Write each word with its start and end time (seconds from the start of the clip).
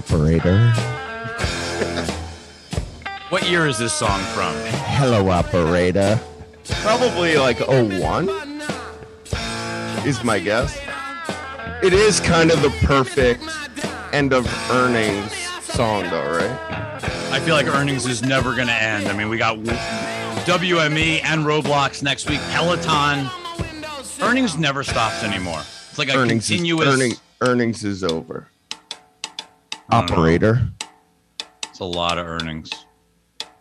operator. 0.00 0.72
What 3.28 3.46
year 3.50 3.66
is 3.66 3.76
this 3.76 3.92
song 3.92 4.18
from? 4.32 4.54
Hello, 4.96 5.28
operator. 5.28 6.18
Probably 6.80 7.36
like 7.36 7.60
01 7.60 8.30
is 10.06 10.24
my 10.24 10.38
guess. 10.38 10.80
It 11.82 11.92
is 11.92 12.18
kind 12.18 12.50
of 12.50 12.62
the 12.62 12.70
perfect 12.82 13.44
end 14.14 14.32
of 14.32 14.46
earnings 14.70 15.34
song, 15.64 16.04
though, 16.04 16.30
right? 16.34 17.02
I 17.30 17.38
feel 17.40 17.54
like 17.54 17.66
earnings 17.66 18.06
is 18.06 18.22
never 18.22 18.56
going 18.56 18.68
to 18.68 18.82
end. 18.82 19.06
I 19.06 19.12
mean, 19.12 19.28
we 19.28 19.36
got 19.36 19.58
WME 19.58 21.20
and 21.24 21.44
Roblox 21.44 22.02
next 22.02 22.26
week. 22.30 22.40
Peloton. 22.52 23.28
Earnings 24.22 24.56
never 24.56 24.82
stops 24.82 25.22
anymore. 25.22 25.60
It's 25.60 25.98
like 25.98 26.08
a 26.08 26.16
earnings 26.16 26.48
continuous. 26.48 26.88
Is, 26.88 26.94
earning, 26.94 27.12
earnings 27.42 27.84
is 27.84 28.02
over. 28.02 28.49
Operator. 29.92 30.60
It's 31.64 31.80
a 31.80 31.84
lot 31.84 32.18
of 32.18 32.26
earnings. 32.26 32.70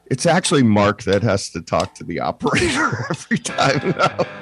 It's 0.07 0.25
actually 0.25 0.63
Mark 0.63 1.03
that 1.03 1.21
has 1.23 1.49
to 1.51 1.61
talk 1.61 1.93
to 1.95 2.03
the 2.03 2.19
operator 2.19 3.05
every 3.09 3.37
time 3.37 3.95
now. 3.97 4.25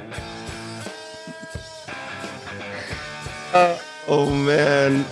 Uh, 3.53 3.79
oh 4.09 4.29
man. 4.29 5.05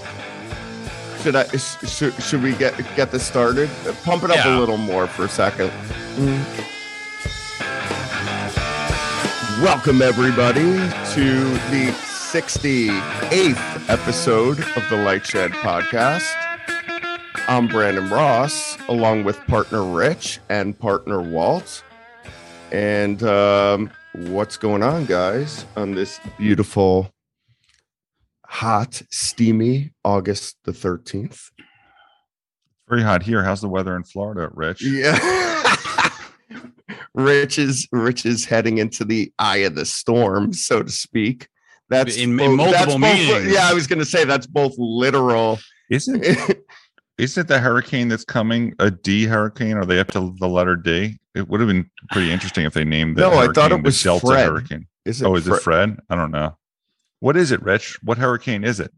Should 1.21 1.37
I 1.37 1.45
should, 1.55 2.13
should 2.21 2.43
we 2.43 2.51
get 2.53 2.75
get 2.95 3.09
this 3.09 3.25
started? 3.25 3.69
Pump 4.03 4.23
it 4.23 4.29
up 4.29 4.35
Yeah. 4.35 4.57
a 4.57 4.59
little 4.59 4.77
more 4.77 5.07
for 5.07 5.23
a 5.23 5.29
second. 5.29 5.69
Mm. 6.17 6.43
Welcome 9.63 10.01
everybody 10.01 10.63
to 11.13 11.43
the 11.71 11.91
68th 11.95 13.89
episode 13.89 14.59
of 14.59 14.89
the 14.89 14.97
Light 14.97 15.25
Shed 15.25 15.51
podcast. 15.53 16.35
I'm 17.47 17.67
Brandon 17.67 18.09
Ross, 18.09 18.77
along 18.89 19.23
with 19.23 19.37
partner 19.45 19.83
Rich 19.83 20.39
and 20.49 20.77
partner 20.77 21.21
Walt. 21.21 21.83
And 22.71 23.21
um, 23.23 23.91
what's 24.13 24.57
going 24.57 24.81
on, 24.81 25.05
guys, 25.05 25.65
on 25.75 25.93
this 25.93 26.19
beautiful, 26.37 27.11
hot, 28.47 29.01
steamy 29.11 29.91
August 30.03 30.57
the 30.63 30.71
13th? 30.71 31.51
Very 32.89 33.03
hot 33.03 33.21
here. 33.23 33.43
How's 33.43 33.61
the 33.61 33.69
weather 33.69 33.95
in 33.95 34.03
Florida, 34.03 34.49
Rich? 34.53 34.83
Yeah. 34.83 35.17
Rich 37.13 37.59
is 37.59 37.87
Rich 37.91 38.25
is 38.25 38.43
heading 38.45 38.77
into 38.79 39.05
the 39.05 39.31
eye 39.39 39.57
of 39.57 39.75
the 39.75 39.85
storm, 39.85 40.51
so 40.51 40.83
to 40.83 40.91
speak. 40.91 41.47
That's 41.89 42.17
In- 42.17 42.31
in 42.31 42.37
both- 42.37 42.57
multiple 42.57 42.71
that's 42.73 42.91
both- 42.93 43.01
meanings. 43.29 43.53
yeah, 43.53 43.69
I 43.69 43.73
was 43.73 43.87
going 43.87 43.99
to 43.99 44.05
say 44.05 44.23
that's 44.25 44.47
both 44.47 44.73
literal. 44.77 45.59
Isn't 45.89 46.23
isn't 47.17 47.47
the 47.47 47.59
hurricane 47.59 48.07
that's 48.07 48.25
coming 48.25 48.73
a 48.79 48.91
D 48.91 49.25
hurricane? 49.25 49.77
Are 49.77 49.85
they 49.85 49.99
up 49.99 50.11
to 50.11 50.33
the 50.39 50.47
letter 50.47 50.75
D? 50.75 51.17
It 51.33 51.47
would 51.49 51.59
have 51.59 51.67
been 51.67 51.89
pretty 52.11 52.31
interesting 52.31 52.65
if 52.65 52.73
they 52.73 52.85
named 52.85 53.17
the 53.17 53.21
No, 53.21 53.33
I 53.33 53.47
thought 53.53 53.71
it 53.71 53.83
was 53.83 54.01
Delta 54.01 54.25
Fred. 54.27 54.45
hurricane. 54.47 54.87
Is 55.05 55.21
Oh, 55.21 55.35
is 55.35 55.47
Fre- 55.47 55.55
it 55.55 55.61
Fred? 55.61 55.99
I 56.09 56.15
don't 56.15 56.31
know. 56.31 56.57
What 57.19 57.37
is 57.37 57.51
it, 57.51 57.61
Rich? 57.61 57.97
What 58.03 58.17
hurricane 58.17 58.63
is 58.63 58.79
it? 58.79 58.91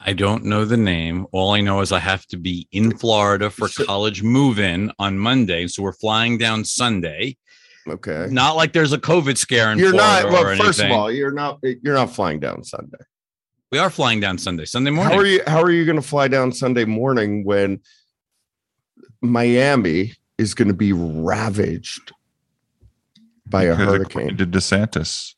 I 0.00 0.14
don't 0.14 0.44
know 0.44 0.64
the 0.64 0.76
name. 0.78 1.26
All 1.32 1.50
I 1.52 1.60
know 1.60 1.80
is 1.80 1.92
I 1.92 1.98
have 1.98 2.24
to 2.28 2.38
be 2.38 2.66
in 2.72 2.96
Florida 2.96 3.50
for 3.50 3.68
college 3.68 4.22
move 4.22 4.58
in 4.58 4.90
on 4.98 5.18
Monday. 5.18 5.66
So 5.66 5.82
we're 5.82 5.92
flying 5.92 6.38
down 6.38 6.64
Sunday. 6.64 7.36
Okay. 7.86 8.28
Not 8.30 8.56
like 8.56 8.72
there's 8.72 8.94
a 8.94 8.98
COVID 8.98 9.36
scare 9.36 9.70
in 9.72 9.78
You're 9.78 9.90
Florida 9.90 10.22
not. 10.22 10.32
Well, 10.32 10.46
or 10.46 10.56
first 10.56 10.80
of 10.80 10.90
all, 10.90 11.12
you're 11.12 11.32
not. 11.32 11.58
You're 11.62 11.94
not 11.94 12.14
flying 12.14 12.40
down 12.40 12.64
Sunday. 12.64 12.96
We 13.74 13.80
are 13.80 13.90
flying 13.90 14.20
down 14.20 14.38
Sunday. 14.38 14.66
Sunday 14.66 14.92
morning. 14.92 15.12
How 15.12 15.18
are 15.18 15.26
you? 15.26 15.42
How 15.48 15.60
are 15.60 15.70
you 15.72 15.84
going 15.84 15.96
to 15.96 16.02
fly 16.02 16.28
down 16.28 16.52
Sunday 16.52 16.84
morning 16.84 17.44
when 17.44 17.80
Miami 19.20 20.12
is 20.38 20.54
going 20.54 20.68
to 20.68 20.74
be 20.74 20.92
ravaged 20.92 22.12
by 23.46 23.64
a 23.64 23.72
Because 23.76 23.86
hurricane? 23.88 24.36
To 24.36 24.46
DeSantis, 24.46 25.34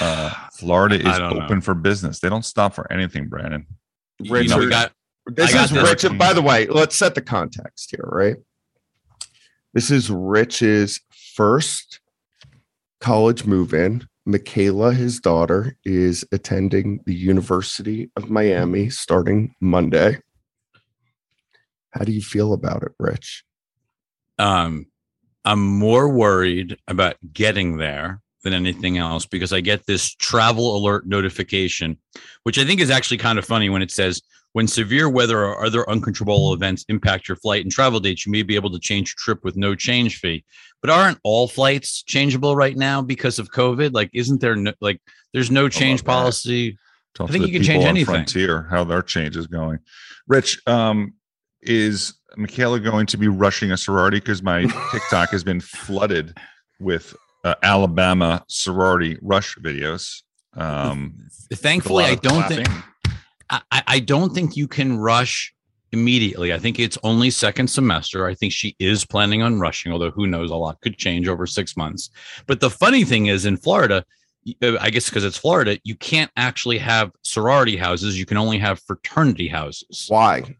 uh, 0.00 0.30
Florida 0.54 0.94
is 1.06 1.18
open 1.18 1.56
know. 1.56 1.60
for 1.60 1.74
business. 1.74 2.18
They 2.20 2.30
don't 2.30 2.46
stop 2.46 2.72
for 2.72 2.90
anything, 2.90 3.28
Brandon. 3.28 3.66
You 4.20 4.30
know, 4.30 4.56
we 4.56 4.64
Richard- 4.64 4.70
got 4.70 4.92
This 5.26 5.52
got 5.52 5.64
is 5.66 5.70
this. 5.72 6.04
Rich. 6.04 6.18
By 6.18 6.32
the 6.32 6.40
way, 6.40 6.66
let's 6.66 6.96
set 6.96 7.14
the 7.14 7.20
context 7.20 7.90
here, 7.90 8.08
right? 8.10 8.36
This 9.74 9.90
is 9.90 10.10
Rich's 10.10 11.02
first 11.34 12.00
college 13.02 13.44
move 13.44 13.74
in. 13.74 14.08
Michaela, 14.28 14.92
his 14.92 15.18
daughter, 15.20 15.76
is 15.84 16.24
attending 16.32 17.00
the 17.06 17.14
University 17.14 18.10
of 18.14 18.30
Miami 18.30 18.90
starting 18.90 19.54
Monday. 19.60 20.18
How 21.90 22.04
do 22.04 22.12
you 22.12 22.22
feel 22.22 22.52
about 22.52 22.82
it, 22.82 22.92
Rich? 22.98 23.44
um 24.38 24.86
i'm 25.44 25.60
more 25.60 26.08
worried 26.08 26.76
about 26.86 27.16
getting 27.32 27.76
there 27.76 28.20
than 28.44 28.52
anything 28.52 28.98
else 28.98 29.26
because 29.26 29.52
i 29.52 29.60
get 29.60 29.86
this 29.86 30.14
travel 30.14 30.76
alert 30.76 31.06
notification 31.06 31.96
which 32.44 32.58
i 32.58 32.64
think 32.64 32.80
is 32.80 32.90
actually 32.90 33.18
kind 33.18 33.38
of 33.38 33.44
funny 33.44 33.68
when 33.68 33.82
it 33.82 33.90
says 33.90 34.22
when 34.52 34.66
severe 34.66 35.08
weather 35.08 35.44
or 35.44 35.64
other 35.64 35.88
uncontrollable 35.90 36.54
events 36.54 36.84
impact 36.88 37.28
your 37.28 37.36
flight 37.36 37.64
and 37.64 37.72
travel 37.72 38.00
dates 38.00 38.26
you 38.26 38.32
may 38.32 38.42
be 38.42 38.56
able 38.56 38.70
to 38.70 38.78
change 38.78 39.10
your 39.10 39.34
trip 39.34 39.44
with 39.44 39.56
no 39.56 39.74
change 39.74 40.18
fee 40.18 40.44
but 40.80 40.90
aren't 40.90 41.18
all 41.22 41.48
flights 41.48 42.02
changeable 42.02 42.56
right 42.56 42.76
now 42.76 43.02
because 43.02 43.38
of 43.38 43.50
covid 43.50 43.92
like 43.92 44.10
isn't 44.12 44.40
there 44.40 44.56
no, 44.56 44.72
like 44.80 45.00
there's 45.32 45.50
no 45.50 45.68
change 45.68 46.04
policy 46.04 46.76
I 47.20 47.26
think 47.26 47.46
you 47.46 47.52
can 47.52 47.62
change 47.62 47.84
anything. 47.84 48.14
Frontier, 48.14 48.66
how 48.70 48.84
their 48.84 49.02
change 49.02 49.36
is 49.36 49.46
going. 49.46 49.78
Rich, 50.26 50.60
um, 50.66 51.14
is 51.62 52.14
Michaela 52.36 52.80
going 52.80 53.06
to 53.06 53.16
be 53.16 53.28
rushing 53.28 53.72
a 53.72 53.76
sorority? 53.76 54.18
Because 54.18 54.42
my 54.42 54.62
TikTok 54.92 55.30
has 55.30 55.42
been 55.42 55.60
flooded 55.60 56.36
with 56.78 57.16
uh, 57.44 57.54
Alabama 57.62 58.44
sorority 58.48 59.18
rush 59.22 59.56
videos. 59.56 60.22
Um, 60.54 61.28
thankfully 61.52 62.04
i 62.04 62.14
don't 62.16 62.42
clapping. 62.42 62.64
think 62.64 62.84
I, 63.50 63.82
I- 63.86 64.00
don't 64.00 64.34
think 64.34 64.56
you 64.56 64.68
can 64.68 64.98
rush 64.98 65.52
immediately. 65.92 66.52
I 66.52 66.58
think 66.58 66.78
it's 66.78 66.98
only 67.02 67.30
second 67.30 67.68
semester. 67.68 68.26
I 68.26 68.34
think 68.34 68.52
she 68.52 68.76
is 68.78 69.06
planning 69.06 69.42
on 69.42 69.58
rushing, 69.58 69.92
although 69.92 70.10
who 70.10 70.26
knows, 70.26 70.50
a 70.50 70.54
lot 70.56 70.80
could 70.82 70.96
change 70.96 71.28
over 71.28 71.46
six 71.46 71.76
months. 71.76 72.10
But 72.46 72.60
the 72.60 72.70
funny 72.70 73.04
thing 73.04 73.26
is, 73.26 73.46
in 73.46 73.56
Florida, 73.56 74.04
uh, 74.62 74.76
I 74.80 74.90
guess 74.90 75.08
because 75.08 75.24
it's 75.24 75.38
Florida, 75.38 75.78
you 75.84 75.96
can't 75.96 76.30
actually 76.36 76.78
have 76.78 77.10
sorority 77.22 77.76
houses. 77.76 78.18
You 78.18 78.26
can 78.26 78.36
only 78.36 78.58
have 78.58 78.80
fraternity 78.80 79.48
houses. 79.48 80.06
Why? 80.08 80.56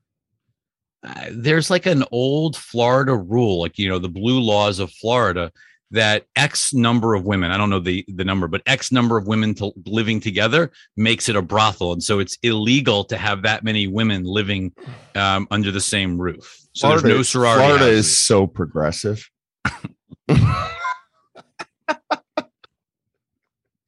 Uh, 1.04 1.26
there's 1.30 1.70
like 1.70 1.86
an 1.86 2.04
old 2.10 2.56
Florida 2.56 3.14
rule, 3.14 3.60
like 3.60 3.78
you 3.78 3.88
know 3.88 3.98
the 3.98 4.08
blue 4.08 4.40
laws 4.40 4.78
of 4.78 4.90
Florida, 4.92 5.52
that 5.90 6.26
X 6.36 6.74
number 6.74 7.14
of 7.14 7.24
women, 7.24 7.50
I 7.50 7.56
don't 7.56 7.70
know 7.70 7.80
the 7.80 8.04
the 8.08 8.24
number, 8.24 8.46
but 8.48 8.62
X 8.66 8.92
number 8.92 9.16
of 9.16 9.26
women 9.26 9.54
to, 9.56 9.72
living 9.86 10.20
together 10.20 10.70
makes 10.96 11.28
it 11.28 11.36
a 11.36 11.42
brothel, 11.42 11.92
and 11.92 12.02
so 12.02 12.18
it's 12.18 12.36
illegal 12.42 13.04
to 13.04 13.16
have 13.16 13.42
that 13.42 13.64
many 13.64 13.86
women 13.86 14.24
living 14.24 14.72
um, 15.14 15.46
under 15.50 15.70
the 15.70 15.80
same 15.80 16.18
roof. 16.20 16.58
So 16.74 16.88
there's 16.90 17.04
no 17.04 17.22
sorority. 17.22 17.62
Florida 17.64 17.84
houses. 17.86 18.06
is 18.06 18.18
so 18.18 18.46
progressive. 18.46 19.28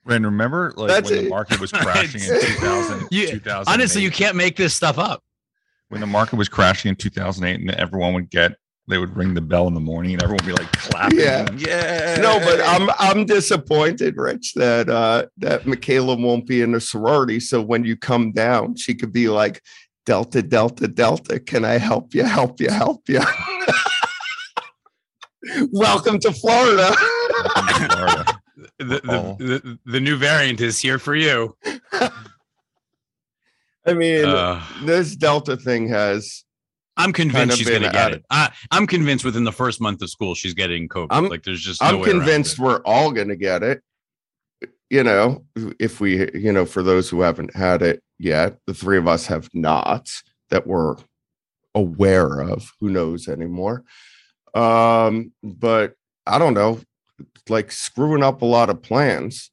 Brandon, 0.04 0.30
remember 0.32 0.72
like 0.76 0.88
That's 0.88 1.10
when 1.10 1.20
it. 1.20 1.22
the 1.24 1.28
market 1.28 1.60
was 1.60 1.70
crashing 1.72 2.22
in 2.22 2.34
It's- 2.36 2.54
2000, 2.56 3.08
You- 3.10 3.28
2008? 3.28 3.72
honestly, 3.72 4.02
you 4.02 4.10
can't 4.10 4.36
make 4.36 4.56
this 4.56 4.74
stuff 4.74 4.98
up. 4.98 5.22
when 5.88 6.00
the 6.00 6.06
market 6.06 6.36
was 6.36 6.48
crashing 6.48 6.88
in 6.88 6.96
2008 6.96 7.60
and 7.60 7.70
everyone 7.72 8.14
would 8.14 8.30
get 8.30 8.52
they 8.90 8.98
would 8.98 9.16
ring 9.16 9.34
the 9.34 9.40
bell 9.40 9.66
in 9.68 9.74
the 9.74 9.80
morning 9.80 10.12
and 10.14 10.22
everyone 10.22 10.44
would 10.44 10.56
be 10.56 10.62
like 10.62 10.70
clapping 10.72 11.18
Yeah. 11.18 11.46
and, 11.46 11.60
yeah 11.60 12.16
No, 12.20 12.38
but 12.40 12.60
I'm 12.60 12.90
I'm 12.98 13.24
disappointed, 13.24 14.16
Rich, 14.16 14.54
that 14.54 14.88
uh 14.88 15.26
that 15.38 15.66
Michaela 15.66 16.16
won't 16.16 16.46
be 16.46 16.60
in 16.62 16.74
a 16.74 16.80
sorority. 16.80 17.40
So 17.40 17.62
when 17.62 17.84
you 17.84 17.96
come 17.96 18.32
down, 18.32 18.76
she 18.76 18.94
could 18.94 19.12
be 19.12 19.28
like 19.28 19.62
Delta, 20.06 20.42
Delta, 20.42 20.88
Delta. 20.88 21.38
Can 21.40 21.64
I 21.64 21.78
help 21.78 22.14
you? 22.14 22.24
Help 22.24 22.60
you? 22.60 22.70
Help 22.70 23.08
you? 23.08 23.20
Welcome 25.72 26.18
to 26.20 26.32
Florida. 26.32 26.94
Welcome 27.56 27.88
to 27.88 27.96
Florida. 27.96 28.24
The, 28.78 28.84
the, 28.84 29.36
the, 29.38 29.78
the 29.86 30.00
new 30.00 30.16
variant 30.16 30.60
is 30.60 30.78
here 30.78 30.98
for 30.98 31.14
you. 31.14 31.56
I 33.86 33.94
mean, 33.94 34.24
Uh, 34.26 34.62
this 34.84 35.16
Delta 35.16 35.56
thing 35.56 35.88
has 35.88 36.44
I'm 37.00 37.12
kind 37.12 37.30
convinced 37.30 37.52
of 37.54 37.58
she's 37.58 37.68
going 37.68 37.82
to 37.82 37.90
get 37.90 38.12
it. 38.12 38.24
I, 38.30 38.50
I'm 38.70 38.86
convinced 38.86 39.24
within 39.24 39.44
the 39.44 39.52
first 39.52 39.80
month 39.80 40.02
of 40.02 40.10
school 40.10 40.34
she's 40.34 40.54
getting 40.54 40.88
COVID. 40.88 41.08
I'm- 41.10 41.28
like 41.28 41.42
there's 41.44 41.60
just 41.62 41.80
no 41.82 41.88
I'm 41.88 42.02
convinced 42.02 42.58
we're 42.58 42.80
all 42.84 43.10
going 43.12 43.28
to 43.28 43.36
get 43.36 43.62
it. 43.62 43.82
You 44.90 45.04
know, 45.04 45.44
if 45.78 46.00
we, 46.00 46.28
you 46.34 46.52
know, 46.52 46.64
for 46.66 46.82
those 46.82 47.08
who 47.08 47.20
haven't 47.20 47.54
had 47.54 47.80
it 47.80 48.02
yet, 48.18 48.58
the 48.66 48.74
three 48.74 48.98
of 48.98 49.06
us 49.06 49.26
have 49.26 49.48
not 49.54 50.10
that 50.50 50.66
we're 50.66 50.96
aware 51.74 52.40
of. 52.40 52.72
Who 52.80 52.90
knows 52.90 53.28
anymore? 53.28 53.84
Um, 54.54 55.32
but 55.44 55.94
I 56.26 56.38
don't 56.38 56.54
know, 56.54 56.80
like 57.48 57.70
screwing 57.70 58.24
up 58.24 58.42
a 58.42 58.46
lot 58.46 58.68
of 58.68 58.82
plans. 58.82 59.50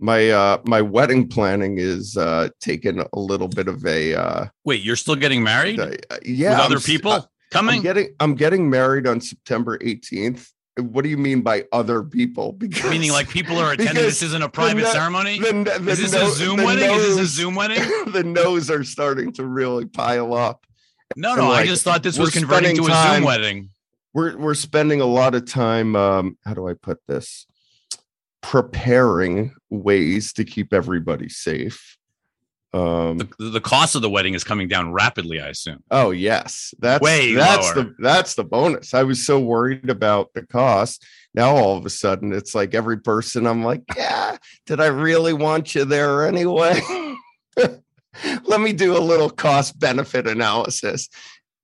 My 0.00 0.30
uh 0.30 0.58
my 0.64 0.80
wedding 0.82 1.28
planning 1.28 1.78
is 1.78 2.16
uh 2.16 2.48
taking 2.60 2.98
a 3.00 3.18
little 3.18 3.48
bit 3.48 3.68
of 3.68 3.84
a 3.86 4.14
uh 4.14 4.46
Wait, 4.64 4.80
you're 4.82 4.96
still 4.96 5.16
getting 5.16 5.42
married 5.42 5.78
uh, 5.78 5.90
yeah 6.24 6.50
with 6.50 6.58
I'm 6.58 6.72
other 6.72 6.80
people 6.80 7.12
I- 7.12 7.20
coming? 7.50 7.76
I'm 7.76 7.82
getting 7.82 8.14
I'm 8.18 8.34
getting 8.34 8.70
married 8.70 9.06
on 9.06 9.20
September 9.20 9.78
18th. 9.78 10.50
What 10.78 11.02
do 11.02 11.10
you 11.10 11.18
mean 11.18 11.42
by 11.42 11.64
other 11.72 12.02
people? 12.02 12.52
Because 12.58 12.90
Meaning, 12.90 13.10
like 13.12 13.28
people 13.28 13.58
are 13.58 13.72
attending. 13.72 13.96
This 13.96 14.22
isn't 14.22 14.42
a 14.42 14.48
private 14.48 14.82
no- 14.82 14.92
ceremony. 14.92 15.38
the, 15.38 15.78
the, 15.80 15.90
Is 15.90 15.98
this 15.98 16.12
no- 16.12 16.26
a 16.28 16.30
Zoom 16.30 16.56
wedding? 16.62 16.90
Is 16.90 17.16
this 17.16 17.18
a 17.18 17.26
Zoom 17.26 17.54
wedding? 17.54 17.82
the 18.12 18.22
no's 18.24 18.70
are 18.70 18.84
starting 18.84 19.32
to 19.34 19.44
really 19.44 19.84
pile 19.84 20.32
up. 20.34 20.64
No, 21.16 21.34
no. 21.34 21.50
I 21.50 21.66
just 21.66 21.82
thought 21.84 22.02
this 22.02 22.16
was 22.18 22.30
converting 22.30 22.76
to 22.76 22.84
a 22.86 22.88
time- 22.88 23.16
Zoom 23.16 23.24
wedding. 23.24 23.70
We're 24.14 24.38
we're 24.38 24.54
spending 24.54 25.00
a 25.00 25.06
lot 25.06 25.34
of 25.34 25.44
time. 25.44 25.94
Um, 25.96 26.38
how 26.44 26.54
do 26.54 26.66
I 26.68 26.74
put 26.74 26.98
this? 27.06 27.46
Preparing 28.42 29.54
ways 29.68 30.32
to 30.34 30.44
keep 30.44 30.72
everybody 30.72 31.28
safe. 31.28 31.96
Um, 32.72 33.18
The, 33.18 33.50
the 33.50 33.60
cost 33.60 33.96
of 33.96 34.02
the 34.02 34.08
wedding 34.10 34.34
is 34.34 34.44
coming 34.44 34.68
down 34.68 34.92
rapidly. 34.92 35.40
I 35.40 35.48
assume. 35.48 35.82
Oh 35.90 36.10
yes, 36.10 36.72
that's 36.78 37.02
Way 37.02 37.34
that's 37.34 37.74
lower. 37.74 37.84
the 37.84 37.94
that's 37.98 38.34
the 38.36 38.44
bonus. 38.44 38.94
I 38.94 39.02
was 39.02 39.24
so 39.26 39.40
worried 39.40 39.90
about 39.90 40.32
the 40.34 40.46
cost. 40.46 41.04
Now 41.34 41.54
all 41.54 41.76
of 41.76 41.84
a 41.84 41.90
sudden 41.90 42.32
it's 42.32 42.54
like 42.54 42.74
every 42.74 42.98
person 42.98 43.46
I'm 43.46 43.64
like, 43.64 43.82
yeah, 43.96 44.36
did 44.66 44.80
I 44.80 44.86
really 44.86 45.32
want 45.32 45.74
you 45.74 45.84
there 45.84 46.26
anyway? 46.26 46.80
Let 48.44 48.60
me 48.60 48.72
do 48.72 48.96
a 48.96 48.98
little 48.98 49.30
cost 49.30 49.78
benefit 49.78 50.26
analysis. 50.26 51.08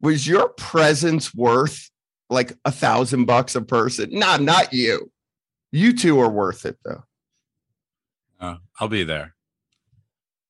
Was 0.00 0.26
your 0.26 0.48
presence 0.50 1.34
worth 1.34 1.90
like 2.30 2.52
a 2.64 2.70
thousand 2.72 3.24
bucks 3.24 3.54
a 3.54 3.62
person? 3.62 4.10
Nah, 4.12 4.36
not 4.38 4.72
you. 4.72 5.10
You 5.72 5.92
two 5.92 6.18
are 6.20 6.28
worth 6.30 6.64
it 6.64 6.78
though. 6.84 7.02
Uh, 8.40 8.56
I'll 8.78 8.88
be 8.88 9.04
there. 9.04 9.34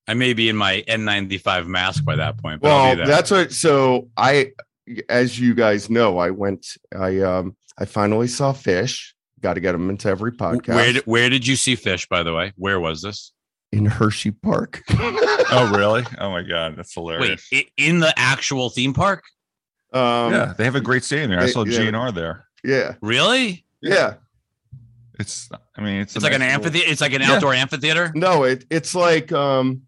I 0.08 0.14
may 0.14 0.34
be 0.34 0.48
in 0.48 0.56
my 0.56 0.84
N95 0.88 1.66
mask 1.66 2.04
by 2.04 2.16
that 2.16 2.38
point, 2.38 2.60
but 2.60 2.70
I'll 2.70 2.82
Well, 2.84 2.90
be 2.92 2.96
there. 2.98 3.06
that's 3.06 3.30
what. 3.30 3.52
So 3.52 4.08
I, 4.16 4.52
as 5.08 5.38
you 5.38 5.54
guys 5.54 5.90
know, 5.90 6.18
I 6.18 6.30
went. 6.30 6.66
I 6.96 7.20
um. 7.20 7.56
I 7.78 7.84
finally 7.84 8.26
saw 8.28 8.52
Phish. 8.52 9.12
Got 9.40 9.54
to 9.54 9.60
get 9.60 9.72
them 9.72 9.90
into 9.90 10.08
every 10.08 10.32
podcast. 10.32 10.74
Where 10.74 10.92
did, 10.94 11.02
where 11.06 11.28
did 11.28 11.46
you 11.46 11.56
see 11.56 11.76
Phish? 11.76 12.08
By 12.08 12.22
the 12.22 12.32
way, 12.34 12.52
where 12.56 12.80
was 12.80 13.02
this? 13.02 13.32
in 13.72 13.84
Hershey 13.84 14.30
Park. 14.30 14.82
Oh, 15.48 15.72
really? 15.76 16.02
Oh 16.18 16.30
my 16.30 16.42
god, 16.42 16.76
that's 16.76 16.92
hilarious. 16.92 17.46
Wait, 17.52 17.70
in 17.76 18.00
the 18.00 18.12
actual 18.16 18.68
theme 18.68 18.92
park? 18.92 19.22
um, 19.92 20.32
yeah, 20.32 20.54
they 20.58 20.64
have 20.64 20.74
a 20.74 20.80
great 20.80 21.04
stadium 21.04 21.30
there. 21.30 21.38
I 21.40 21.46
saw 21.46 21.64
yeah. 21.64 21.78
GNR 21.78 22.12
there. 22.14 22.46
yeah, 22.64 22.94
Really? 23.00 23.64
yeah. 23.80 24.14
It's, 25.18 25.48
I 25.76 25.80
mean, 25.80 26.00
it's, 26.00 26.14
It's 26.14 26.22
like 26.22 26.32
an 26.34 26.40
nice 26.40 26.48
little- 26.50 26.66
amphitheater. 26.66 26.90
It's 26.92 27.00
like 27.00 27.12
an 27.14 27.22
Yeah. 27.22 27.32
outdoor 27.32 27.54
amphitheater. 27.54 28.12
No, 28.14 28.44
it 28.44 28.64
it's 28.70 28.94
like 28.94 29.32
um, 29.32 29.82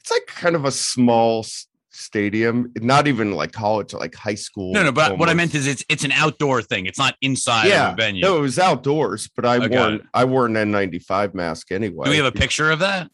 it's 0.00 0.10
like 0.10 0.26
kind 0.26 0.56
of 0.56 0.64
a 0.64 0.72
small 0.72 1.46
stadium. 1.90 2.72
Not 2.76 3.06
even 3.08 3.32
like 3.32 3.52
college, 3.52 3.92
like 3.92 4.14
high 4.14 4.34
school. 4.34 4.72
No, 4.72 4.82
no. 4.82 4.92
But 4.92 5.18
what 5.18 5.28
I 5.28 5.34
meant 5.34 5.54
is 5.54 5.66
it's 5.66 5.84
it's 5.88 6.04
an 6.04 6.12
outdoor 6.12 6.62
thing. 6.62 6.86
It's 6.86 6.98
not 6.98 7.14
inside 7.22 7.68
yeah, 7.68 7.88
of 7.88 7.94
a 7.94 7.96
venue. 7.96 8.22
no, 8.22 8.36
it 8.36 8.40
was 8.40 8.58
outdoors. 8.58 9.28
But 9.34 9.44
I 9.44 9.54
I 9.54 9.68
got 9.68 9.90
wore. 9.92 10.00
I 10.14 10.24
wore 10.24 10.46
an 10.46 10.54
N95 10.54 11.34
mask 11.34 11.70
anyway. 11.70 12.04
Do 12.06 12.10
we 12.10 12.16
have 12.16 12.26
a 12.26 12.32
picture 12.32 12.70
of 12.70 12.80
that? 12.80 13.10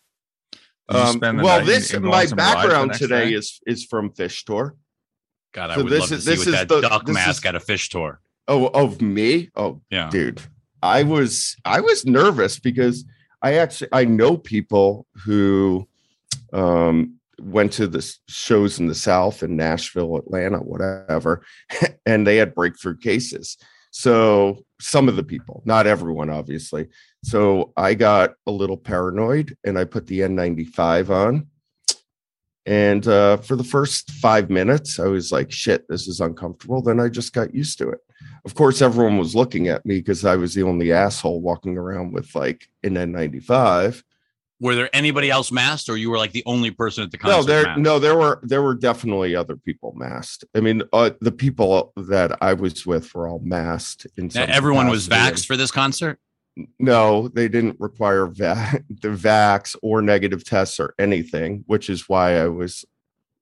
Um, 0.88 1.18
well, 1.20 1.64
this 1.64 1.94
and 1.94 2.04
go 2.04 2.10
my 2.10 2.26
some 2.26 2.28
rides 2.28 2.30
the 2.30 2.36
background 2.36 2.92
today 2.94 3.30
day? 3.30 3.34
is 3.36 3.60
is 3.66 3.84
from 3.84 4.10
Phish 4.10 4.44
Tour. 4.44 4.76
God, 5.52 5.70
I 5.70 5.74
So 5.76 5.82
would 5.84 5.92
this 5.92 6.00
love 6.00 6.08
to 6.10 6.20
see 6.20 6.30
this 6.30 6.46
with 6.46 6.54
that 6.54 6.68
the- 6.68 6.80
duck 6.82 7.08
mask 7.08 7.42
is- 7.44 7.46
at 7.48 7.54
a 7.54 7.58
Phish 7.60 7.88
tour. 7.88 8.20
Oh, 8.48 8.66
of 8.66 9.00
me? 9.00 9.48
Oh, 9.56 9.80
Yeah. 9.90 10.10
dude 10.10 10.42
i 10.84 11.02
was 11.02 11.56
i 11.64 11.80
was 11.80 12.04
nervous 12.04 12.58
because 12.58 13.04
i 13.42 13.54
actually 13.54 13.88
i 13.92 14.04
know 14.04 14.36
people 14.36 15.06
who 15.24 15.88
um 16.52 17.14
went 17.40 17.72
to 17.72 17.86
the 17.88 18.16
shows 18.28 18.78
in 18.78 18.86
the 18.86 18.94
south 18.94 19.42
in 19.42 19.56
nashville 19.56 20.16
atlanta 20.16 20.58
whatever 20.58 21.44
and 22.06 22.26
they 22.26 22.36
had 22.36 22.54
breakthrough 22.54 22.96
cases. 22.96 23.56
So 23.90 24.64
some 24.80 25.08
of 25.08 25.16
the 25.16 25.22
people 25.22 25.62
not 25.64 25.86
everyone 25.86 26.30
obviously. 26.30 26.88
So 27.22 27.72
i 27.76 27.94
got 27.94 28.34
a 28.46 28.50
little 28.50 28.76
paranoid 28.76 29.56
and 29.64 29.78
i 29.78 29.84
put 29.84 30.06
the 30.06 30.20
n95 30.20 31.10
on. 31.10 31.46
And 32.66 33.06
uh, 33.06 33.36
for 33.38 33.56
the 33.56 33.64
first 33.64 34.10
five 34.12 34.50
minutes 34.50 34.98
i 34.98 35.06
was 35.06 35.32
like 35.32 35.50
shit 35.50 35.86
this 35.88 36.08
is 36.08 36.20
uncomfortable. 36.20 36.82
Then 36.82 37.00
i 37.00 37.08
just 37.08 37.32
got 37.32 37.54
used 37.54 37.78
to 37.78 37.88
it 37.90 38.00
of 38.44 38.54
course, 38.54 38.82
everyone 38.82 39.18
was 39.18 39.34
looking 39.34 39.68
at 39.68 39.84
me 39.86 39.96
because 39.96 40.24
I 40.24 40.36
was 40.36 40.54
the 40.54 40.62
only 40.62 40.92
asshole 40.92 41.40
walking 41.40 41.78
around 41.78 42.12
with 42.12 42.34
like 42.34 42.68
an 42.82 42.94
N95. 42.94 44.02
Were 44.60 44.74
there 44.74 44.88
anybody 44.92 45.30
else 45.30 45.50
masked, 45.50 45.88
or 45.88 45.96
you 45.96 46.10
were 46.10 46.18
like 46.18 46.32
the 46.32 46.44
only 46.46 46.70
person 46.70 47.04
at 47.04 47.10
the 47.10 47.18
concert? 47.18 47.36
No, 47.36 47.42
there, 47.42 47.62
masked? 47.64 47.80
no, 47.80 47.98
there 47.98 48.16
were 48.16 48.40
there 48.42 48.62
were 48.62 48.74
definitely 48.74 49.34
other 49.34 49.56
people 49.56 49.92
masked. 49.96 50.44
I 50.54 50.60
mean, 50.60 50.82
uh, 50.92 51.10
the 51.20 51.32
people 51.32 51.92
that 51.96 52.38
I 52.40 52.54
was 52.54 52.86
with 52.86 53.14
were 53.14 53.28
all 53.28 53.40
masked. 53.40 54.06
In 54.16 54.30
Now, 54.34 54.44
everyone 54.44 54.88
was 54.88 55.08
vaxxed 55.08 55.46
for 55.46 55.56
this 55.56 55.70
concert. 55.70 56.18
No, 56.78 57.28
they 57.28 57.48
didn't 57.48 57.76
require 57.80 58.26
va- 58.26 58.80
the 58.88 59.08
vax 59.08 59.76
or 59.82 60.00
negative 60.02 60.44
tests 60.44 60.78
or 60.78 60.94
anything, 60.98 61.64
which 61.66 61.90
is 61.90 62.08
why 62.08 62.38
I 62.38 62.46
was 62.46 62.84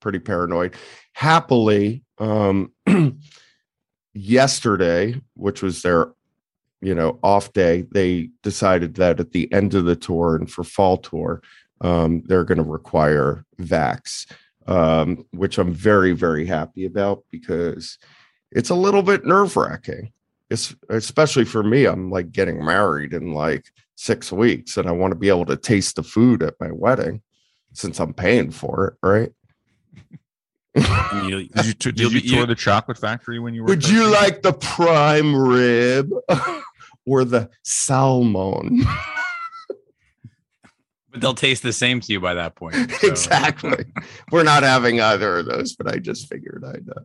pretty 0.01 0.19
paranoid. 0.19 0.75
Happily, 1.13 2.05
um, 2.19 2.73
yesterday, 4.15 5.21
which 5.35 5.63
was 5.63 5.83
their 5.83 6.13
you 6.81 6.95
know 6.95 7.19
off 7.23 7.53
day, 7.53 7.87
they 7.93 8.31
decided 8.43 8.95
that 8.95 9.21
at 9.21 9.33
the 9.33 9.53
end 9.53 9.75
of 9.75 9.85
the 9.85 9.97
tour 9.97 10.37
and 10.37 10.51
for 10.51 10.65
fall 10.65 10.97
tour, 10.97 11.43
um, 11.81 12.23
they're 12.27 12.45
going 12.45 12.59
to 12.59 12.65
require 12.65 13.45
vax, 13.61 14.31
um, 14.67 15.25
which 15.33 15.59
I'm 15.59 15.73
very 15.73 16.13
very 16.13 16.47
happy 16.47 16.85
about 16.85 17.25
because 17.31 17.99
it's 18.51 18.71
a 18.71 18.75
little 18.75 19.03
bit 19.03 19.25
nerve 19.25 19.57
wracking. 19.57 20.13
It's 20.51 20.75
especially 20.91 21.45
for 21.45 21.63
me. 21.63 21.87
I'm 21.87 22.11
like 22.11 22.33
getting 22.33 22.65
married 22.65 23.15
in 23.15 23.33
like 23.33 23.67
six 23.95 24.31
weeks, 24.33 24.77
and 24.77 24.89
I 24.89 24.93
want 24.93 25.13
to 25.13 25.19
be 25.19 25.29
able 25.29 25.47
to 25.47 25.57
taste 25.57 25.97
the 25.97 26.03
food 26.03 26.43
at 26.43 26.61
my 26.61 26.71
wedding 26.71 27.23
since 27.73 27.99
I'm 28.01 28.13
paying 28.13 28.51
for 28.51 28.89
it, 28.89 29.07
right? 29.07 29.33
And 30.75 31.29
you- 31.29 31.49
Did 31.55 31.67
you, 31.67 31.73
t- 31.75 31.91
did 31.93 32.01
You'll 32.01 32.13
you 32.13 32.21
be- 32.23 32.29
tour 32.29 32.41
you- 32.41 32.47
the 32.47 32.55
chocolate 32.55 32.99
factory 32.99 33.39
when 33.39 33.55
you 33.55 33.63
were? 33.63 33.69
Would 33.69 33.89
you 33.89 34.11
like 34.11 34.43
the 34.43 34.53
prime 34.53 35.35
rib 35.37 36.11
or 37.07 37.25
the 37.25 37.51
salmon? 37.63 38.85
but 41.11 41.21
they'll 41.21 41.35
taste 41.35 41.63
the 41.63 41.73
same 41.73 42.01
to 42.01 42.13
you 42.13 42.21
by 42.21 42.35
that 42.35 42.55
point. 42.57 42.75
so- 42.91 43.07
exactly. 43.09 43.85
We're 44.31 44.45
not 44.45 44.63
having 44.63 45.01
either 45.01 45.39
of 45.39 45.47
those, 45.47 45.75
but 45.77 45.93
I 45.93 45.99
just 45.99 46.29
figured 46.29 46.65
I'd. 46.67 46.89
Uh, 46.89 47.01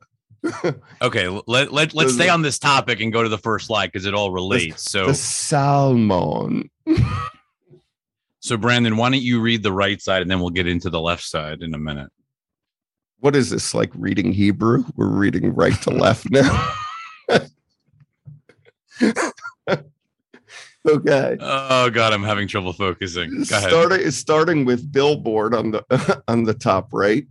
Okay, 1.01 1.27
let 1.47 1.73
let 1.73 1.93
let's 1.93 2.13
stay 2.13 2.29
on 2.29 2.41
this 2.41 2.57
topic 2.59 3.01
and 3.01 3.11
go 3.11 3.21
to 3.23 3.27
the 3.27 3.39
first 3.39 3.65
slide 3.67 3.87
because 3.87 4.05
it 4.05 4.13
all 4.13 4.31
relates. 4.31 4.89
So 4.89 5.07
the 5.07 5.13
salmon. 5.13 6.69
so 8.39 8.55
Brandon, 8.55 8.95
why 8.95 9.09
don't 9.09 9.21
you 9.21 9.41
read 9.41 9.61
the 9.63 9.73
right 9.73 9.99
side 10.01 10.21
and 10.21 10.31
then 10.31 10.39
we'll 10.39 10.51
get 10.51 10.67
into 10.67 10.89
the 10.89 11.01
left 11.01 11.23
side 11.23 11.63
in 11.63 11.73
a 11.73 11.77
minute. 11.77 12.11
What 13.19 13.35
is 13.35 13.49
this 13.49 13.73
like 13.73 13.91
reading 13.95 14.31
Hebrew? 14.31 14.83
We're 14.95 15.07
reading 15.07 15.53
right 15.53 15.79
to 15.81 15.89
left 15.89 16.29
now. 16.29 16.73
okay. 20.87 21.37
Oh 21.39 21.89
God, 21.89 22.13
I'm 22.13 22.23
having 22.23 22.47
trouble 22.47 22.73
focusing. 22.73 23.29
Go 23.31 23.57
ahead. 23.57 23.69
starting 23.69 24.11
starting 24.11 24.65
with 24.65 24.91
billboard 24.91 25.55
on 25.55 25.71
the 25.71 26.23
on 26.27 26.43
the 26.43 26.53
top 26.53 26.93
right 26.93 27.25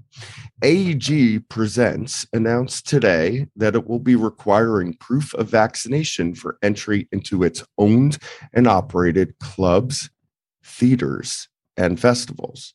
aeg 0.62 1.46
presents 1.50 2.26
announced 2.32 2.88
today 2.88 3.46
that 3.56 3.74
it 3.74 3.86
will 3.86 3.98
be 3.98 4.16
requiring 4.16 4.94
proof 4.94 5.34
of 5.34 5.50
vaccination 5.50 6.34
for 6.34 6.56
entry 6.62 7.06
into 7.12 7.42
its 7.42 7.62
owned 7.76 8.16
and 8.54 8.66
operated 8.66 9.38
clubs 9.38 10.08
theaters 10.64 11.48
and 11.76 12.00
festivals 12.00 12.72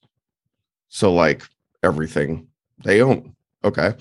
so 0.89 1.11
like 1.11 1.43
everything 1.81 2.47
they 2.83 3.01
own 3.01 3.35
okay 3.63 3.93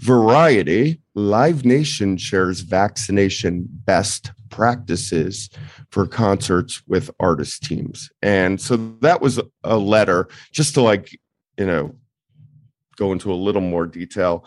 variety 0.00 1.00
live 1.14 1.64
nation 1.64 2.16
shares 2.16 2.60
vaccination 2.60 3.66
best 3.68 4.30
practices 4.50 5.50
for 5.90 6.06
concerts 6.06 6.82
with 6.86 7.10
artist 7.20 7.62
teams. 7.64 8.10
And 8.22 8.60
so 8.60 8.76
that 9.00 9.20
was 9.20 9.40
a 9.64 9.76
letter 9.76 10.28
just 10.52 10.74
to 10.74 10.82
like, 10.82 11.18
you 11.56 11.66
know, 11.66 11.94
go 12.96 13.12
into 13.12 13.32
a 13.32 13.34
little 13.34 13.62
more 13.62 13.86
detail. 13.86 14.44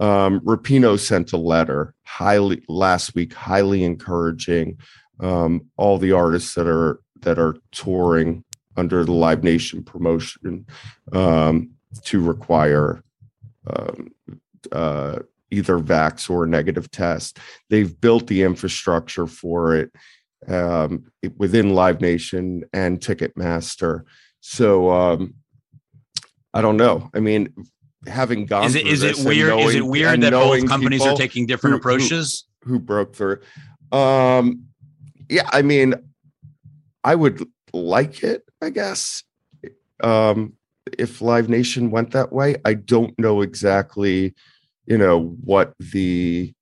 Um, 0.00 0.40
Rapino 0.40 0.98
sent 0.98 1.32
a 1.32 1.38
letter 1.38 1.94
highly 2.04 2.62
last 2.68 3.14
week, 3.14 3.32
highly 3.32 3.84
encouraging 3.84 4.78
um, 5.20 5.66
all 5.76 5.98
the 5.98 6.12
artists 6.12 6.54
that 6.54 6.66
are 6.66 7.00
that 7.20 7.38
are 7.38 7.56
touring 7.70 8.44
under 8.76 9.04
the 9.04 9.12
Live 9.12 9.44
Nation 9.44 9.82
promotion 9.82 10.66
um, 11.12 11.70
to 12.02 12.20
require 12.20 13.02
um, 13.66 14.08
uh, 14.72 15.18
either 15.50 15.78
vax 15.78 16.28
or 16.28 16.46
negative 16.46 16.90
test. 16.90 17.38
They've 17.70 18.00
built 18.00 18.26
the 18.26 18.42
infrastructure 18.42 19.26
for 19.26 19.76
it 19.76 19.92
um, 20.48 21.04
within 21.36 21.74
Live 21.74 22.00
Nation 22.00 22.64
and 22.72 23.00
Ticketmaster. 23.00 24.04
So 24.40 24.90
um, 24.90 25.34
I 26.52 26.60
don't 26.60 26.76
know. 26.76 27.10
I 27.14 27.20
mean, 27.20 27.54
having 28.06 28.46
gone 28.46 28.64
Is 28.64 28.74
it 28.74 28.86
is 28.86 29.02
it 29.02 29.18
weird? 29.18 29.58
is 29.60 29.74
it 29.74 29.86
weird 29.86 30.20
that 30.20 30.32
both 30.32 30.66
companies 30.68 31.02
are 31.02 31.16
taking 31.16 31.46
different 31.46 31.82
who- 31.82 31.88
who- 31.88 31.94
approaches? 31.96 32.44
who 32.64 32.78
broke 32.78 33.14
through. 33.14 33.40
Um, 33.92 34.64
yeah, 35.28 35.48
I 35.52 35.62
mean, 35.62 35.94
I 37.02 37.14
would 37.14 37.46
like 37.74 38.24
it, 38.24 38.42
I 38.62 38.70
guess. 38.70 39.22
Um, 40.02 40.54
if 40.98 41.20
Live 41.20 41.48
Nation 41.48 41.90
went 41.90 42.10
that 42.12 42.32
way, 42.32 42.56
I 42.64 42.74
don't 42.74 43.16
know 43.18 43.42
exactly, 43.42 44.34
you 44.86 44.98
know, 44.98 45.36
what 45.44 45.74
the 45.78 46.52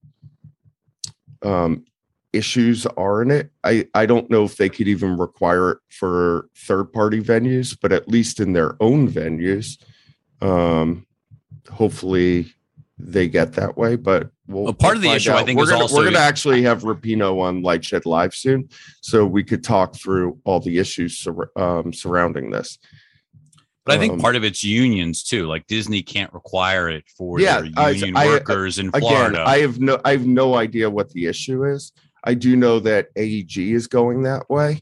um 1.43 1.85
issues 2.33 2.87
are 2.87 3.21
in 3.23 3.31
it. 3.31 3.51
I 3.65 3.87
I 3.95 4.07
don't 4.07 4.31
know 4.31 4.45
if 4.45 4.57
they 4.57 4.69
could 4.69 4.89
even 4.89 5.17
require 5.19 5.73
it 5.73 5.79
for 5.91 6.49
third 6.57 6.93
party 6.93 7.21
venues, 7.21 7.77
but 7.81 7.93
at 7.93 8.09
least 8.09 8.41
in 8.41 8.53
their 8.53 8.77
own 8.81 9.11
venues, 9.11 9.79
um, 10.41 11.07
hopefully 11.71 12.53
they 12.99 13.29
get 13.29 13.55
that 13.55 13.77
way. 13.77 13.97
But 13.97 14.31
we'll, 14.47 14.65
Well, 14.65 14.73
part 14.75 14.97
of 14.97 15.03
the 15.03 15.11
issue, 15.11 15.33
I 15.33 15.43
think, 15.45 15.59
we're 15.59 15.65
is 15.65 15.71
gonna, 15.71 15.83
also- 15.83 15.97
we're 15.97 16.03
going 16.05 16.15
to 16.15 16.21
actually 16.21 16.63
have 16.63 16.83
Rapino 16.83 17.41
on 17.41 17.63
Light 17.63 17.85
Shed 17.85 18.07
Live 18.07 18.35
soon, 18.35 18.69
so 19.01 19.27
we 19.27 19.43
could 19.43 19.65
talk 19.65 19.97
through 19.97 20.39
all 20.45 20.61
the 20.61 20.79
issues 20.79 21.19
sur- 21.19 21.51
um, 21.57 21.93
surrounding 21.93 22.51
this. 22.51 22.79
But 23.85 23.97
I 23.97 23.99
think 23.99 24.15
Um, 24.15 24.21
part 24.21 24.37
of 24.37 24.45
it's 24.45 24.63
unions 24.63 25.23
too. 25.25 25.47
Like 25.47 25.67
Disney 25.67 26.03
can't 26.03 26.33
require 26.33 26.89
it 26.89 27.05
for 27.17 27.41
Yeah, 27.41 27.63
their 27.63 27.91
union 27.93 28.17
I- 28.17 28.27
workers 28.27 28.79
in 28.79 28.89
Again, 28.89 29.01
Florida. 29.01 29.45
I 29.47 29.59
have 29.59 29.81
no 29.81 30.01
I 30.05 30.13
have 30.13 30.27
no 30.27 30.55
idea 30.55 30.89
what 30.89 31.11
the 31.11 31.27
issue 31.27 31.65
is. 31.65 31.93
I 32.25 32.35
do 32.35 32.55
know 32.55 32.79
that 32.81 33.09
AEG 33.17 33.73
is 33.73 33.89
going 33.89 34.23
that 34.23 34.49
way. 34.49 34.81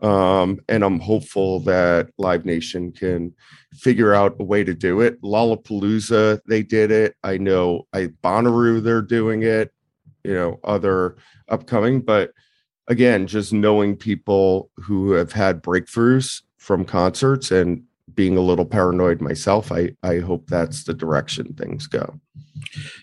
Um, 0.00 0.58
and 0.68 0.82
I'm 0.84 0.98
hopeful 0.98 1.60
that 1.60 2.10
Live 2.18 2.44
Nation 2.44 2.90
can 2.92 3.32
figure 3.72 4.12
out 4.14 4.36
a 4.40 4.44
way 4.44 4.64
to 4.64 4.74
do 4.74 5.00
it. 5.00 5.22
Lollapalooza, 5.22 6.40
they 6.46 6.62
did 6.62 6.90
it. 6.90 7.14
I 7.22 7.38
know 7.38 7.86
I 7.92 8.08
Bonnaroo, 8.22 8.82
they're 8.82 9.00
doing 9.00 9.44
it, 9.44 9.72
you 10.24 10.34
know, 10.34 10.58
other 10.64 11.16
upcoming, 11.48 12.00
but 12.00 12.32
again, 12.88 13.26
just 13.28 13.52
knowing 13.52 13.96
people 13.96 14.70
who 14.76 15.12
have 15.12 15.32
had 15.32 15.62
breakthroughs 15.62 16.42
from 16.58 16.84
concerts 16.84 17.50
and 17.52 17.84
being 18.14 18.36
a 18.36 18.40
little 18.40 18.66
paranoid 18.66 19.20
myself, 19.20 19.72
I 19.72 19.94
I 20.02 20.18
hope 20.18 20.46
that's 20.48 20.84
the 20.84 20.94
direction 20.94 21.54
things 21.54 21.86
go. 21.86 22.20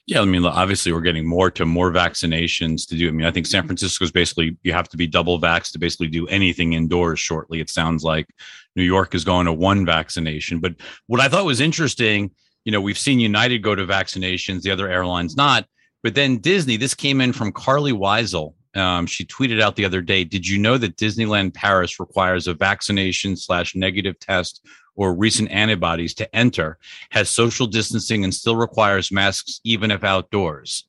Yeah, 0.07 0.21
I 0.21 0.25
mean, 0.25 0.45
obviously, 0.45 0.91
we're 0.91 1.01
getting 1.01 1.27
more 1.27 1.51
to 1.51 1.65
more 1.65 1.91
vaccinations 1.91 2.87
to 2.87 2.95
do. 2.95 3.07
I 3.07 3.11
mean, 3.11 3.25
I 3.25 3.31
think 3.31 3.45
San 3.45 3.65
Francisco 3.65 4.05
is 4.05 4.11
basically 4.11 4.57
you 4.63 4.73
have 4.73 4.89
to 4.89 4.97
be 4.97 5.07
double 5.07 5.39
vaxxed 5.39 5.71
to 5.73 5.79
basically 5.79 6.07
do 6.07 6.27
anything 6.27 6.73
indoors 6.73 7.19
shortly. 7.19 7.59
It 7.59 7.69
sounds 7.69 8.03
like 8.03 8.27
New 8.75 8.83
York 8.83 9.15
is 9.15 9.23
going 9.23 9.45
to 9.45 9.53
one 9.53 9.85
vaccination. 9.85 10.59
But 10.59 10.75
what 11.07 11.19
I 11.19 11.27
thought 11.27 11.45
was 11.45 11.61
interesting, 11.61 12.31
you 12.65 12.71
know, 12.71 12.81
we've 12.81 12.97
seen 12.97 13.19
United 13.19 13.59
go 13.59 13.75
to 13.75 13.85
vaccinations, 13.85 14.61
the 14.61 14.71
other 14.71 14.89
airlines 14.89 15.35
not. 15.35 15.65
But 16.03 16.15
then 16.15 16.37
Disney, 16.37 16.77
this 16.77 16.93
came 16.93 17.21
in 17.21 17.33
from 17.33 17.51
Carlye 17.51 17.93
Wisel. 17.93 18.53
Um, 18.75 19.07
she 19.07 19.25
tweeted 19.25 19.61
out 19.61 19.75
the 19.75 19.85
other 19.85 20.01
day 20.01 20.23
Did 20.23 20.47
you 20.47 20.57
know 20.57 20.77
that 20.77 20.95
Disneyland 20.95 21.53
Paris 21.53 21.99
requires 21.99 22.47
a 22.47 22.53
vaccination 22.53 23.35
slash 23.35 23.75
negative 23.75 24.19
test 24.19 24.65
or 24.99 25.15
recent 25.15 25.49
antibodies 25.49 26.13
to 26.13 26.35
enter? 26.35 26.77
has 27.09 27.29
social 27.29 27.65
distancing 27.65 28.23
and 28.23 28.33
still 28.33 28.55
requires 28.55 29.11
masks 29.11 29.61
even 29.63 29.89
if 29.91 30.03
outdoors. 30.03 30.85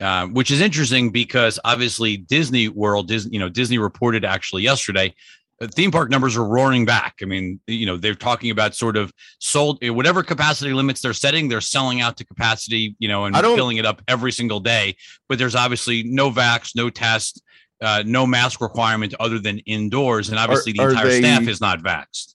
Uh, 0.00 0.26
which 0.26 0.50
is 0.50 0.60
interesting 0.60 1.10
because 1.10 1.58
obviously 1.64 2.16
Disney 2.16 2.68
World, 2.68 3.08
Disney, 3.08 3.32
you 3.32 3.38
know, 3.38 3.48
Disney 3.48 3.78
reported 3.78 4.24
actually 4.24 4.62
yesterday, 4.62 5.14
uh, 5.62 5.68
theme 5.68 5.92
park 5.92 6.10
numbers 6.10 6.36
are 6.36 6.44
roaring 6.44 6.84
back. 6.84 7.14
I 7.22 7.26
mean, 7.26 7.60
you 7.68 7.86
know, 7.86 7.96
they're 7.96 8.16
talking 8.16 8.50
about 8.50 8.74
sort 8.74 8.96
of 8.96 9.12
sold 9.38 9.78
eh, 9.82 9.88
whatever 9.90 10.22
capacity 10.24 10.72
limits 10.72 11.00
they're 11.00 11.12
setting, 11.12 11.48
they're 11.48 11.60
selling 11.60 12.00
out 12.00 12.16
to 12.18 12.24
capacity, 12.26 12.96
you 12.98 13.08
know, 13.08 13.24
and 13.24 13.36
filling 13.56 13.76
it 13.76 13.86
up 13.86 14.02
every 14.08 14.32
single 14.32 14.60
day. 14.60 14.96
But 15.28 15.38
there's 15.38 15.54
obviously 15.54 16.02
no 16.02 16.30
vax, 16.30 16.74
no 16.74 16.90
test, 16.90 17.40
uh, 17.80 18.02
no 18.04 18.26
mask 18.26 18.60
requirement 18.60 19.14
other 19.20 19.38
than 19.38 19.60
indoors, 19.60 20.28
and 20.28 20.38
obviously 20.38 20.72
the 20.72 20.82
are 20.82 20.90
entire 20.90 21.08
they- 21.08 21.20
staff 21.20 21.46
is 21.48 21.60
not 21.60 21.82
vaxxed, 21.82 22.34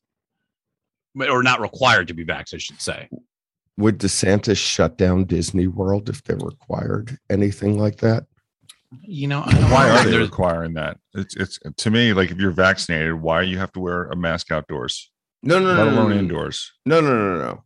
or 1.16 1.44
not 1.44 1.60
required 1.62 2.08
to 2.10 2.14
be 2.14 2.26
vaxxed, 2.26 2.54
I 2.56 2.58
should 2.58 2.82
say. 2.82 3.10
Would 3.78 4.00
DeSantis 4.00 4.58
shut 4.58 4.98
down 4.98 5.26
Disney 5.26 5.68
World 5.68 6.10
if 6.10 6.24
they 6.24 6.34
required 6.36 7.18
anything 7.30 7.80
like 7.80 7.98
that? 7.98 8.26
You 9.02 9.28
know, 9.28 9.44
I 9.46 9.52
don't 9.54 9.70
Why 9.72 9.88
know. 9.88 9.96
are 9.96 10.04
they 10.04 10.18
requiring 10.18 10.74
that? 10.74 10.98
It's 11.14 11.36
it's 11.36 11.60
to 11.78 11.92
me 11.92 12.12
like 12.14 12.32
if 12.32 12.38
you're 12.38 12.52
vaccinated, 12.52 13.14
why 13.22 13.44
you 13.44 13.58
have 13.60 13.72
to 13.74 13.80
wear 13.80 14.06
a 14.06 14.16
mask 14.16 14.52
outdoors, 14.52 15.12
No, 15.44 15.60
no, 15.60 15.68
let 15.68 15.78
no, 15.78 15.86
no, 15.86 15.92
alone 15.92 16.10
no, 16.10 16.18
indoors? 16.18 16.72
no, 16.86 17.00
no, 17.00 17.10
no, 17.10 17.38
no. 17.38 17.64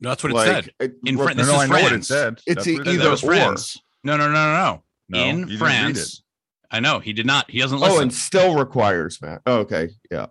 No, 0.00 0.08
that's 0.08 0.22
what 0.22 0.32
it 0.32 0.36
Like, 0.36 0.46
said. 0.46 0.70
it- 0.80 0.94
In 1.04 1.16
re- 1.16 1.24
Fran- 1.24 1.36
No, 1.36 1.42
This 1.44 1.52
no, 1.52 1.54
is 1.56 1.60
I 1.62 1.66
know 1.76 1.82
what 1.82 1.92
it 1.92 2.04
said. 2.04 2.34
It's 2.46 2.54
That's 2.56 2.66
it 2.66 2.72
either 2.72 2.84
said. 2.92 3.00
That 3.00 3.10
was 3.10 3.22
or. 3.22 3.26
France. 3.26 3.76
No, 4.04 4.16
no, 4.16 4.26
no, 4.28 4.32
no, 4.32 4.52
no. 4.54 4.82
No, 5.08 5.24
In 5.24 5.36
didn't 5.36 5.48
read 5.48 5.54
it. 5.54 5.58
France. 5.58 6.22
I 6.70 6.80
know 6.80 6.98
he 7.00 7.12
did 7.12 7.26
not. 7.26 7.50
He 7.50 7.58
doesn't 7.58 7.78
Oh, 7.82 8.00
and 8.00 8.12
still 8.12 8.56
requires 8.56 9.18
that. 9.18 9.42
Oh, 9.46 9.58
okay, 9.58 9.90
yeah. 10.10 10.26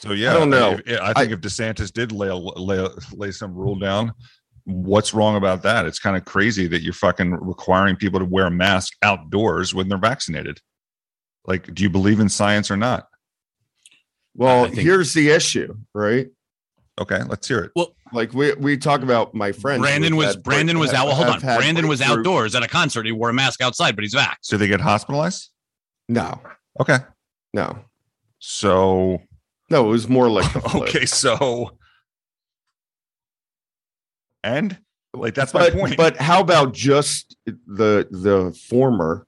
So 0.00 0.12
yeah, 0.12 0.30
I 0.30 0.34
don't 0.34 0.50
know. 0.50 0.78
if- 0.86 1.00
I 1.00 1.12
think 1.14 1.32
if 1.32 1.40
DeSantis 1.40 1.92
did 1.92 2.12
lay, 2.12 2.30
lay 2.30 2.88
lay 3.12 3.30
some 3.32 3.54
rule 3.54 3.76
down, 3.78 4.12
what's 4.64 5.12
wrong 5.12 5.36
about 5.36 5.62
that? 5.62 5.86
It's 5.86 5.98
kind 5.98 6.16
of 6.16 6.24
crazy 6.24 6.66
that 6.68 6.82
you're 6.82 6.92
fucking 6.92 7.32
requiring 7.32 7.96
people 7.96 8.20
to 8.20 8.24
wear 8.26 8.46
a 8.46 8.50
mask 8.50 8.92
outdoors 9.02 9.74
when 9.74 9.88
they're 9.88 9.98
vaccinated. 9.98 10.60
Like, 11.46 11.72
do 11.74 11.82
you 11.82 11.90
believe 11.90 12.20
in 12.20 12.28
science 12.28 12.70
or 12.70 12.76
not? 12.76 13.08
Well, 14.34 14.66
think- 14.66 14.78
here's 14.78 15.14
the 15.14 15.30
issue, 15.30 15.74
right? 15.94 16.28
Okay, 17.00 17.22
let's 17.24 17.46
hear 17.46 17.60
it. 17.60 17.72
Well, 17.76 17.94
like 18.12 18.32
we 18.34 18.54
we 18.54 18.76
talk 18.76 19.02
about 19.02 19.34
my 19.34 19.52
friend 19.52 19.80
Brandon 19.82 20.16
was 20.16 20.34
had 20.34 20.42
Brandon 20.42 20.76
break- 20.76 20.88
was 20.90 20.94
out. 20.94 21.06
Well, 21.06 21.14
hold 21.16 21.28
on. 21.28 21.40
Brandon 21.40 21.86
was 21.88 21.98
breakthrough- 22.00 22.18
outdoors 22.20 22.54
at 22.54 22.62
a 22.62 22.68
concert. 22.68 23.06
He 23.06 23.12
wore 23.12 23.30
a 23.30 23.32
mask 23.34 23.60
outside, 23.60 23.94
but 23.96 24.02
he's 24.04 24.14
vaxxed. 24.14 24.48
Do 24.50 24.56
they 24.56 24.66
get 24.68 24.80
hospitalized? 24.80 25.50
No, 26.08 26.40
Okay, 26.80 26.98
no, 27.52 27.78
so 28.38 29.20
no. 29.70 29.86
It 29.86 29.90
was 29.90 30.08
more 30.08 30.28
like 30.30 30.52
the 30.54 30.60
flu. 30.60 30.82
okay, 30.84 31.06
so 31.06 31.76
and 34.44 34.78
like 35.14 35.34
that's 35.34 35.54
my 35.54 35.70
point. 35.70 35.96
but 35.96 36.16
how 36.16 36.40
about 36.40 36.72
just 36.72 37.36
the 37.46 38.06
the 38.10 38.56
former 38.68 39.26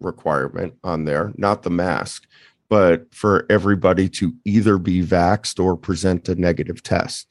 requirement 0.00 0.74
on 0.84 1.04
there, 1.04 1.32
not 1.36 1.62
the 1.62 1.70
mask, 1.70 2.24
but 2.68 3.12
for 3.14 3.46
everybody 3.48 4.08
to 4.08 4.34
either 4.44 4.78
be 4.78 5.02
vaxxed 5.02 5.62
or 5.62 5.76
present 5.76 6.28
a 6.28 6.34
negative 6.34 6.82
test. 6.82 7.30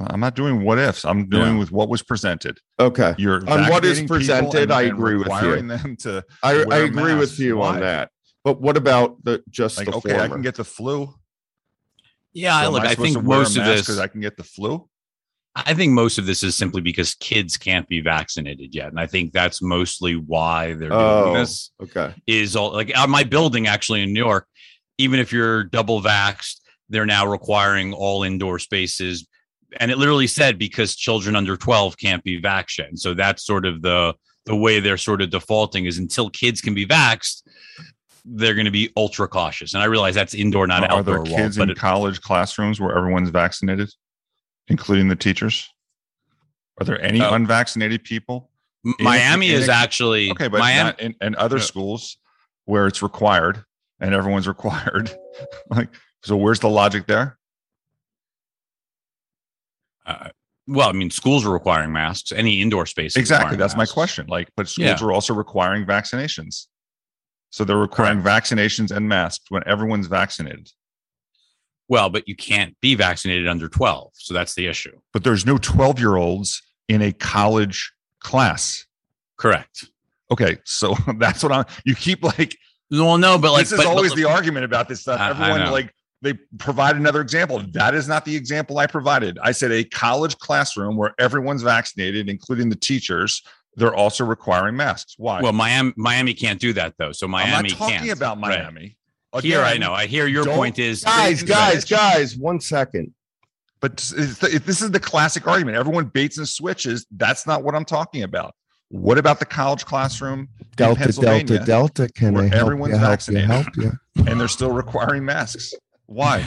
I'm 0.00 0.20
not 0.20 0.36
doing 0.36 0.62
what 0.62 0.78
ifs. 0.78 1.04
I'm 1.04 1.28
doing 1.28 1.54
Yeah. 1.54 1.58
with 1.58 1.72
what 1.72 1.88
was 1.88 2.04
presented. 2.04 2.58
Okay, 2.78 3.16
You're 3.18 3.38
On 3.50 3.68
what 3.68 3.84
is 3.84 4.00
people 4.00 4.16
presented, 4.16 4.62
and- 4.62 4.72
I 4.72 4.82
agree 4.82 5.16
with 5.16 5.26
you. 5.26 5.34
requiring 5.34 5.66
them 5.66 5.96
to 6.02 6.24
I, 6.40 6.62
I 6.70 6.76
agree 6.78 7.14
with 7.14 7.30
masks. 7.30 7.38
you 7.40 7.60
on 7.62 7.80
that. 7.80 8.10
But 8.44 8.60
what 8.60 8.76
about 8.76 9.16
the 9.24 9.42
just 9.50 9.76
like 9.76 9.88
the 9.88 9.96
okay, 9.96 10.10
former? 10.10 10.24
I 10.24 10.28
can 10.28 10.42
get 10.42 10.54
the 10.54 10.62
flu. 10.64 11.12
Yeah, 12.38 12.56
I 12.56 12.64
So 12.64 12.70
look. 12.70 12.82
I 12.84 12.90
supposed 12.90 13.00
think 13.14 13.16
to 13.22 13.28
wear 13.28 13.38
a 13.38 13.42
most 13.42 13.56
of 13.56 13.64
this 13.64 13.78
this. 13.80 13.86
'cause 13.86 13.98
I 13.98 14.06
can 14.06 14.20
get 14.20 14.36
the 14.36 14.44
flu. 14.44 14.88
I 15.56 15.74
think 15.74 15.92
most 15.92 16.18
of 16.18 16.26
this 16.26 16.42
is 16.44 16.54
simply 16.54 16.80
because 16.80 17.14
kids 17.16 17.56
can't 17.56 17.88
be 17.88 18.00
vaccinated 18.00 18.74
yet, 18.74 18.88
and 18.88 19.00
I 19.00 19.06
think 19.06 19.32
that's 19.32 19.60
mostly 19.60 20.14
why 20.14 20.68
they're 20.74 20.90
doing 20.90 20.92
Oh. 21.00 21.34
this. 21.34 21.70
okay. 21.82 22.14
is 22.26 22.54
all 22.54 22.72
like 22.72 22.96
on 22.96 23.10
my 23.10 23.24
building 23.24 23.66
actually 23.66 24.02
in 24.02 24.12
New 24.12 24.20
York, 24.24 24.46
even 24.98 25.18
if 25.18 25.32
you're 25.32 25.64
double 25.64 26.00
vaxxed, 26.00 26.56
they're 26.88 27.06
now 27.06 27.26
requiring 27.26 27.92
all 27.92 28.22
indoor 28.22 28.58
spaces. 28.60 29.26
And 29.80 29.90
it 29.90 29.98
literally 29.98 30.26
said 30.28 30.58
because 30.58 30.94
children 30.96 31.34
under 31.36 31.56
12 31.56 31.98
can't 31.98 32.22
be 32.24 32.40
vaxxed. 32.40 32.98
so 32.98 33.12
that's 33.14 33.44
sort 33.44 33.66
of 33.66 33.82
the 33.82 34.14
the 34.46 34.56
way 34.56 34.80
they're 34.80 34.96
sort 34.96 35.20
of 35.20 35.28
defaulting 35.28 35.84
is 35.84 35.98
until 35.98 36.30
kids 36.30 36.62
can 36.62 36.72
be 36.72 36.86
vaxxed, 36.86 37.42
they're 38.24 38.54
going 38.54 38.64
to 38.66 38.70
be 38.70 38.90
ultra 38.96 39.26
cautious. 39.28 39.74
And 39.74 39.82
I 39.82 39.86
realize 39.86 40.14
that's 40.14 40.34
indoor, 40.34 40.66
not 40.66 40.90
Are 40.90 41.02
there 41.02 41.18
outdoor. 41.20 41.36
Kids 41.36 41.56
but 41.56 41.64
in 41.64 41.70
it- 41.70 41.78
college 41.78 42.20
classrooms 42.20 42.80
where 42.80 42.96
everyone's 42.96 43.30
vaccinated, 43.30 43.90
including 44.68 45.08
the 45.08 45.16
teachers? 45.16 45.68
Are 46.80 46.84
there 46.84 47.00
any 47.02 47.20
Oh. 47.20 47.34
unvaccinated 47.34 48.04
people? 48.04 48.50
Miami 49.00 49.50
in 49.50 49.60
is 49.60 49.68
a- 49.68 49.74
actually 49.74 50.30
Okay, 50.30 50.48
but 50.48 50.58
Miami. 50.60 50.84
not 50.90 51.00
in, 51.00 51.14
in 51.20 51.34
other 51.36 51.56
Yeah. 51.56 51.62
schools 51.64 52.16
where 52.64 52.86
it's 52.86 53.02
required 53.02 53.64
and 54.00 54.14
everyone's 54.14 54.46
required. 54.56 55.10
like, 55.70 55.88
so 56.22 56.36
where's 56.36 56.60
the 56.60 56.68
logic 56.68 57.06
there? 57.06 57.38
uh, 60.06 60.28
well, 60.66 60.88
I 60.88 60.92
mean, 60.92 61.10
schools 61.10 61.44
are 61.46 61.50
requiring 61.50 61.92
masks. 61.92 62.30
Any 62.32 62.60
indoor 62.60 62.86
space. 62.86 63.16
Exactly. 63.16 63.56
That's 63.56 63.76
my 63.76 63.86
question. 63.86 64.26
Like, 64.26 64.48
but 64.56 64.68
schools 64.68 65.00
Yeah. 65.00 65.06
are 65.06 65.12
also 65.12 65.34
requiring 65.34 65.84
vaccinations. 65.86 66.66
So 67.50 67.64
they're 67.64 67.76
requiring 67.78 68.22
vaccinations 68.22 68.90
and 68.90 69.08
masks 69.08 69.46
when 69.50 69.62
everyone's 69.66 70.06
vaccinated. 70.06 70.70
Well, 71.88 72.10
but 72.10 72.28
you 72.28 72.36
can't 72.36 72.78
be 72.80 72.94
vaccinated 72.94 73.48
under 73.48 73.68
12. 73.68 74.10
So 74.14 74.34
that's 74.34 74.54
the 74.54 74.66
issue. 74.66 74.98
But 75.12 75.24
there's 75.24 75.46
no 75.46 75.56
12 75.58 75.98
year 75.98 76.16
olds 76.16 76.62
in 76.88 77.00
a 77.00 77.12
college 77.12 77.92
class. 78.20 78.84
Correct. 79.38 79.86
Okay, 80.30 80.58
so 80.64 80.94
that's 81.18 81.42
what 81.42 81.52
I'm. 81.52 81.64
You 81.84 81.94
keep 81.94 82.22
like 82.22 82.56
Well, 82.90 83.16
no, 83.16 83.38
but 83.38 83.52
like 83.52 83.62
this 83.62 83.72
is 83.72 83.78
but- 83.78 83.86
always 83.86 84.12
but- 84.12 84.16
the 84.16 84.24
argument 84.28 84.64
about 84.64 84.88
this 84.88 85.00
stuff. 85.00 85.18
I- 85.20 85.28
I 85.28 85.30
Everyone 85.30 85.60
know. 85.66 85.72
like 85.72 85.94
they 86.20 86.34
provide 86.58 86.96
another 86.96 87.20
example. 87.20 87.62
That 87.72 87.94
is 87.94 88.08
not 88.08 88.24
the 88.24 88.34
example 88.34 88.78
I 88.78 88.86
provided. 88.88 89.38
I 89.40 89.52
said 89.52 89.70
a 89.70 89.84
college 89.84 90.36
classroom 90.38 90.96
where 90.96 91.14
everyone's 91.18 91.62
vaccinated, 91.62 92.28
including 92.28 92.68
the 92.68 92.76
teachers. 92.76 93.40
They're 93.78 93.94
also 93.94 94.24
requiring 94.24 94.76
masks. 94.76 95.14
Why? 95.18 95.40
well, 95.40 95.52
Miami 95.52 95.92
Miami 95.96 96.34
can't 96.34 96.60
do 96.60 96.72
that 96.74 96.94
though. 96.98 97.12
So 97.12 97.28
Miami 97.28 97.46
I'm 97.50 97.52
Miami 97.52 97.68
not 97.70 97.78
talking 97.78 97.96
can't. 98.06 98.10
about 98.18 98.36
Right. 98.40 98.58
Miami. 98.60 98.96
Here 99.42 99.60
I 99.62 99.76
know. 99.78 99.92
I 99.92 100.06
hear 100.06 100.26
your 100.26 100.44
point 100.44 100.78
is 100.78 101.04
Guys, 101.04 101.42
guys, 101.42 101.80
switch. 101.82 101.90
guys, 101.90 102.36
one 102.36 102.60
second. 102.60 103.14
But 103.80 103.96
the- 103.98 104.60
this 104.64 104.82
is 104.82 104.90
the 104.90 104.98
classic 104.98 105.46
argument. 105.46 105.76
Everyone 105.76 106.06
baits 106.06 106.38
and 106.38 106.48
switches. 106.48 107.06
That's 107.16 107.46
not 107.46 107.62
what 107.62 107.74
I'm 107.76 107.84
talking 107.84 108.22
about. 108.24 108.54
What 108.88 109.18
about 109.18 109.38
the 109.38 109.44
college 109.44 109.84
classroom 109.84 110.48
Delta, 110.76 110.98
Pennsylvania, 111.00 111.44
Delta, 111.44 111.64
Delta. 111.66 112.08
Can 112.14 112.34
where 112.34 112.44
I 112.44 112.48
help 112.48 112.60
everyone's 112.62 112.92
you? 112.94 112.98
Help 112.98 113.06
you? 113.06 113.10
vaccinated. 113.10 113.50
Help 113.50 113.76
you? 113.76 113.92
and 114.26 114.40
they're 114.40 114.48
still 114.48 114.72
requiring 114.72 115.24
masks? 115.24 115.74
Why? 116.06 116.44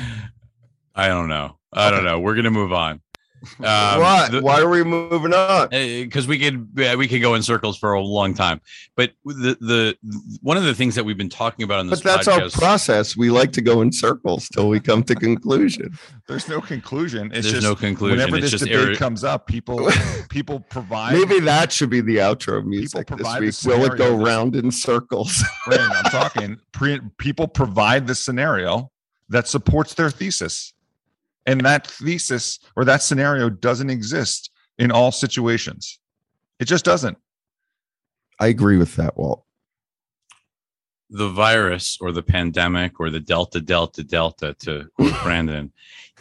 I 0.95 1.07
don't 1.07 1.29
know. 1.29 1.57
I 1.71 1.89
don't 1.91 2.03
know. 2.03 2.19
We're 2.19 2.35
gonna 2.35 2.51
move 2.51 2.73
on. 2.73 2.99
Um, 3.59 3.99
what? 3.99 4.31
the- 4.31 4.41
Why 4.41 4.61
are 4.61 4.69
we 4.69 4.83
moving 4.83 5.33
on? 5.33 5.69
because 5.69 6.27
we 6.27 6.37
could 6.37 6.69
yeah, 6.75 6.95
we 6.95 7.07
could 7.07 7.21
go 7.21 7.33
in 7.33 7.41
circles 7.43 7.77
for 7.77 7.93
a 7.93 8.01
long 8.01 8.33
time. 8.33 8.61
But 8.95 9.13
the 9.25 9.57
the 9.59 9.97
one 10.41 10.57
of 10.57 10.63
the 10.63 10.75
things 10.75 10.95
that 10.95 11.03
we've 11.03 11.17
been 11.17 11.29
talking 11.29 11.63
about 11.63 11.79
on 11.79 11.87
this 11.87 12.01
But 12.01 12.25
that's 12.25 12.27
our 12.27 12.49
process. 12.49 13.17
We 13.17 13.29
like 13.31 13.51
to 13.53 13.61
go 13.61 13.81
in 13.81 13.91
circles 13.91 14.47
till 14.49 14.69
we 14.69 14.79
come 14.79 15.03
to 15.03 15.15
conclusion. 15.15 15.97
There's 16.27 16.47
no 16.47 16.61
conclusion. 16.61 17.27
It's 17.33 17.49
there's 17.49 17.51
just 17.55 17.63
no 17.67 17.75
conclusion. 17.75 18.17
whenever 18.17 18.37
It's 18.37 18.51
this 18.51 18.61
just 18.61 18.63
debate 18.65 18.95
irri- 18.95 18.97
comes 18.97 19.23
up, 19.23 19.47
people 19.47 19.89
people 20.29 20.59
provide. 20.61 21.13
Maybe 21.17 21.39
that 21.41 21.71
should 21.73 21.89
be 21.89 21.99
the 22.01 22.17
outro 22.17 22.63
music 22.63 23.07
this 23.07 23.17
provide 23.17 23.41
the 23.41 23.45
week. 23.47 23.55
Will 23.65 23.85
it 23.91 23.97
go 23.97 24.15
round 24.15 24.55
in 24.55 24.71
circles? 24.71 25.43
Brandon, 25.65 25.91
I'm 25.93 26.11
talking. 26.11 26.57
Pre, 26.71 27.01
people 27.17 27.47
provide 27.49 28.07
the 28.07 28.15
scenario 28.15 28.91
that 29.29 29.47
supports 29.47 29.93
their 29.93 30.09
thesis, 30.09 30.73
and 31.45 31.61
that 31.61 31.87
thesis 31.87 32.59
or 32.75 32.85
that 32.85 33.01
scenario 33.01 33.49
doesn't 33.49 33.89
exist 33.89 34.51
in 34.77 34.91
all 34.91 35.11
situations. 35.11 35.99
It 36.59 36.65
just 36.65 36.85
doesn't. 36.85 37.17
I 38.39 38.47
agree 38.47 38.77
with 38.77 38.95
that, 38.95 39.17
Walt. 39.17 39.43
the 41.09 41.29
virus 41.29 41.97
or 42.01 42.11
the 42.11 42.23
pandemic 42.23 42.99
or 42.99 43.09
the 43.09 43.19
delta 43.19 43.59
delta 43.61 44.03
delta 44.03 44.55
to 44.59 44.87
quote 44.95 45.13
brandon 45.23 45.71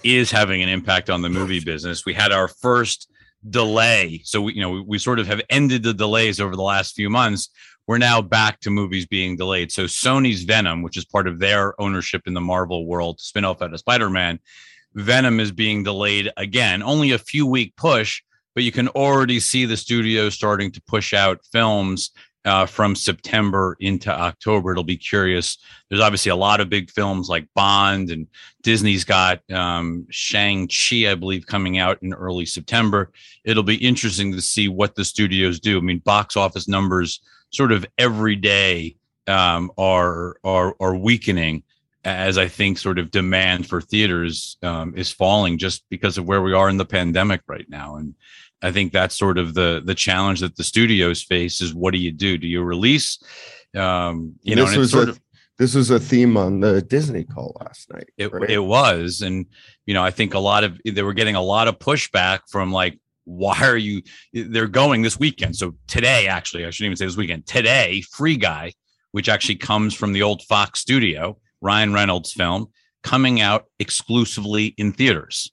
is 0.02 0.30
having 0.30 0.62
an 0.62 0.68
impact 0.68 1.08
on 1.10 1.22
the 1.22 1.28
movie 1.28 1.60
business 1.60 2.04
we 2.04 2.12
had 2.12 2.32
our 2.32 2.48
first 2.48 3.08
delay 3.48 4.20
so 4.24 4.42
we 4.42 4.54
you 4.54 4.60
know 4.60 4.70
we, 4.70 4.80
we 4.80 4.98
sort 4.98 5.18
of 5.18 5.26
have 5.26 5.40
ended 5.48 5.82
the 5.82 5.94
delays 5.94 6.40
over 6.40 6.56
the 6.56 6.62
last 6.62 6.94
few 6.94 7.08
months 7.08 7.48
we're 7.86 7.98
now 7.98 8.20
back 8.20 8.60
to 8.60 8.68
movies 8.70 9.06
being 9.06 9.36
delayed 9.36 9.70
so 9.70 9.84
sony's 9.84 10.42
venom 10.42 10.82
which 10.82 10.96
is 10.96 11.04
part 11.04 11.26
of 11.28 11.38
their 11.38 11.80
ownership 11.80 12.22
in 12.26 12.34
the 12.34 12.40
marvel 12.40 12.84
world 12.86 13.20
spin-off 13.20 13.62
out 13.62 13.72
of 13.72 13.78
spider-man 13.78 14.38
venom 14.94 15.40
is 15.40 15.52
being 15.52 15.82
delayed 15.82 16.30
again 16.36 16.82
only 16.82 17.12
a 17.12 17.18
few 17.18 17.46
week 17.46 17.74
push 17.76 18.22
but 18.54 18.64
you 18.64 18.72
can 18.72 18.88
already 18.88 19.38
see 19.38 19.64
the 19.64 19.76
studio 19.76 20.28
starting 20.28 20.70
to 20.72 20.82
push 20.82 21.14
out 21.14 21.40
films 21.52 22.10
uh, 22.44 22.66
from 22.66 22.94
September 22.94 23.76
into 23.80 24.10
October. 24.10 24.72
It'll 24.72 24.84
be 24.84 24.96
curious. 24.96 25.58
There's 25.88 26.00
obviously 26.00 26.30
a 26.30 26.36
lot 26.36 26.60
of 26.60 26.70
big 26.70 26.90
films 26.90 27.28
like 27.28 27.46
Bond, 27.54 28.10
and 28.10 28.26
Disney's 28.62 29.04
got 29.04 29.42
um, 29.50 30.06
Shang 30.10 30.68
Chi, 30.68 31.10
I 31.10 31.14
believe, 31.14 31.46
coming 31.46 31.78
out 31.78 32.02
in 32.02 32.14
early 32.14 32.46
September. 32.46 33.10
It'll 33.44 33.62
be 33.62 33.76
interesting 33.76 34.32
to 34.32 34.40
see 34.40 34.68
what 34.68 34.94
the 34.94 35.04
studios 35.04 35.60
do. 35.60 35.78
I 35.78 35.80
mean, 35.80 35.98
box 35.98 36.36
office 36.36 36.66
numbers 36.66 37.20
sort 37.50 37.72
of 37.72 37.84
every 37.98 38.36
day 38.36 38.96
um, 39.26 39.70
are 39.76 40.36
are 40.44 40.74
are 40.80 40.96
weakening 40.96 41.62
as 42.04 42.38
I 42.38 42.48
think 42.48 42.78
sort 42.78 42.98
of 42.98 43.10
demand 43.10 43.68
for 43.68 43.80
theaters 43.80 44.56
um, 44.62 44.94
is 44.96 45.12
falling 45.12 45.58
just 45.58 45.84
because 45.90 46.16
of 46.16 46.26
where 46.26 46.42
we 46.42 46.54
are 46.54 46.68
in 46.68 46.78
the 46.78 46.84
pandemic 46.84 47.42
right 47.46 47.68
now. 47.68 47.96
And 47.96 48.14
I 48.62 48.72
think 48.72 48.92
that's 48.92 49.16
sort 49.16 49.38
of 49.38 49.54
the 49.54 49.82
the 49.84 49.94
challenge 49.94 50.40
that 50.40 50.56
the 50.56 50.64
studios 50.64 51.22
face 51.22 51.60
is 51.60 51.74
what 51.74 51.92
do 51.92 51.98
you 51.98 52.12
do? 52.12 52.38
Do 52.38 52.46
you 52.46 52.62
release? 52.62 53.22
Um, 53.76 54.34
you 54.42 54.56
know, 54.56 54.64
this 54.64 54.72
it's 54.72 54.78
was 54.78 54.90
sort 54.90 55.08
a, 55.08 55.12
of 55.12 55.20
this 55.58 55.74
was 55.74 55.90
a 55.90 56.00
theme 56.00 56.36
on 56.36 56.60
the 56.60 56.80
Disney 56.80 57.24
call 57.24 57.56
last 57.60 57.92
night. 57.92 58.08
it, 58.16 58.32
right? 58.32 58.48
it 58.48 58.58
was, 58.58 59.20
and 59.20 59.46
you 59.86 59.92
know, 59.92 60.02
I 60.02 60.10
think 60.10 60.34
a 60.34 60.38
lot 60.38 60.64
of 60.64 60.80
they 60.84 61.02
were 61.02 61.12
getting 61.12 61.36
a 61.36 61.42
lot 61.42 61.68
of 61.68 61.78
pushback 61.78 62.40
from 62.48 62.72
like, 62.72 62.98
why 63.24 63.58
are 63.60 63.76
you? 63.76 64.02
They're 64.32 64.66
going 64.66 65.02
this 65.02 65.18
weekend. 65.18 65.56
So 65.56 65.74
today, 65.86 66.28
actually, 66.28 66.64
I 66.64 66.70
shouldn't 66.70 66.86
even 66.86 66.96
say 66.96 67.06
this 67.06 67.16
weekend. 67.16 67.46
Today, 67.46 68.02
Free 68.10 68.36
Guy, 68.36 68.72
which 69.12 69.28
actually 69.28 69.56
comes 69.56 69.94
from 69.94 70.12
the 70.12 70.22
old 70.22 70.42
Fox 70.44 70.80
studio, 70.80 71.36
Ryan 71.60 71.92
Reynolds 71.92 72.32
film, 72.32 72.68
coming 73.02 73.40
out 73.40 73.66
exclusively 73.78 74.74
in 74.76 74.92
theaters. 74.92 75.50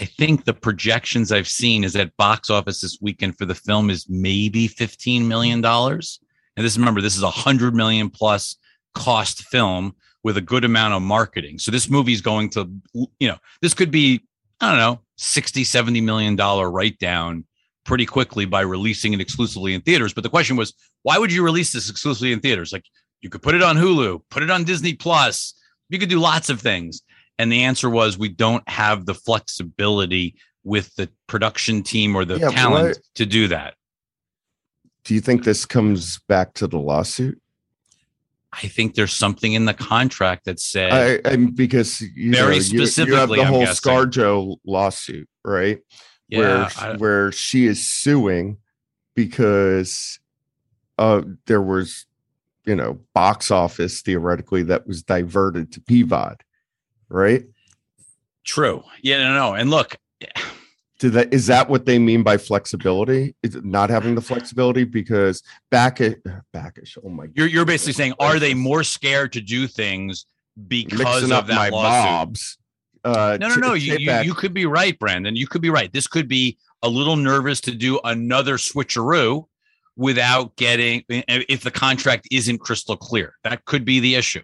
I 0.00 0.04
think 0.04 0.44
the 0.44 0.54
projections 0.54 1.30
I've 1.30 1.48
seen 1.48 1.84
is 1.84 1.92
that 1.92 2.16
box 2.16 2.50
office 2.50 2.80
this 2.80 2.98
weekend 3.00 3.38
for 3.38 3.44
the 3.44 3.54
film 3.54 3.90
is 3.90 4.08
maybe 4.08 4.68
$15 4.68 5.26
million. 5.26 5.64
And 5.64 6.66
this, 6.66 6.76
remember, 6.76 7.00
this 7.00 7.16
is 7.16 7.22
a 7.22 7.30
hundred 7.30 7.74
million 7.74 8.10
plus 8.10 8.56
cost 8.94 9.44
film 9.44 9.94
with 10.24 10.36
a 10.36 10.40
good 10.40 10.64
amount 10.64 10.94
of 10.94 11.02
marketing. 11.02 11.58
So 11.58 11.70
this 11.70 11.90
movie 11.90 12.12
is 12.12 12.20
going 12.20 12.50
to, 12.50 12.70
you 12.94 13.28
know, 13.28 13.38
this 13.60 13.74
could 13.74 13.90
be, 13.90 14.22
I 14.60 14.70
don't 14.70 14.78
know, 14.78 15.00
60, 15.16 15.64
70 15.64 16.00
million 16.00 16.36
dollar 16.36 16.70
write 16.70 16.98
down 16.98 17.44
pretty 17.84 18.06
quickly 18.06 18.44
by 18.44 18.60
releasing 18.60 19.12
it 19.12 19.20
exclusively 19.20 19.74
in 19.74 19.80
theaters. 19.80 20.14
But 20.14 20.22
the 20.22 20.30
question 20.30 20.56
was, 20.56 20.74
why 21.02 21.18
would 21.18 21.32
you 21.32 21.42
release 21.42 21.72
this 21.72 21.90
exclusively 21.90 22.32
in 22.32 22.40
theaters? 22.40 22.72
Like 22.72 22.84
you 23.22 23.30
could 23.30 23.40
put 23.40 23.54
it 23.54 23.62
on 23.62 23.76
Hulu, 23.76 24.20
put 24.28 24.42
it 24.42 24.50
on 24.50 24.64
Disney 24.64 24.94
Plus, 24.94 25.54
you 25.88 25.98
could 25.98 26.08
do 26.08 26.18
lots 26.18 26.50
of 26.50 26.60
things. 26.60 27.02
And 27.38 27.50
the 27.50 27.62
answer 27.62 27.88
was 27.88 28.18
we 28.18 28.28
don't 28.28 28.68
have 28.68 29.06
the 29.06 29.14
flexibility 29.14 30.34
with 30.64 30.94
the 30.96 31.08
production 31.28 31.82
team 31.82 32.14
or 32.14 32.24
the 32.24 32.38
Yeah, 32.38 32.50
talent 32.50 32.88
what- 32.88 32.98
to 33.14 33.26
do 33.26 33.48
that. 33.48 33.74
Do 35.04 35.14
you 35.14 35.20
think 35.20 35.42
this 35.44 35.64
comes 35.66 36.20
back 36.28 36.54
to 36.54 36.66
the 36.68 36.78
lawsuit? 36.78 37.40
I 38.52 38.68
think 38.68 38.94
there's 38.94 39.12
something 39.14 39.54
in 39.54 39.64
the 39.64 39.74
contract 39.74 40.44
that 40.44 40.60
said 40.60 41.22
I, 41.24 41.36
because 41.36 42.00
you 42.02 42.32
Very 42.32 42.58
know, 42.58 42.62
you- 42.62 42.70
you, 42.72 42.80
have 42.80 42.88
specifically, 42.90 43.38
the 43.38 43.44
I'm 43.44 43.48
whole 43.52 43.64
guessing. 43.64 43.90
ScarJo 43.92 44.56
lawsuit, 44.66 45.28
right? 45.44 45.78
yeah, 46.28 46.38
where 46.38 46.68
I- 46.78 46.96
where 46.96 47.32
she 47.32 47.66
is 47.66 47.88
suing 47.88 48.58
because 49.16 50.18
uh 50.98 51.22
there 51.46 51.62
was 51.62 52.06
you 52.64 52.74
know 52.76 53.00
box 53.14 53.50
office 53.50 54.02
theoretically 54.02 54.62
that 54.64 54.86
was 54.86 55.02
diverted 55.02 55.72
to 55.72 55.80
PVOD, 55.80 56.40
right? 57.08 57.44
true. 58.44 58.82
Yeah, 59.02 59.18
no, 59.18 59.34
no. 59.34 59.54
And 59.54 59.70
look, 59.70 59.96
Did 60.98 61.14
that 61.14 61.34
is 61.34 61.48
that 61.48 61.68
what 61.68 61.84
they 61.84 61.98
mean 61.98 62.22
by 62.22 62.36
flexibility? 62.36 63.34
Is 63.42 63.56
it 63.56 63.64
not 63.64 63.90
having 63.90 64.14
the 64.14 64.20
flexibility 64.20 64.84
because 64.84 65.42
back 65.68 66.00
at 66.00 66.18
backish? 66.52 66.96
Oh 67.04 67.08
my 67.08 67.26
you're 67.34 67.48
you're 67.48 67.64
basically 67.64 67.94
saying, 67.94 68.14
are 68.20 68.38
they 68.38 68.54
more 68.54 68.84
scared 68.84 69.32
to 69.32 69.40
do 69.40 69.66
things 69.66 70.26
because 70.68 71.22
mixing 71.22 71.32
of 71.32 71.48
that 71.48 71.56
my 71.56 71.68
lawsuit? 71.70 72.08
bobs. 72.08 72.58
Uh, 73.04 73.36
No, 73.40 73.48
no, 73.48 73.56
no. 73.56 73.74
You, 73.74 73.96
you, 73.98 74.12
you 74.20 74.32
could 74.32 74.54
be 74.54 74.64
right, 74.64 74.96
Brandon. 74.96 75.34
You 75.34 75.48
could 75.48 75.60
be 75.60 75.70
right. 75.70 75.92
This 75.92 76.06
could 76.06 76.28
be 76.28 76.56
a 76.82 76.88
little 76.88 77.16
nervous 77.16 77.60
to 77.62 77.72
do 77.72 77.98
another 78.04 78.56
switcheroo 78.56 79.46
without 79.96 80.56
getting 80.56 81.04
if 81.08 81.62
the 81.62 81.70
contract 81.70 82.28
isn't 82.30 82.58
crystal 82.58 82.96
clear. 82.96 83.34
That 83.44 83.64
could 83.64 83.84
be 83.84 84.00
the 84.00 84.14
issue. 84.14 84.42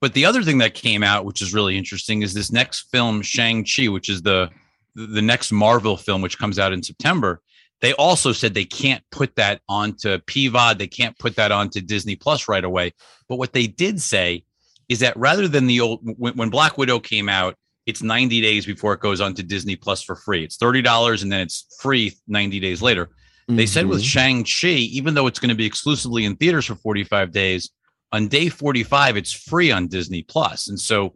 But 0.00 0.12
the 0.12 0.24
other 0.26 0.42
thing 0.42 0.58
that 0.58 0.74
came 0.74 1.02
out, 1.02 1.24
which 1.24 1.40
is 1.40 1.54
really 1.54 1.78
interesting, 1.78 2.22
is 2.22 2.34
this 2.34 2.52
next 2.52 2.90
film, 2.90 3.22
Shang-Chi, 3.22 3.88
which 3.88 4.08
is 4.08 4.22
the 4.22 4.50
the 4.94 5.22
next 5.22 5.52
Marvel 5.52 5.96
film, 5.96 6.22
which 6.22 6.38
comes 6.38 6.58
out 6.58 6.72
in 6.72 6.82
September. 6.82 7.42
They 7.82 7.92
also 7.94 8.32
said 8.32 8.54
they 8.54 8.64
can't 8.64 9.04
put 9.10 9.36
that 9.36 9.60
onto 9.68 10.18
PVOD. 10.20 10.78
They 10.78 10.86
can't 10.86 11.18
put 11.18 11.36
that 11.36 11.52
onto 11.52 11.82
Disney 11.82 12.16
Plus 12.16 12.48
right 12.48 12.64
away. 12.64 12.94
But 13.28 13.36
what 13.36 13.52
they 13.52 13.66
did 13.66 14.00
say 14.00 14.44
is 14.88 15.00
that 15.00 15.16
rather 15.16 15.48
than 15.48 15.66
the 15.66 15.80
old 15.80 16.00
when, 16.02 16.34
when 16.34 16.48
Black 16.48 16.78
Widow 16.78 16.98
came 16.98 17.28
out, 17.28 17.56
it's 17.84 18.02
90 18.02 18.40
days 18.40 18.66
before 18.66 18.94
it 18.94 19.00
goes 19.00 19.20
onto 19.20 19.42
Disney 19.42 19.76
Plus 19.76 20.02
for 20.02 20.16
free. 20.16 20.42
It's 20.42 20.56
$30 20.56 21.22
and 21.22 21.30
then 21.30 21.40
it's 21.40 21.66
free 21.80 22.12
90 22.26 22.58
days 22.58 22.82
later. 22.82 23.10
They 23.48 23.66
said 23.66 23.86
with 23.86 24.02
Mhm. 24.02 24.06
Shang-Chi, 24.06 24.68
even 24.68 25.14
though 25.14 25.26
it's 25.28 25.38
going 25.38 25.50
to 25.50 25.54
be 25.54 25.66
exclusively 25.66 26.24
in 26.24 26.34
theaters 26.36 26.66
for 26.66 26.74
45 26.74 27.30
days, 27.30 27.70
on 28.12 28.26
day 28.28 28.48
45, 28.48 29.16
it's 29.16 29.32
free 29.32 29.70
on 29.70 29.86
Disney 29.86 30.22
Plus. 30.22 30.68
And 30.68 30.80
so 30.80 31.14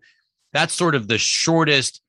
that's 0.52 0.74
sort 0.74 0.94
of 0.94 1.08
the 1.08 1.18
shortest, 1.18 2.00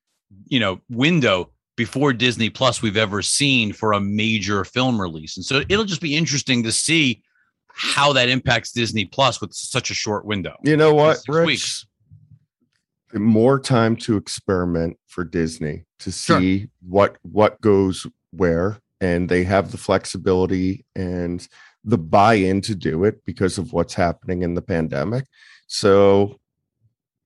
you 0.46 0.60
know, 0.60 0.80
window 0.88 1.52
before 1.76 2.12
Disney 2.12 2.50
Plus 2.50 2.82
we've 2.82 2.96
ever 2.96 3.20
seen 3.22 3.72
for 3.72 3.92
a 3.94 4.00
major 4.00 4.64
film 4.64 5.00
release. 5.00 5.36
And 5.36 5.44
so 5.44 5.62
it'll 5.68 5.84
just 5.84 6.00
be 6.02 6.14
interesting 6.16 6.62
to 6.64 6.72
see 6.72 7.22
how 7.74 8.12
that 8.12 8.28
impacts 8.28 8.70
Disney 8.72 9.04
Plus 9.06 9.40
with 9.40 9.52
such 9.54 9.90
a 9.90 9.94
short 9.94 10.24
window. 10.24 10.54
you 10.62 10.76
know 10.76 10.94
what, 10.94 11.18
Rich? 11.26 11.46
weeks. 11.46 11.86
more 13.14 13.58
time 13.58 13.96
to 13.96 14.16
experiment 14.16 14.98
for 15.06 15.24
Disney 15.24 15.84
to 15.98 16.10
Sure. 16.12 16.38
see 16.40 16.68
what 16.80 17.16
what 17.22 17.60
goes 17.60 18.06
where 18.30 18.78
and 19.02 19.28
they 19.28 19.42
have 19.44 19.72
the 19.72 19.76
flexibility 19.78 20.86
and 20.94 21.46
the 21.84 21.98
buy-in 21.98 22.60
to 22.62 22.74
do 22.74 23.02
it 23.04 23.24
because 23.26 23.58
of 23.58 23.72
what's 23.72 23.94
happening 23.94 24.42
in 24.42 24.54
the 24.54 24.62
pandemic. 24.62 25.24
So, 25.66 26.38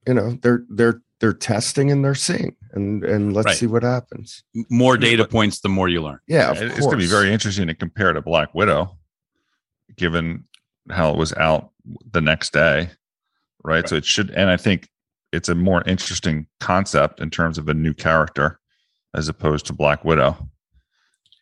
you 0.06 0.14
know, 0.14 0.38
they're 0.42 0.64
they're 0.70 1.02
they're 1.20 1.34
testing 1.34 1.90
and 1.90 2.04
they're 2.04 2.14
seeing, 2.14 2.56
and 2.72 3.04
and 3.04 3.32
let's 3.34 3.46
Right. 3.46 3.56
see 3.56 3.66
what 3.66 3.82
happens. 3.82 4.42
More 4.70 4.96
data 4.96 5.26
points, 5.26 5.60
the 5.60 5.68
more 5.68 5.88
you 5.88 6.02
learn. 6.02 6.18
Yeah, 6.26 6.50
of 6.50 6.62
it's 6.62 6.72
course. 6.74 6.86
going 6.86 6.98
to 6.98 7.04
be 7.04 7.06
very 7.06 7.30
interesting 7.32 7.66
to 7.66 7.74
compare 7.74 8.12
to 8.14 8.22
Black 8.22 8.54
Widow, 8.54 8.96
given 9.96 10.44
how 10.90 11.10
it 11.10 11.18
was 11.18 11.32
out 11.34 11.70
the 12.12 12.20
next 12.20 12.52
day, 12.52 12.90
right? 13.64 13.86
So 13.88 13.96
it 13.96 14.04
should, 14.04 14.30
and 14.30 14.48
I 14.50 14.56
think 14.56 14.88
it's 15.32 15.48
a 15.48 15.54
more 15.54 15.82
interesting 15.86 16.46
concept 16.60 17.20
in 17.20 17.28
terms 17.30 17.58
of 17.58 17.68
a 17.68 17.74
new 17.74 17.92
character 17.92 18.58
as 19.14 19.28
opposed 19.28 19.66
to 19.66 19.72
Black 19.72 20.04
Widow. 20.04 20.36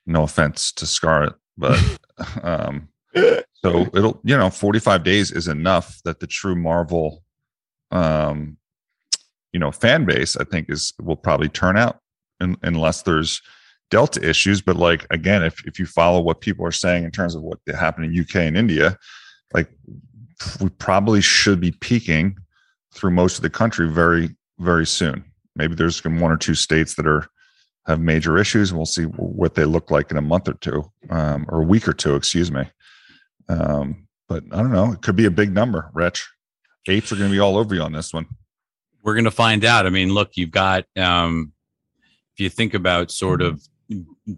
No 0.06 0.22
offense 0.22 0.72
to 0.72 0.86
Scarlet, 0.86 1.34
but 1.56 1.78
um, 2.42 2.88
so 3.14 3.42
it'll 3.94 4.20
you 4.24 4.36
know 4.36 4.50
45 4.50 5.04
days 5.04 5.30
is 5.30 5.48
enough 5.48 6.00
that 6.04 6.20
the 6.20 6.26
true 6.26 6.56
Marvel, 6.56 7.22
um, 7.90 8.56
you 9.52 9.60
know, 9.60 9.70
fan 9.70 10.04
base 10.04 10.36
I 10.36 10.44
think 10.44 10.70
is 10.70 10.92
will 11.00 11.16
probably 11.16 11.48
turn 11.48 11.76
out 11.76 12.00
un 12.40 12.56
unless 12.62 13.02
there's 13.02 13.40
delta 13.90 14.26
issues. 14.28 14.60
But 14.60 14.76
like 14.76 15.06
again 15.10 15.42
if 15.42 15.64
if 15.66 15.78
you 15.78 15.86
follow 15.86 16.20
what 16.20 16.40
people 16.40 16.66
are 16.66 16.72
saying 16.72 17.04
in 17.04 17.10
terms 17.10 17.34
of 17.34 17.42
what 17.42 17.58
happened 17.74 18.06
in 18.06 18.20
uk 18.20 18.34
and 18.34 18.56
india 18.56 18.98
like 19.52 19.70
we 20.60 20.68
probably 20.68 21.20
should 21.20 21.60
be 21.60 21.70
peaking 21.70 22.36
through 22.92 23.10
most 23.10 23.36
of 23.36 23.42
the 23.42 23.50
country 23.50 23.88
very 23.88 24.34
very 24.58 24.86
soon. 24.86 25.24
Maybe 25.56 25.74
there's 25.74 26.02
one 26.04 26.32
or 26.32 26.36
two 26.36 26.54
states 26.54 26.94
that 26.94 27.06
are 27.06 27.26
have 27.86 28.00
major 28.00 28.38
issues 28.38 28.70
and 28.70 28.78
we'll 28.78 28.86
see 28.86 29.04
what 29.04 29.54
they 29.54 29.64
look 29.64 29.90
like 29.90 30.10
in 30.10 30.16
a 30.16 30.22
month 30.22 30.48
or 30.48 30.54
two 30.54 30.90
um, 31.10 31.44
or 31.48 31.62
a 31.62 31.66
week 31.66 31.86
or 31.86 31.92
two 31.92 32.14
excuse 32.14 32.50
me 32.50 32.64
um, 33.48 34.06
but 34.28 34.42
i 34.52 34.56
don't 34.56 34.72
know 34.72 34.92
it 34.92 35.02
could 35.02 35.16
be 35.16 35.26
a 35.26 35.30
big 35.30 35.52
number 35.52 35.90
rich 35.94 36.26
apes 36.88 37.12
are 37.12 37.16
going 37.16 37.30
to 37.30 37.34
be 37.34 37.40
all 37.40 37.56
over 37.56 37.74
you 37.74 37.82
on 37.82 37.92
this 37.92 38.12
one 38.12 38.26
We're 39.02 39.14
going 39.14 39.24
to 39.24 39.30
find 39.30 39.64
out. 39.66 39.86
I 39.86 39.90
mean, 39.90 40.14
look, 40.14 40.30
you've 40.36 40.50
got, 40.50 40.84
um, 40.96 41.52
if 42.34 42.40
you 42.40 42.48
think 42.48 42.72
about 42.72 43.10
sort 43.10 43.42
of 43.42 43.62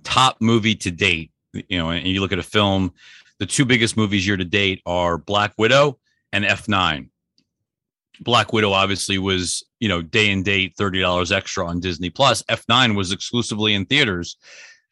top 0.02 0.38
movie 0.40 0.74
to 0.74 0.90
date, 0.90 1.30
you 1.52 1.78
know, 1.78 1.90
and 1.90 2.06
you 2.06 2.20
look 2.20 2.32
at 2.32 2.38
a 2.38 2.42
film, 2.42 2.92
the 3.38 3.46
two 3.46 3.64
biggest 3.64 3.96
movies 3.96 4.26
year 4.26 4.36
to 4.36 4.44
date 4.44 4.82
are 4.84 5.18
Black 5.18 5.54
Widow 5.56 5.98
and 6.32 6.44
F9. 6.44 7.08
Black 8.20 8.52
Widow 8.52 8.72
obviously 8.72 9.18
was, 9.18 9.64
you 9.80 9.88
know, 9.88 10.02
day 10.02 10.30
and 10.30 10.44
date, 10.44 10.76
$30 10.78 11.32
extra 11.32 11.66
on 11.66 11.80
Disney 11.80 12.10
Plus. 12.10 12.42
F9 12.44 12.96
was 12.96 13.12
exclusively 13.12 13.74
in 13.74 13.86
theaters 13.86 14.36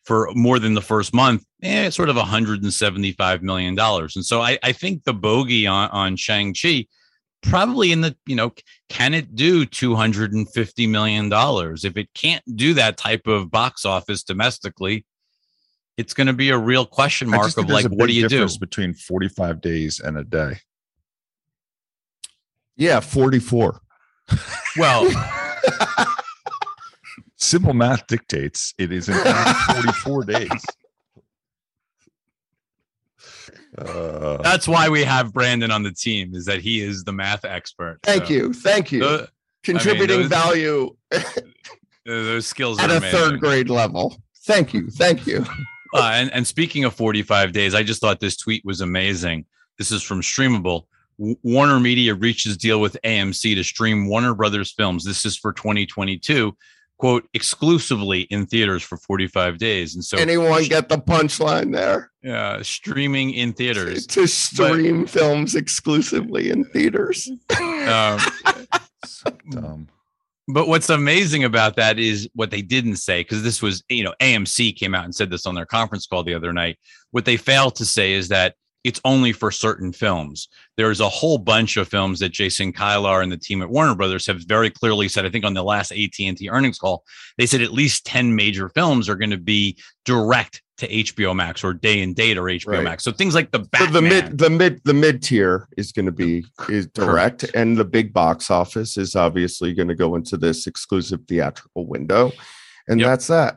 for 0.05 0.29
more 0.35 0.59
than 0.59 0.75
the 0.75 0.83
first 0.83 1.15
month, 1.15 1.45
eh, 1.63 1.89
sort 1.91 2.09
of 2.09 2.17
$175 2.17 3.43
million. 3.43 3.79
And 3.79 4.27
so 4.27 4.43
I, 4.43 4.59
I 4.63 4.73
think 4.73 5.05
the 5.05 5.15
bogey 5.15 5.67
on, 5.67 5.89
on 5.91 6.17
Shang-Chi, 6.17 6.87
probably 7.43 7.91
in 7.91 8.03
the, 8.03 8.17
you 8.27 8.37
know, 8.37 8.53
can 8.89 9.15
it 9.15 9.35
do 9.35 9.65
250 9.65 10.87
million 10.87 11.29
dollars 11.29 11.85
if 11.85 11.97
it 11.97 12.09
can't 12.15 12.43
do 12.57 12.75
that 12.75 12.97
type 12.97 13.27
of 13.27 13.51
box 13.51 13.85
office 13.85 14.23
domestically 14.23 15.05
it's 15.97 16.15
going 16.15 16.27
to 16.27 16.33
be 16.33 16.51
a 16.51 16.59
real 16.59 16.87
question 16.87 17.29
mark 17.29 17.57
of 17.57 17.69
like 17.69 17.87
what 17.87 18.07
do 18.07 18.13
you 18.13 18.29
do 18.29 18.49
between 18.59 18.95
45 18.95 19.61
days 19.61 20.01
and 20.01 20.19
a 20.19 20.25
day 20.25 20.59
yeah, 22.77 23.01
44. 23.01 23.81
well 24.79 25.07
simple 27.37 27.75
math 27.75 28.07
dictates 28.07 28.73
it 28.79 28.91
is 28.91 29.09
in 29.09 29.15
fact 29.17 29.73
44 29.73 30.25
days 30.25 30.51
uh, 33.77 34.37
that's 34.39 34.67
why 34.69 34.89
we 34.89 35.03
have 35.05 35.33
brandon 35.33 35.71
on 35.71 35.83
the 35.83 35.93
team 35.93 36.35
is 36.35 36.45
that 36.47 36.61
he 36.61 36.81
is 36.81 37.05
the 37.05 37.13
math 37.13 37.45
expert 37.45 37.99
Thank 38.03 38.27
So, 38.27 38.33
you. 38.33 38.53
Thank 38.53 38.93
you. 38.93 39.01
tho- 39.01 39.27
Contributing 39.63 40.23
those- 40.23 40.29
value 40.31 40.95
those 42.07 42.47
skills 42.47 42.79
at 42.79 42.91
are 42.91 42.95
a 42.95 42.97
amazing. 42.99 43.19
third 43.19 43.41
grade 43.41 43.71
level. 43.71 44.17
Thank 44.47 44.75
you. 44.75 44.91
Thank 44.91 45.27
you. 45.27 45.45
Uh, 45.95 46.11
and, 46.15 46.31
and 46.35 46.47
speaking 46.47 46.85
of 46.85 46.93
45 46.95 47.53
days, 47.53 47.75
I 47.75 47.83
just 47.83 48.01
thought 48.03 48.21
this 48.21 48.37
tweet 48.37 48.63
was 48.65 48.83
amazing. 48.83 49.47
This 49.79 49.91
is 49.91 50.03
from 50.03 50.21
Streamable. 50.21 50.85
W- 51.19 51.37
Warner 51.43 51.81
Media 51.81 52.15
reaches 52.15 52.57
deal 52.57 52.81
with 52.81 52.97
AMC 53.05 53.55
to 53.55 53.63
stream 53.65 54.09
Warner 54.09 54.35
Brothers 54.35 54.73
films. 54.73 55.05
This 55.05 55.25
is 55.27 55.37
for 55.37 55.53
2022, 55.53 56.57
quote, 56.99 57.29
exclusively 57.35 58.23
in 58.23 58.47
theaters 58.47 58.83
for 58.83 58.97
45 58.97 59.59
days. 59.59 59.95
And 59.95 60.05
so, 60.05 60.17
Anyone 60.19 60.65
get 60.65 60.89
the 60.89 60.99
punchline 60.99 61.73
there? 61.73 62.11
uh, 62.29 62.63
streaming 62.63 63.31
in 63.33 63.53
theaters. 63.53 64.07
To 64.09 64.27
stream 64.27 65.07
films 65.07 65.55
exclusively 65.55 66.51
in 66.51 66.65
theaters. 66.67 67.31
Um, 67.85 68.19
so 69.05 69.31
dumb. 69.51 69.89
But 70.49 70.69
what's 70.69 70.89
amazing 70.89 71.45
about 71.45 71.77
that 71.77 71.99
is 71.99 72.29
what 72.35 72.51
they 72.51 72.63
didn't 72.63 72.97
say, 72.97 73.21
because 73.21 73.43
this 73.43 73.61
was, 73.61 73.83
you 73.91 74.03
know, 74.05 74.15
AMC 74.21 74.75
came 74.77 74.95
out 74.95 75.05
and 75.05 75.15
said 75.15 75.29
this 75.31 75.45
on 75.45 75.55
their 75.55 75.67
conference 75.67 76.07
call 76.07 76.23
the 76.25 76.33
other 76.33 76.51
night. 76.55 76.79
What 77.11 77.27
they 77.27 77.37
failed 77.37 77.75
to 77.77 77.85
say 77.85 78.13
is 78.15 78.29
that 78.29 78.55
it's 78.85 79.01
only 79.05 79.33
for 79.33 79.51
certain 79.51 79.93
films. 79.93 80.47
There's 80.77 81.01
a 81.01 81.09
whole 81.09 81.39
bunch 81.39 81.77
of 81.79 81.89
films 81.89 82.21
that 82.21 82.29
Jason 82.29 82.73
Kilar 82.73 83.23
and 83.23 83.33
the 83.33 83.37
team 83.39 83.63
at 83.63 83.71
Warner 83.71 83.95
Brothers 83.95 84.27
have 84.27 84.43
very 84.47 84.69
clearly 84.71 85.09
said. 85.09 85.25
I 85.25 85.31
think 85.31 85.45
on 85.45 85.55
the 85.55 85.65
last 85.65 85.91
AT&T 85.91 86.49
earnings 86.51 86.79
call, 86.79 87.03
they 87.39 87.47
said 87.47 87.63
at 87.63 87.73
least 87.73 88.05
10 88.05 88.37
major 88.37 88.69
films 88.69 89.09
are 89.09 89.15
going 89.17 89.31
to 89.31 89.39
be 89.39 89.79
direct 90.05 90.61
to 90.77 90.89
HBO 90.89 91.35
Max 91.35 91.63
or 91.65 91.73
day 91.73 92.03
and 92.03 92.15
date 92.17 92.37
or 92.37 92.43
HBO 92.43 92.67
Right. 92.73 92.85
Max. 92.85 93.05
So 93.05 93.13
things 93.13 93.35
like 93.35 93.53
the 93.53 93.61
So 93.61 93.69
Batman. 93.71 93.93
the 93.93 94.03
mid 94.03 94.39
the 94.39 94.51
mid 94.51 94.81
the 94.85 94.93
mid 94.95 95.23
tier 95.23 95.69
is 95.79 95.93
going 95.93 96.07
to 96.07 96.13
be 96.13 96.45
is 96.69 96.89
direct 96.89 97.45
and 97.55 97.77
the 97.77 97.85
big 97.85 98.13
box 98.13 98.51
office 98.51 98.97
is 98.97 99.15
obviously 99.15 99.73
going 99.73 99.87
to 99.89 99.95
go 99.95 100.17
into 100.17 100.37
this 100.37 100.67
exclusive 100.67 101.21
theatrical 101.29 101.87
window 101.87 102.33
and 102.89 102.99
Yep. 103.01 103.07
that's 103.09 103.27
that 103.29 103.57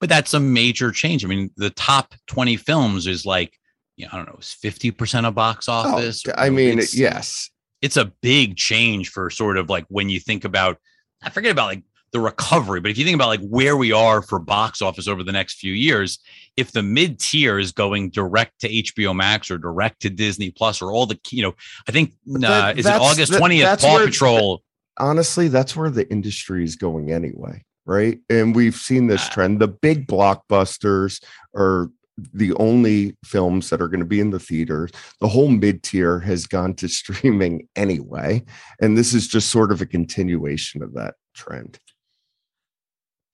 but 0.00 0.08
that's 0.08 0.34
a 0.34 0.40
major 0.40 0.90
change. 0.92 1.24
I 1.24 1.28
mean, 1.28 1.50
the 1.56 1.70
top 1.70 2.14
20 2.26 2.56
films 2.56 3.06
is 3.06 3.24
like, 3.24 3.56
you 3.96 4.04
know, 4.06 4.10
I 4.12 4.16
don't 4.16 4.26
know, 4.28 4.36
it's 4.38 4.54
50% 4.54 5.26
of 5.26 5.34
box 5.34 5.68
office. 5.68 6.22
Oh, 6.26 6.30
or, 6.32 6.38
i 6.40 6.50
mean 6.50 6.72
it's- 6.78 6.94
yes 6.96 7.50
it's 7.82 7.96
a 7.98 8.06
big 8.22 8.56
change 8.56 9.10
for 9.10 9.28
sort 9.28 9.56
of 9.58 9.68
like 9.68 9.84
when 9.88 10.08
you 10.08 10.18
think 10.18 10.44
about 10.44 10.78
I 11.22 11.30
forget 11.30 11.52
about 11.52 11.66
like 11.66 11.82
the 12.12 12.20
recovery, 12.20 12.80
but 12.80 12.90
if 12.90 12.96
you 12.98 13.04
think 13.04 13.14
about 13.16 13.28
like 13.28 13.40
where 13.42 13.76
we 13.76 13.92
are 13.92 14.22
for 14.22 14.38
box 14.38 14.80
office 14.80 15.06
over 15.08 15.22
the 15.22 15.32
next 15.32 15.58
few 15.58 15.72
years, 15.74 16.18
if 16.56 16.72
the 16.72 16.82
mid 16.82 17.18
tier 17.18 17.58
is 17.58 17.72
going 17.72 18.10
direct 18.10 18.60
to 18.60 18.68
HBO 18.68 19.14
Max 19.14 19.50
or 19.50 19.58
direct 19.58 20.00
to 20.02 20.10
Disney 20.10 20.50
Plus 20.50 20.80
or 20.80 20.92
all 20.92 21.04
the 21.06 21.18
you 21.30 21.42
know, 21.42 21.54
I 21.88 21.92
think 21.92 22.12
But 22.26 22.44
uh, 22.44 22.48
that- 22.48 22.78
is 22.78 22.86
it 22.86 22.92
August 22.92 23.34
twentieth? 23.36 23.80
Paw 23.80 23.94
where- 23.94 24.06
Patrol. 24.06 24.62
honestly 24.98 25.48
that's 25.48 25.76
where 25.76 25.90
the 25.90 26.10
industry 26.10 26.64
is 26.64 26.76
going 26.76 27.12
anyway 27.12 27.62
right 27.84 28.18
and 28.30 28.56
we've 28.56 28.76
seen 28.76 29.06
this 29.08 29.26
Ah. 29.26 29.32
trend 29.34 29.60
the 29.60 29.68
big 29.68 30.06
blockbusters 30.08 31.22
are 31.54 31.90
the 32.32 32.52
only 32.54 33.16
films 33.24 33.68
that 33.70 33.80
are 33.82 33.88
going 33.88 34.00
to 34.00 34.06
be 34.06 34.20
in 34.20 34.30
the 34.30 34.40
theaters 34.40 34.90
the 35.20 35.28
whole 35.28 35.48
mid 35.48 35.82
tier 35.82 36.18
has 36.20 36.46
gone 36.46 36.74
to 36.74 36.88
streaming 37.00 37.68
anyway 37.76 38.42
and 38.80 38.96
this 38.96 39.12
is 39.14 39.28
just 39.28 39.50
sort 39.50 39.70
of 39.72 39.80
a 39.80 39.86
continuation 39.86 40.82
of 40.82 40.94
that 40.94 41.14
trend 41.34 41.78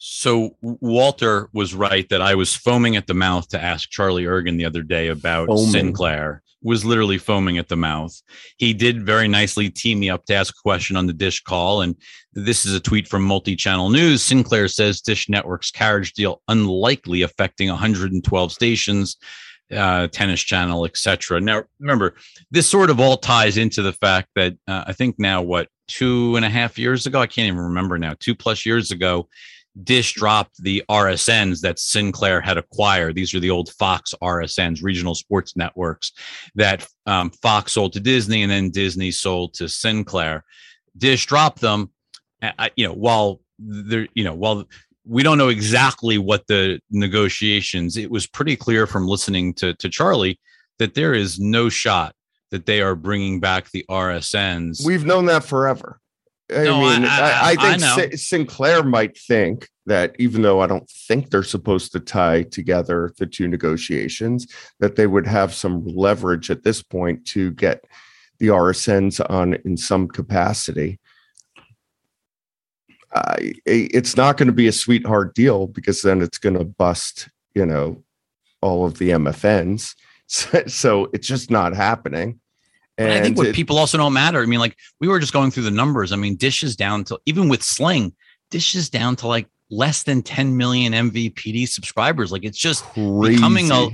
So 0.05 0.57
Walter 0.62 1.49
was 1.53 1.77
right 1.77 2.09
that 2.09 2.21
I 2.21 2.35
was 2.35 2.57
foaming 2.57 2.97
at 2.97 3.07
the 3.07 3.14
mouth 3.14 3.47
to 3.51 3.62
ask 3.62 3.88
Charlie 3.88 4.25
Ergen 4.25 4.59
the 4.59 4.64
other 4.64 4.83
day 4.83 5.07
about 5.07 5.47
Foaming. 5.47 5.71
Sinclair. 5.71 6.42
Was 6.62 6.85
literally 6.85 7.18
foaming 7.18 7.59
at 7.59 7.68
the 7.68 7.77
mouth. 7.77 8.20
He 8.57 8.72
did 8.72 9.05
very 9.05 9.29
nicely 9.29 9.68
tee 9.68 9.94
me 9.94 10.11
up 10.11 10.25
to 10.27 10.35
ask 10.35 10.55
a 10.55 10.62
question 10.62 10.96
on 10.96 11.07
the 11.07 11.12
Dish 11.12 11.42
call, 11.42 11.83
and 11.83 11.96
this 12.33 12.64
is 12.64 12.75
a 12.75 12.81
tweet 12.81 13.09
from 13.09 13.22
Multi-Channel 13.22 13.90
News. 13.90 14.22
Sinclair 14.22 14.68
says 14.68 15.01
Dish 15.01 15.29
Network's 15.29 15.70
carriage 15.70 16.12
deal 16.12 16.40
unlikely 16.48 17.22
affecting 17.22 17.68
112 17.68 18.53
stations, 18.53 19.16
uh, 19.72 20.07
tennis 20.09 20.40
channel, 20.40 20.85
etc. 20.85 21.40
Now, 21.40 21.64
remember, 21.81 22.14
this 22.51 22.68
sort 22.68 22.90
of 22.90 23.01
all 23.01 23.16
ties 23.16 23.57
into 23.57 23.83
the 23.83 23.92
fact 23.92 24.29
that 24.37 24.55
uh, 24.68 24.85
I 24.87 24.92
think 24.92 25.18
now 25.18 25.42
what 25.42 25.68
two 25.88 26.37
and 26.37 26.44
a 26.44 26.51
half 26.51 26.79
years 26.79 27.07
ago, 27.07 27.20
I 27.20 27.27
can't 27.27 27.48
even 27.48 27.61
remember 27.61 27.98
now, 27.98 28.14
two 28.18 28.35
plus 28.35 28.64
years 28.64 28.90
ago. 28.90 29.29
Dish 29.83 30.13
dropped 30.13 30.63
the 30.63 30.83
RSNs 30.91 31.61
that 31.61 31.79
Sinclair 31.79 32.41
had 32.41 32.59
acquired. 32.59 33.15
These 33.15 33.35
are 33.35 33.41
the 33.41 33.51
old 33.51 33.71
Fox 33.71 34.15
RSNs, 34.23 34.83
regional 34.83 35.15
sports 35.15 35.57
networks 35.57 36.13
that 36.55 36.87
um, 37.07 37.31
Fox 37.31 37.73
sold 37.73 37.95
to 37.95 38.01
Disney 38.01 38.43
and 38.43 38.53
then 38.53 38.71
Disney 38.71 39.11
sold 39.11 39.55
to 39.55 39.69
Sinclair. 39.69 40.45
Dish 40.97 41.27
dropped 41.27 41.61
them. 41.61 41.91
You 42.77 42.89
know, 42.89 42.95
while 42.95 43.41
there, 43.59 44.09
you 44.15 44.25
know, 44.25 44.35
while 44.35 44.65
we 45.07 45.23
don't 45.23 45.39
know 45.39 45.49
exactly 45.49 46.19
what 46.19 46.47
the 46.49 46.81
negotiations, 46.91 47.97
it 47.97 48.11
was 48.11 48.27
pretty 48.27 48.57
clear 48.57 48.87
from 48.87 49.07
listening 49.07 49.55
to 49.55 49.75
to 49.75 49.89
Charlie 49.89 50.39
that 50.79 50.95
there 50.95 51.15
is 51.15 51.39
no 51.39 51.69
shot 51.69 52.15
that 52.51 52.67
they 52.67 52.83
are 52.83 52.95
bringing 52.95 53.41
back 53.41 53.71
the 53.71 53.85
RSNs. 53.89 54.85
we've 54.85 55.07
known 55.07 55.25
that 55.27 55.45
forever 55.45 56.02
I 56.51 56.65
No, 56.65 56.81
mean, 56.81 57.05
I- 57.05 57.55
I, 57.55 57.57
I- 57.59 57.77
think 57.79 58.19
Sinclair 58.19 58.83
might 58.83 59.17
think 59.17 59.69
that 59.87 60.15
even 60.19 60.43
though 60.43 60.61
I 60.61 60.67
don't 60.67 60.89
think 60.89 61.31
they're 61.31 61.43
supposed 61.43 61.93
to 61.93 62.01
tie 62.01 62.43
together 62.45 63.13
the 63.19 63.27
two 63.27 63.49
negotiations, 63.49 64.47
that 64.81 64.97
they 64.97 65.07
would 65.07 65.27
have 65.27 65.55
some 65.55 65.85
leverage 65.87 66.51
at 66.51 66.63
this 66.63 66.83
point 66.83 67.27
to 67.29 67.51
get 67.53 67.85
the 68.39 68.49
RSNs 68.49 69.21
on 69.31 69.55
in 69.65 69.77
some 69.77 70.09
capacity. 70.09 70.99
I 73.15 73.55
it's 73.67 74.17
not 74.17 74.37
going 74.37 74.47
to 74.47 74.53
be 74.53 74.69
a 74.69 74.73
sweetheart 74.73 75.35
deal 75.35 75.67
because 75.67 76.03
then 76.03 76.23
it's 76.23 76.39
going 76.39 76.57
to 76.59 76.65
bust, 76.65 77.29
you 77.55 77.67
know, 77.67 78.03
all 78.63 78.85
of 78.87 78.99
the 78.99 79.11
MFNs. 79.11 79.95
So, 80.29 80.63
so 80.67 81.09
it's 81.13 81.27
just 81.29 81.51
not 81.51 81.77
happening. 81.77 82.41
But 82.97 83.11
I 83.11 83.21
think 83.23 83.37
what 83.39 83.47
it- 83.49 83.55
people 83.55 83.79
also 83.79 83.97
don't 83.99 84.13
matter. 84.13 84.43
I 84.43 84.47
mean, 84.47 84.61
like 84.61 84.77
we 85.01 85.09
were 85.09 85.19
just 85.21 85.33
going 85.33 85.51
through 85.51 85.63
the 85.65 85.71
numbers. 85.71 86.13
I 86.13 86.17
mean, 86.17 86.37
Dish 86.37 86.63
is 86.63 86.77
down 86.77 87.05
to 87.05 87.19
even 87.27 87.49
with 87.49 87.63
Sling, 87.63 88.15
Dish 88.51 88.75
is 88.75 88.91
down 88.91 89.17
to 89.17 89.27
like 89.29 89.49
less 89.71 90.03
than 90.03 90.23
10 90.23 90.57
million 90.57 90.93
MVPD 90.93 91.67
subscribers. 91.67 92.31
Like 92.31 92.45
it's 92.45 92.59
just 92.59 92.85
crazy. 92.85 93.37
becoming 93.37 93.71
a 93.71 93.89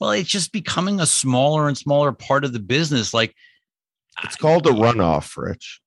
well, 0.00 0.10
it's 0.12 0.28
just 0.28 0.50
becoming 0.52 0.98
a 1.00 1.06
smaller 1.06 1.68
and 1.68 1.76
smaller 1.78 2.10
part 2.12 2.44
of 2.44 2.52
the 2.52 2.58
business. 2.58 3.12
Like 3.14 3.34
It's 4.24 4.36
called 4.36 4.66
a 4.66 4.70
runoff, 4.70 5.36
Rich. 5.36 5.80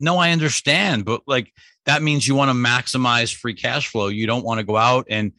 no, 0.00 0.18
I 0.18 0.32
understand, 0.32 1.04
but 1.04 1.22
like 1.26 1.52
that 1.86 2.02
means 2.02 2.28
you 2.28 2.34
want 2.34 2.50
to 2.50 2.54
maximize 2.54 3.34
free 3.34 3.54
cash 3.54 3.88
flow. 3.88 4.08
You 4.08 4.26
don't 4.26 4.44
want 4.44 4.58
to 4.58 4.64
go 4.64 4.76
out 4.76 5.06
and 5.08 5.32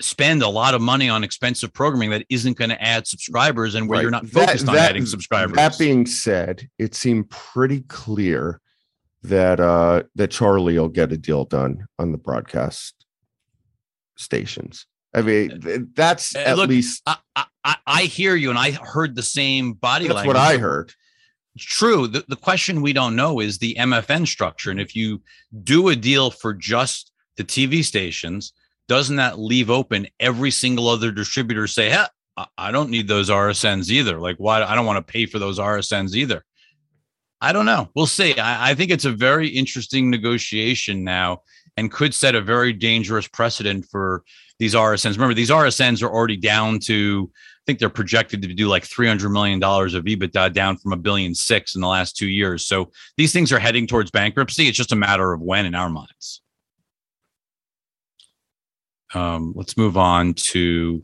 spend 0.00 0.42
a 0.42 0.48
lot 0.48 0.74
of 0.74 0.80
money 0.80 1.08
on 1.08 1.22
expensive 1.24 1.72
programming 1.72 2.10
that 2.10 2.24
isn't 2.30 2.56
going 2.56 2.70
to 2.70 2.82
add 2.82 3.06
subscribers 3.06 3.74
and 3.74 3.88
where 3.88 3.98
Right. 3.98 4.02
you're 4.02 4.10
not 4.10 4.22
That- 4.24 4.46
focused 4.46 4.68
on 4.68 4.74
that- 4.74 4.90
adding 4.90 5.06
subscribers. 5.06 5.56
That 5.56 5.78
being 5.78 6.06
said, 6.06 6.68
it 6.78 6.94
seemed 6.94 7.28
pretty 7.30 7.82
clear 7.82 8.60
that 9.22 9.60
uh 9.60 10.02
that 10.14 10.30
Charlie 10.30 10.78
will 10.78 10.88
get 10.88 11.12
a 11.12 11.18
deal 11.18 11.44
done 11.44 11.86
on 11.98 12.10
the 12.12 12.16
broadcast 12.18 12.94
stations. 14.16 14.86
I 15.12 15.22
mean, 15.22 15.90
that's 15.94 16.34
Uh, 16.36 16.38
at 16.40 16.56
look, 16.56 16.68
least 16.70 17.02
I, 17.06 17.16
I, 17.64 17.76
I- 17.86 18.02
hear 18.04 18.34
you, 18.36 18.48
and 18.50 18.58
I 18.58 18.70
heard 18.72 19.16
the 19.16 19.22
same 19.22 19.72
body 19.74 20.04
language. 20.08 20.08
that's 20.08 20.26
language. 20.28 20.36
what 20.36 20.54
I 20.54 20.58
heard. 20.58 20.92
True. 21.58 22.06
The, 22.06 22.24
the 22.28 22.36
question 22.36 22.80
we 22.80 22.92
don't 22.92 23.16
know 23.16 23.40
is 23.40 23.58
the 23.58 23.74
MFN 23.78 24.26
structure. 24.26 24.70
And 24.70 24.80
if 24.80 24.94
you 24.94 25.20
do 25.64 25.88
a 25.88 25.96
deal 25.96 26.30
for 26.30 26.54
just 26.54 27.10
the 27.36 27.44
TV 27.44 27.84
stations, 27.84 28.52
doesn't 28.90 29.16
that 29.16 29.38
leave 29.38 29.70
open 29.70 30.08
every 30.18 30.50
single 30.50 30.88
other 30.88 31.12
distributor 31.12 31.68
say, 31.68 31.88
hey, 31.90 32.06
I- 32.58 32.72
don't 32.72 32.90
need 32.90 33.06
those 33.06 33.30
RSNs 33.30 33.88
either. 33.88 34.18
Like, 34.18 34.38
why? 34.38 34.64
I 34.64 34.74
don't 34.74 34.84
want 34.84 34.96
to 34.96 35.12
pay 35.12 35.26
for 35.26 35.38
those 35.38 35.60
RSNs 35.60 36.16
either. 36.16 36.44
I 37.40 37.52
don't 37.52 37.66
know. 37.66 37.88
We'll 37.94 38.06
see. 38.08 38.36
I, 38.36 38.70
I 38.70 38.74
think 38.74 38.90
it's 38.90 39.04
a 39.04 39.12
very 39.12 39.46
interesting 39.46 40.10
negotiation 40.10 41.04
now 41.04 41.42
and 41.76 41.92
could 41.92 42.12
set 42.12 42.34
a 42.34 42.40
very 42.40 42.72
dangerous 42.72 43.28
precedent 43.28 43.86
for 43.88 44.24
these 44.58 44.74
RSNs. 44.74 45.12
Remember, 45.12 45.34
these 45.34 45.50
RSNs 45.50 46.02
are 46.02 46.12
already 46.12 46.36
down 46.36 46.80
to, 46.80 47.30
I 47.32 47.62
think 47.66 47.78
they're 47.78 47.90
projected 47.90 48.42
to 48.42 48.52
do 48.52 48.66
like 48.66 48.82
$300 48.82 49.30
million 49.30 49.62
of 49.62 50.04
EBITDA 50.04 50.52
down 50.52 50.78
from 50.78 50.92
a 50.92 50.96
billion 50.96 51.32
six 51.32 51.76
in 51.76 51.80
the 51.80 51.86
last 51.86 52.16
two 52.16 52.28
years. 52.28 52.66
So 52.66 52.90
these 53.16 53.32
things 53.32 53.52
are 53.52 53.60
heading 53.60 53.86
towards 53.86 54.10
bankruptcy. 54.10 54.66
It's 54.66 54.76
just 54.76 54.90
a 54.90 54.96
matter 54.96 55.32
of 55.32 55.40
when 55.40 55.64
in 55.64 55.76
our 55.76 55.90
minds. 55.90 56.42
Um, 59.14 59.52
let's 59.56 59.76
move 59.76 59.96
on 59.96 60.34
to 60.34 61.02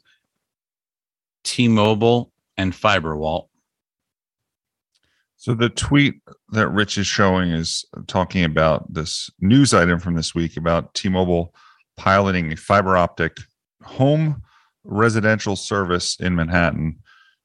T-Mobile 1.45 2.33
and 2.57 2.73
Fiberwall. 2.73 3.49
So 5.37 5.55
the 5.55 5.69
tweet 5.69 6.23
that 6.51 6.69
Rich 6.69 6.99
is 6.99 7.07
showing 7.07 7.51
is 7.51 7.85
talking 8.07 8.45
about 8.45 8.93
this 8.93 9.31
news 9.41 9.75
item 9.75 10.01
from 10.01 10.15
this 10.15 10.35
week 10.35 10.57
about 10.57 10.95
T-Mobile 10.95 11.55
piloting 11.97 12.53
a 12.53 12.57
fiber 12.57 12.97
optic 12.97 13.37
home 13.83 14.43
residential 14.85 15.57
service 15.57 16.17
in 16.21 16.35
Manhattan. 16.35 16.99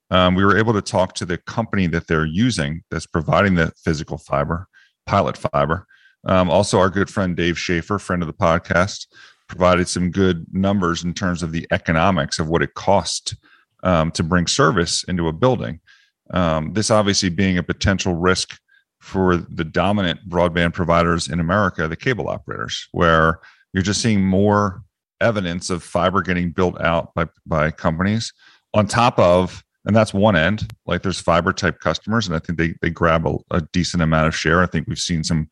Um, 0.10 0.36
we 0.36 0.44
were 0.44 0.58
able 0.58 0.74
to 0.74 0.82
talk 0.82 1.16
to 1.16 1.26
the 1.26 1.38
company 1.38 1.88
that 1.88 2.08
they're 2.08 2.26
using 2.26 2.84
that's 2.92 3.06
providing 3.06 3.56
the 3.56 3.72
physical 3.84 4.18
fiber, 4.18 4.68
Pilot 5.06 5.38
Fiber. 5.38 5.88
Um, 6.26 6.50
also, 6.50 6.80
our 6.80 6.90
good 6.90 7.10
friend 7.10 7.36
Dave 7.36 7.58
Schaeffer, 7.58 7.98
friend 7.98 8.22
of 8.22 8.28
the 8.28 8.34
podcast, 8.34 9.08
provided 9.52 9.88
some 9.90 10.10
good 10.12 10.46
numbers 10.54 11.04
in 11.04 11.14
terms 11.14 11.44
of 11.44 11.52
the 11.52 11.68
economics 11.72 12.40
of 12.40 12.48
what 12.48 12.64
it 12.64 12.74
cost 12.74 13.36
um, 13.84 14.10
to 14.12 14.24
bring 14.24 14.48
service 14.48 15.04
into 15.04 15.28
a 15.28 15.34
building. 15.34 15.82
Um, 16.34 16.72
this 16.72 16.90
obviously 16.90 17.28
being 17.30 17.58
a 17.58 17.64
potential 17.64 18.16
risk 18.16 18.58
for 19.00 19.36
the 19.36 19.66
dominant 19.66 20.30
broadband 20.30 20.74
providers 20.74 21.28
in 21.28 21.42
America, 21.42 21.88
the 21.88 21.98
cable 21.98 22.30
operators, 22.30 22.88
where 22.94 23.40
you're 23.74 23.84
just 23.84 24.02
seeing 24.02 24.24
more 24.26 24.84
evidence 25.20 25.70
of 25.70 25.84
fiber 25.84 26.22
getting 26.22 26.52
built 26.52 26.80
out 26.80 27.14
by, 27.14 27.26
by 27.46 27.72
companies 27.72 28.32
on 28.74 28.88
top 28.88 29.20
of, 29.20 29.64
and 29.86 29.94
that's 29.94 30.14
one 30.14 30.38
end, 30.38 30.72
like 30.86 31.02
there's 31.02 31.20
fiber 31.20 31.52
type 31.52 31.80
customers, 31.82 32.26
and 32.26 32.36
I 32.36 32.40
think 32.40 32.58
they, 32.58 32.74
they 32.82 32.90
grab 32.90 33.28
a, 33.28 33.36
a 33.52 33.62
decent 33.74 34.02
amount 34.02 34.28
of 34.28 34.36
share. 34.36 34.62
I 34.62 34.68
think 34.68 34.88
we've 34.88 34.98
seen 34.98 35.26
some 35.26 35.50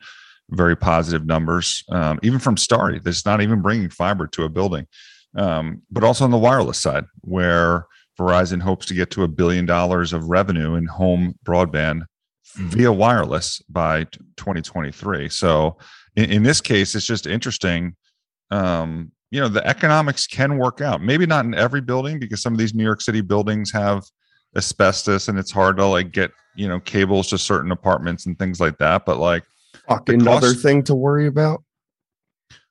very 0.52 0.76
positive 0.76 1.26
numbers, 1.26 1.84
um, 1.90 2.20
even 2.24 2.40
from 2.40 2.58
Starry, 2.58 3.00
that's 3.00 3.26
not 3.26 3.42
even 3.42 3.62
bringing 3.62 3.90
fiber 3.90 4.28
to 4.28 4.44
a 4.44 4.50
building. 4.50 4.88
Um, 5.36 5.84
but 5.92 6.04
also 6.04 6.26
on 6.26 6.32
the 6.32 6.38
wireless 6.38 6.80
side, 6.80 7.06
where 7.22 7.86
Verizon 8.20 8.62
hopes 8.62 8.86
to 8.88 8.94
get 8.94 9.12
to 9.12 9.24
a 9.24 9.28
billion 9.28 9.66
dollars 9.66 10.12
of 10.12 10.30
revenue 10.30 10.76
in 10.76 10.86
home 10.86 11.36
broadband 11.46 12.04
via 12.56 12.92
wireless 12.92 13.62
by 13.70 14.04
2023. 14.38 15.30
So 15.30 15.78
in, 16.16 16.26
in 16.32 16.44
this 16.44 16.62
case, 16.62 16.96
it's 16.96 17.06
just 17.06 17.28
interesting. 17.28 17.96
Um, 18.52 19.12
you 19.32 19.40
know, 19.40 19.48
the 19.48 19.66
economics 19.66 20.26
can 20.26 20.58
work 20.58 20.82
out. 20.82 21.02
Maybe 21.02 21.26
not 21.26 21.46
in 21.46 21.54
every 21.54 21.82
building 21.82 22.20
because 22.20 22.42
some 22.42 22.54
of 22.54 22.60
these 22.60 22.74
New 22.74 22.84
York 22.84 23.02
City 23.02 23.22
buildings 23.22 23.72
have 23.72 24.04
asbestos 24.56 25.28
and 25.28 25.38
it's 25.38 25.52
hard 25.52 25.78
to 25.78 25.86
like 25.86 26.12
get, 26.12 26.32
you 26.56 26.68
know, 26.68 26.80
cables 26.80 27.28
to 27.28 27.38
certain 27.38 27.72
apartments 27.72 28.26
and 28.26 28.38
things 28.40 28.60
like 28.60 28.78
that. 28.80 29.06
But 29.06 29.20
like, 29.20 29.44
Fuck, 29.88 30.10
another 30.10 30.48
cost- 30.48 30.64
thing 30.64 30.84
to 30.84 30.96
worry 30.96 31.28
about. 31.28 31.64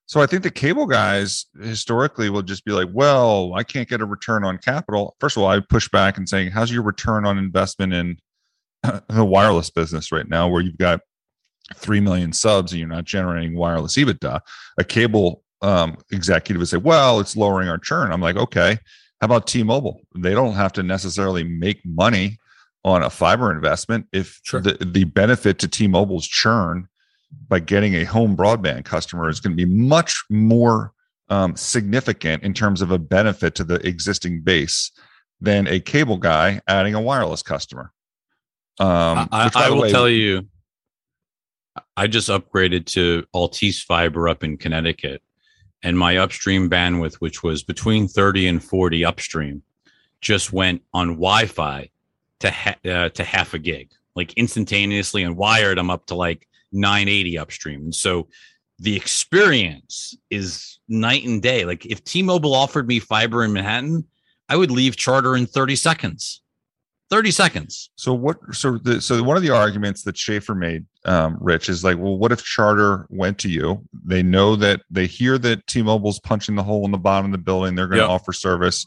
so 0.07 0.21
I 0.21 0.27
think 0.27 0.43
the 0.43 0.51
cable 0.51 0.87
guys 0.87 1.47
historically 1.61 2.31
will 2.31 2.43
just 2.43 2.65
be 2.65 2.73
like, 2.73 2.89
well, 2.93 3.55
I 3.55 3.63
can't 3.63 3.89
get 3.89 4.01
a 4.01 4.07
return 4.07 4.45
on 4.45 4.59
capital. 4.59 5.17
First 5.21 5.37
of 5.37 5.43
all, 5.43 5.49
I 5.49 5.61
push 5.61 5.89
back 5.89 6.17
and 6.17 6.29
saying, 6.29 6.51
how's 6.51 6.73
your 6.73 6.83
return 6.83 7.27
on 7.27 7.39
investment 7.39 7.93
in 7.93 8.19
the 9.09 9.25
wireless 9.25 9.71
business 9.71 10.13
right 10.13 10.29
now, 10.29 10.49
where 10.49 10.63
you've 10.63 10.79
got 10.79 11.01
three 11.75 12.01
million 12.01 12.33
subs 12.33 12.73
and 12.73 12.79
you're 12.79 12.89
not 12.89 13.05
generating 13.05 13.57
wireless 13.57 13.97
EBITDA? 13.97 14.41
A 14.79 14.85
cable 14.85 15.43
um, 15.61 15.99
executive 16.13 16.61
would 16.61 16.69
say, 16.69 16.77
well, 16.77 17.21
it's 17.21 17.37
lowering 17.37 17.69
our 17.69 17.79
churn. 17.79 18.13
I'm 18.13 18.21
like, 18.21 18.37
okay, 18.37 18.79
how 19.21 19.25
about 19.25 19.47
T-Mobile? 19.47 20.01
They 20.17 20.33
don't 20.33 20.55
have 20.55 20.73
to 20.75 20.83
necessarily 20.83 21.43
make 21.43 21.85
money 21.85 22.39
on 22.85 23.03
a 23.03 23.11
fiber 23.11 23.51
investment 23.51 24.07
if 24.13 24.41
Sure. 24.45 24.61
the, 24.61 24.73
the 24.85 25.05
benefit 25.05 25.59
to 25.59 25.69
T-Mobile's 25.69 26.27
churn 26.27 26.89
by 27.49 27.59
getting 27.59 27.95
a 27.95 28.05
home 28.05 28.37
broadband 28.37 28.85
customer 28.85 29.29
is 29.29 29.41
going 29.41 29.57
to 29.57 29.67
be 29.67 29.71
much 29.71 30.25
more 30.31 30.93
um, 31.29 31.57
significant 31.57 32.43
in 32.43 32.55
terms 32.55 32.81
of 32.81 32.91
a 32.91 32.99
benefit 32.99 33.55
to 33.57 33.65
the 33.65 33.75
existing 33.87 34.43
base 34.43 34.91
than 35.41 35.67
a 35.69 35.81
cable 35.81 36.17
guy 36.17 36.61
adding 36.67 36.95
a 36.95 37.01
wireless 37.01 37.43
customer. 37.43 37.93
Um, 38.81 39.29
I, 39.33 39.51
I 39.55 39.71
will 39.71 39.83
way, 39.83 39.91
tell 39.91 40.09
you, 40.09 40.49
I 41.97 42.07
just 42.07 42.29
upgraded 42.29 42.87
to 42.87 43.25
Altice 43.35 43.83
Fiber 43.83 44.29
up 44.29 44.43
in 44.43 44.57
Connecticut, 44.57 45.23
and 45.83 45.99
my 45.99 46.17
upstream 46.17 46.71
bandwidth, 46.71 47.17
which 47.17 47.43
was 47.43 47.63
between 47.63 48.09
30 48.09 48.49
and 48.49 48.65
40 48.65 49.05
upstream, 49.05 49.63
just 50.21 50.53
went 50.53 50.83
on 50.95 51.09
Wi-Fi 51.09 51.91
to 52.41 52.51
ha- 52.51 52.77
uh, 52.85 53.09
to 53.11 53.25
half 53.25 53.55
a 53.55 53.59
gig, 53.59 53.91
like 54.17 54.33
instantaneously. 54.35 55.23
And 55.23 55.37
wired, 55.37 55.79
I'm 55.79 55.91
up 55.91 56.07
to 56.07 56.15
like 56.15 56.47
980 56.73 57.39
upstream, 57.39 57.81
and 57.85 57.95
so 57.95 58.29
the 58.79 58.95
experience 58.97 60.17
is 60.31 60.79
night 60.89 61.25
and 61.25 61.43
day. 61.43 61.65
Like 61.65 61.85
if 61.87 62.05
T-Mobile 62.05 62.55
offered 62.55 62.87
me 62.87 63.01
fiber 63.01 63.43
in 63.45 63.53
Manhattan, 63.53 64.05
I 64.49 64.57
would 64.57 64.71
leave 64.71 64.97
Charter 64.97 65.37
in 65.37 65.47
30 65.47 65.75
seconds. 65.77 66.43
30 67.11 67.31
seconds. 67.31 67.91
So 67.97 68.13
what? 68.13 68.37
So 68.53 68.77
the 68.79 69.01
so 69.01 69.23
one 69.23 69.37
of 69.39 69.43
the 69.43 69.51
arguments 69.51 70.03
that 70.05 70.17
Schaeffer 70.17 70.55
made, 70.55 70.85
um, 71.07 71.39
Rich, 71.41 71.71
is 71.71 71.83
like, 71.83 71.97
well, 71.97 72.19
what 72.19 72.33
if 72.33 72.45
Charter 72.45 73.07
went 73.09 73.39
to 73.39 73.49
you? 73.49 73.83
They 74.05 74.23
know 74.23 74.57
that 74.57 74.83
they 74.91 75.07
hear 75.07 75.39
that 75.39 75.67
T-Mobile's 75.67 76.21
punching 76.21 76.55
the 76.55 76.63
hole 76.63 76.85
in 76.85 76.91
the 76.91 76.99
bottom 76.99 77.27
of 77.27 77.33
the 77.33 77.39
building. 77.43 77.75
They're 77.75 77.87
going 77.87 77.97
to 78.01 78.03
Yep. 78.05 78.11
offer 78.11 78.33
service, 78.35 78.85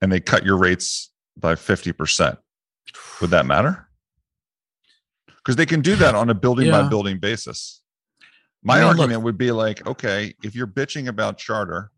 and 0.00 0.10
they 0.10 0.18
cut 0.18 0.46
your 0.46 0.56
rates 0.56 1.10
by 1.36 1.54
fifty 1.56 1.92
percent. 1.92 2.38
Would 3.20 3.30
that 3.30 3.46
matter? 3.46 3.88
Because 5.26 5.56
they 5.56 5.66
can 5.66 5.80
do 5.80 5.96
that 5.96 6.14
on 6.14 6.30
a 6.30 6.34
building 6.34 6.70
by 6.70 6.88
building 6.88 7.18
basis. 7.18 7.80
My 8.62 8.74
I 8.74 8.78
mean, 8.78 8.88
look- 8.88 8.98
argument 8.98 9.22
would 9.22 9.38
be 9.38 9.50
like, 9.50 9.86
okay, 9.86 10.34
if 10.42 10.54
you're 10.54 10.66
bitching 10.66 11.08
about 11.08 11.38
Charter, 11.38 11.90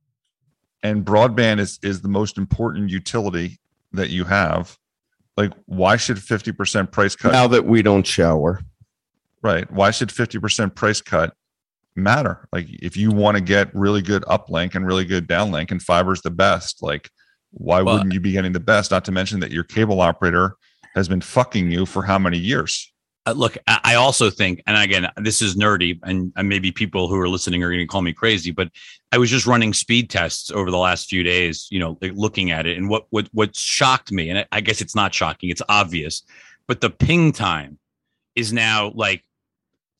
and 0.83 1.05
broadband 1.05 1.59
is 1.59 1.79
is 1.83 2.00
the 2.00 2.09
most 2.09 2.38
important 2.38 2.90
utility 2.90 3.59
that 3.92 4.09
you 4.11 4.24
have 4.24 4.79
like 5.37 5.53
why 5.66 5.96
should 5.96 6.16
50% 6.16 6.90
price 6.90 7.16
cut 7.16 7.33
Now 7.33 7.46
that 7.48 7.64
we 7.64 7.83
don't 7.83 8.07
shower, 8.07 8.61
right 9.42 9.70
why 9.70 9.90
should 9.90 10.09
50% 10.09 10.74
price 10.74 11.00
cut 11.00 11.35
matter. 11.96 12.48
Like 12.53 12.66
if 12.68 12.96
you 12.96 13.11
want 13.11 13.37
to 13.37 13.42
get 13.42 13.74
really 13.74 14.03
good 14.03 14.22
uplink 14.24 14.74
and 14.74 14.87
really 14.87 15.05
good 15.05 15.29
downlink, 15.29 15.70
and 15.70 15.83
fiber's 15.83 16.22
the 16.22 16.31
best, 16.31 16.83
like 16.83 17.11
why 17.50 17.83
Well- 17.83 17.96
wouldn't 17.96 18.12
you 18.12 18.20
be 18.20 18.33
getting 18.33 18.53
the 18.53 18.61
best? 18.61 18.90
Not 18.90 19.05
to 19.07 19.12
mention 19.12 19.40
that 19.40 19.50
your 19.50 19.64
cable 19.64 20.00
operator 20.00 20.57
has 20.94 21.09
been 21.09 21.20
fucking 21.20 21.70
you 21.70 21.87
for 21.87 22.03
how 22.03 22.18
many 22.18 22.38
years? 22.38 22.92
Uh, 23.26 23.33
look, 23.33 23.59
I 23.66 23.96
also 23.96 24.31
think, 24.31 24.62
and 24.66 24.76
again, 24.76 25.07
this 25.18 25.42
is 25.42 25.55
nerdy, 25.55 25.98
and, 26.05 26.33
maybe 26.48 26.72
people 26.72 27.07
who 27.07 27.18
are 27.20 27.29
listening 27.29 27.62
are 27.62 27.68
going 27.68 27.81
to 27.81 27.87
call 27.87 28.00
me 28.00 28.14
crazy, 28.14 28.50
but 28.50 28.70
I 29.12 29.18
was 29.18 29.29
just 29.29 29.46
running 29.46 29.74
speed 29.74 30.09
tests 30.09 30.50
over 30.50 30.70
the 30.70 30.79
last 30.79 31.11
few 31.11 31.22
days, 31.22 31.68
you 31.70 31.79
know, 31.79 31.98
like 32.00 32.12
looking 32.14 32.50
at 32.50 32.66
it, 32.66 32.79
and 32.79 32.88
what 32.88 33.07
what 33.11 33.29
what 33.33 33.55
shocked 33.55 34.11
me, 34.11 34.31
and 34.31 34.46
I 34.50 34.61
guess 34.62 34.81
it's 34.81 34.94
not 34.94 35.14
shocking, 35.14 35.50
it's 35.50 35.62
obvious, 35.68 36.22
but 36.66 36.81
the 36.81 36.88
ping 36.88 37.33
time 37.33 37.79
is 38.35 38.55
now 38.55 38.90
like 38.94 39.22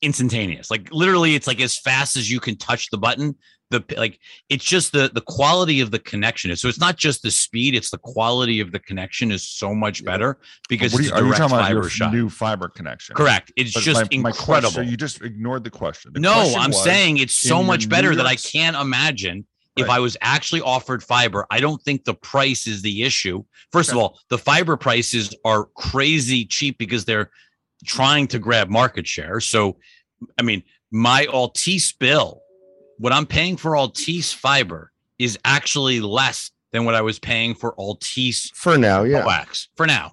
instantaneous. 0.00 0.70
Like 0.70 0.90
literally, 0.90 1.35
it's 1.35 1.46
like 1.46 1.61
as 1.61 1.76
fast 1.76 2.16
as 2.16 2.31
you 2.31 2.40
can 2.40 2.57
touch 2.57 2.88
the 2.90 2.98
button. 2.98 3.37
The 3.70 3.85
like, 3.96 4.18
it's 4.48 4.64
just 4.64 4.90
the 4.92 5.11
the 5.14 5.20
quality 5.20 5.80
of 5.80 5.92
the 5.92 6.00
connection. 6.00 6.54
So 6.56 6.66
it's 6.68 6.80
not 6.80 6.96
just 6.96 7.22
the 7.22 7.30
speed; 7.30 7.74
it's 7.76 7.90
the 7.90 7.98
quality 7.98 8.59
of 8.61 8.72
the 8.72 8.80
connection 8.80 9.30
is 9.30 9.46
so 9.46 9.74
much 9.74 10.04
better 10.04 10.38
because 10.68 10.92
What 10.92 11.02
are 11.02 11.04
you, 11.04 11.12
are 11.12 11.24
you 11.24 11.33
talking 11.35 11.56
about 11.56 11.70
your 11.70 11.88
shot. 11.88 12.12
new 12.12 12.28
fiber 12.28 12.68
connection? 12.68 13.14
Correct. 13.14 13.52
It's 13.56 13.72
But 13.72 13.85
just 13.85 14.11
my- 14.12 14.18
my 14.18 14.28
incredible. 14.30 14.72
question- 14.72 14.88
you 14.90 14.96
just 14.96 15.22
ignored 15.22 15.62
the 15.62 15.70
question. 15.70 16.12
The 16.12 16.18
no, 16.20 16.33
question 16.35 16.61
I'm 16.61 16.70
was- 16.70 16.83
saying 16.83 17.18
it's 17.18 17.37
so 17.37 17.62
much 17.62 17.88
better 17.88 18.16
that 18.16 18.26
I 18.26 18.35
can't 18.37 18.76
imagine 18.76 19.46
if 19.76 19.87
Right. 19.87 19.96
I 19.96 19.98
was 20.00 20.16
actually 20.20 20.62
offered 20.62 21.02
fiber. 21.04 21.46
I 21.48 21.61
don't 21.61 21.80
think 21.85 22.04
the 22.04 22.14
price 22.14 22.66
is 22.66 22.83
the 22.83 23.04
issue. 23.04 23.44
First 23.70 23.92
of 23.92 23.98
all, 23.98 24.18
the 24.30 24.37
fiber 24.38 24.76
prices 24.76 25.33
are 25.44 25.66
crazy 25.76 26.44
cheap 26.44 26.76
because 26.76 27.04
they're 27.04 27.30
trying 27.87 28.26
to 28.28 28.40
grab 28.40 28.68
market 28.68 29.06
share. 29.06 29.38
So, 29.40 29.78
I 30.37 30.42
mean, 30.42 30.64
my 30.90 31.26
Altice 31.26 31.96
bill, 31.96 32.42
what 33.00 33.12
I'm 33.14 33.24
paying 33.26 33.56
for 33.56 33.72
Altice 33.72 34.34
fiber 34.34 34.92
is 35.18 35.38
actually 35.44 36.00
less 36.00 36.50
than 36.70 36.84
what 36.84 36.94
I 36.94 37.00
was 37.00 37.18
paying 37.18 37.54
for 37.54 37.74
Altice 37.76 38.52
For 38.54 38.76
now, 38.78 39.02
yeah. 39.04 39.22
coax 39.22 39.68
for 39.74 39.86
now. 39.86 40.12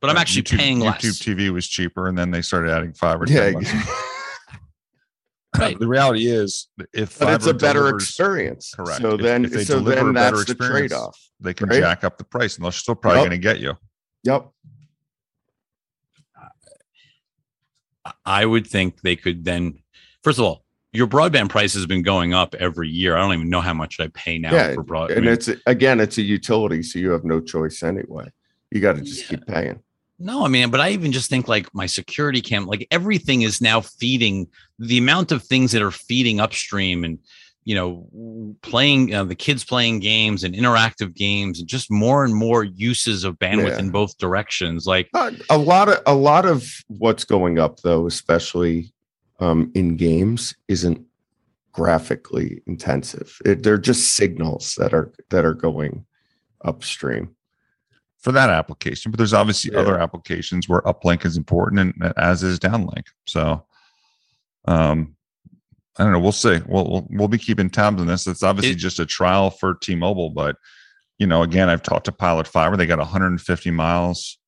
But 0.00 0.10
I'm 0.10 0.16
actually 0.18 0.42
YouTube- 0.44 0.58
paying 0.58 0.78
less. 0.80 1.02
YouTube 1.02 1.36
TV 1.36 1.50
was 1.50 1.66
cheaper, 1.66 2.06
and 2.06 2.16
then 2.16 2.30
they 2.30 2.42
started 2.42 2.70
adding 2.70 2.92
fiber. 2.92 3.26
to 3.26 3.32
Yeah. 3.32 3.82
Right. 5.58 5.78
The 5.78 5.88
reality 5.88 6.26
is, 6.26 6.68
if 6.92 7.18
but 7.18 7.32
it's 7.32 7.46
a 7.46 7.54
better 7.54 7.78
delivers- 7.80 8.02
experience. 8.04 8.74
Correct. 8.76 9.00
So 9.00 9.14
If- 9.14 9.22
then, 9.22 9.46
if 9.46 9.52
they 9.52 9.64
so 9.64 9.80
then 9.80 10.12
that's 10.12 10.44
the 10.44 10.54
trade-off. 10.54 11.18
they 11.40 11.54
can 11.54 11.70
right? 11.70 11.80
jack 11.80 12.04
up 12.04 12.18
the 12.18 12.24
price, 12.24 12.56
and 12.56 12.64
they're 12.66 12.72
still 12.72 12.94
probably 12.94 13.20
Yep. 13.22 13.28
going 13.30 13.40
to 13.40 13.42
get 13.42 13.60
you. 13.60 13.74
Yep. 14.24 14.50
I 18.26 18.44
would 18.44 18.66
think 18.66 19.00
they 19.00 19.16
could 19.16 19.44
then, 19.46 19.78
first 20.22 20.38
of 20.38 20.44
all, 20.44 20.65
your 20.96 21.06
broadband 21.06 21.48
price 21.50 21.74
has 21.74 21.86
been 21.86 22.02
going 22.02 22.32
up 22.34 22.54
every 22.56 22.88
year. 22.88 23.16
I 23.16 23.20
don't 23.20 23.34
even 23.34 23.50
know 23.50 23.60
how 23.60 23.74
much 23.74 24.00
I 24.00 24.08
pay 24.08 24.38
now 24.38 24.52
Yeah, 24.54 24.74
for 24.74 24.82
broad. 24.82 25.12
I 25.12 25.16
And 25.16 25.26
it's 25.26 25.48
again, 25.66 26.00
it's 26.00 26.18
a 26.18 26.22
utility, 26.22 26.82
so 26.82 26.98
you 26.98 27.10
have 27.10 27.24
no 27.24 27.40
choice 27.40 27.82
anyway. 27.82 28.26
You 28.70 28.80
got 28.80 28.96
to 28.96 29.02
just 29.02 29.22
Yeah. 29.22 29.36
keep 29.38 29.46
paying. 29.46 29.80
no, 30.18 30.44
I 30.44 30.48
mean, 30.48 30.70
but 30.70 30.80
I 30.80 30.90
even 30.90 31.12
just 31.12 31.28
think 31.28 31.46
like 31.48 31.72
my 31.74 31.86
security 31.86 32.40
cam, 32.40 32.66
like 32.66 32.86
everything 32.90 33.42
is 33.42 33.60
now 33.60 33.80
feeding 33.82 34.46
the 34.78 34.96
amount 34.98 35.30
of 35.32 35.42
things 35.42 35.72
that 35.72 35.82
are 35.82 35.90
feeding 35.90 36.40
upstream 36.40 37.04
and, 37.04 37.18
you 37.64 37.74
know, 37.74 38.54
playing 38.62 39.14
uh, 39.14 39.24
the 39.24 39.34
kids 39.34 39.62
playing 39.64 40.00
games 40.00 40.42
and 40.44 40.54
interactive 40.54 41.14
games 41.14 41.60
and 41.60 41.68
just 41.68 41.90
more 41.90 42.24
and 42.24 42.34
more 42.34 42.64
uses 42.64 43.24
of 43.24 43.38
bandwidth 43.38 43.72
Yeah. 43.76 43.80
in 43.80 43.90
both 43.90 44.16
directions. 44.18 44.86
Like, 44.86 45.08
Uh, 45.12 45.32
a 45.50 45.58
lot 45.58 45.88
of 45.90 46.00
a 46.06 46.14
lot 46.14 46.46
of 46.46 46.64
what's 46.88 47.24
going 47.24 47.58
up 47.58 47.80
though, 47.80 48.06
especially 48.06 48.92
um, 49.40 49.70
in 49.74 49.96
games, 49.96 50.54
isn't 50.68 51.04
graphically 51.72 52.62
intensive. 52.66 53.38
It, 53.44 53.62
they're 53.62 53.78
just 53.78 54.12
signals 54.14 54.74
that 54.78 54.94
are 54.94 55.12
that 55.30 55.44
are 55.44 55.54
going 55.54 56.06
upstream. 56.64 57.34
for 58.18 58.32
that 58.32 58.50
application. 58.50 59.12
But 59.12 59.18
there's 59.18 59.34
obviously 59.34 59.70
Yeah. 59.72 59.80
other 59.80 59.98
applications 60.00 60.68
where 60.68 60.80
uplink 60.82 61.24
is 61.24 61.36
important, 61.36 61.94
and 62.02 62.12
as 62.16 62.42
is 62.42 62.58
downlink. 62.58 63.04
So, 63.26 63.64
um, 64.66 65.14
I 65.98 66.02
don't 66.02 66.12
know. 66.12 66.18
We'll 66.20 66.32
see. 66.32 66.60
We'll 66.66 66.90
we'll, 66.90 67.06
we'll 67.10 67.28
be 67.28 67.38
keeping 67.38 67.70
tabs 67.70 68.00
on 68.00 68.06
this. 68.08 68.26
It's 68.26 68.42
obviously 68.42 68.72
It- 68.72 68.78
just 68.78 68.98
a 68.98 69.06
trial 69.06 69.50
for 69.50 69.74
T-Mobile, 69.74 70.30
but 70.30 70.56
you 71.18 71.26
know, 71.26 71.42
again, 71.42 71.68
I've 71.70 71.82
talked 71.82 72.04
to 72.06 72.12
Pilot 72.12 72.46
Fiber. 72.48 72.76
They 72.76 72.84
got 72.86 72.98
150 72.98 73.70
miles 73.70 74.38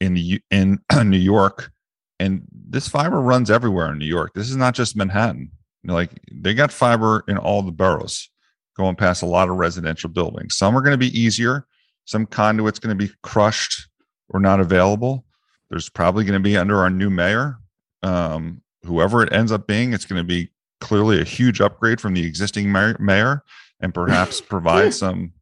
in 0.00 0.14
the 0.14 0.40
in 0.50 0.78
New 1.04 1.18
York, 1.18 1.70
and 2.18 2.42
this 2.52 2.88
fiber 2.88 3.20
runs 3.20 3.50
everywhere 3.50 3.92
in 3.92 3.98
New 3.98 4.06
York. 4.06 4.32
This 4.34 4.50
is 4.50 4.56
not 4.56 4.74
just 4.74 4.96
Manhattan. 4.96 5.50
You 5.82 5.88
know, 5.88 5.94
like 5.94 6.10
they 6.32 6.54
got 6.54 6.72
fiber 6.72 7.24
in 7.28 7.36
all 7.36 7.62
the 7.62 7.72
boroughs, 7.72 8.30
going 8.76 8.96
past 8.96 9.22
a 9.22 9.26
lot 9.26 9.48
of 9.48 9.56
residential 9.56 10.10
buildings. 10.10 10.56
Some 10.56 10.76
are 10.76 10.80
going 10.80 10.92
to 10.92 10.98
be 10.98 11.18
easier 11.18 11.66
some 12.04 12.26
conduit's 12.26 12.78
going 12.78 12.96
to 12.96 13.06
be 13.06 13.12
crushed 13.22 13.88
or 14.28 14.40
not 14.40 14.60
available. 14.60 15.24
There's 15.70 15.88
probably 15.88 16.24
going 16.24 16.40
to 16.40 16.40
be 16.40 16.56
under 16.56 16.78
our 16.78 16.90
new 16.90 17.10
mayor, 17.10 17.58
um, 18.02 18.62
whoever 18.84 19.22
it 19.22 19.32
ends 19.32 19.50
up 19.50 19.66
being, 19.66 19.92
it's 19.92 20.04
going 20.04 20.20
to 20.20 20.26
be 20.26 20.50
clearly 20.80 21.20
a 21.20 21.24
huge 21.24 21.60
upgrade 21.60 22.00
from 22.00 22.14
the 22.14 22.24
existing 22.24 22.70
mayor, 22.70 22.96
mayor 23.00 23.42
and 23.80 23.94
perhaps 23.94 24.40
provide 24.40 24.92
some 24.92 25.32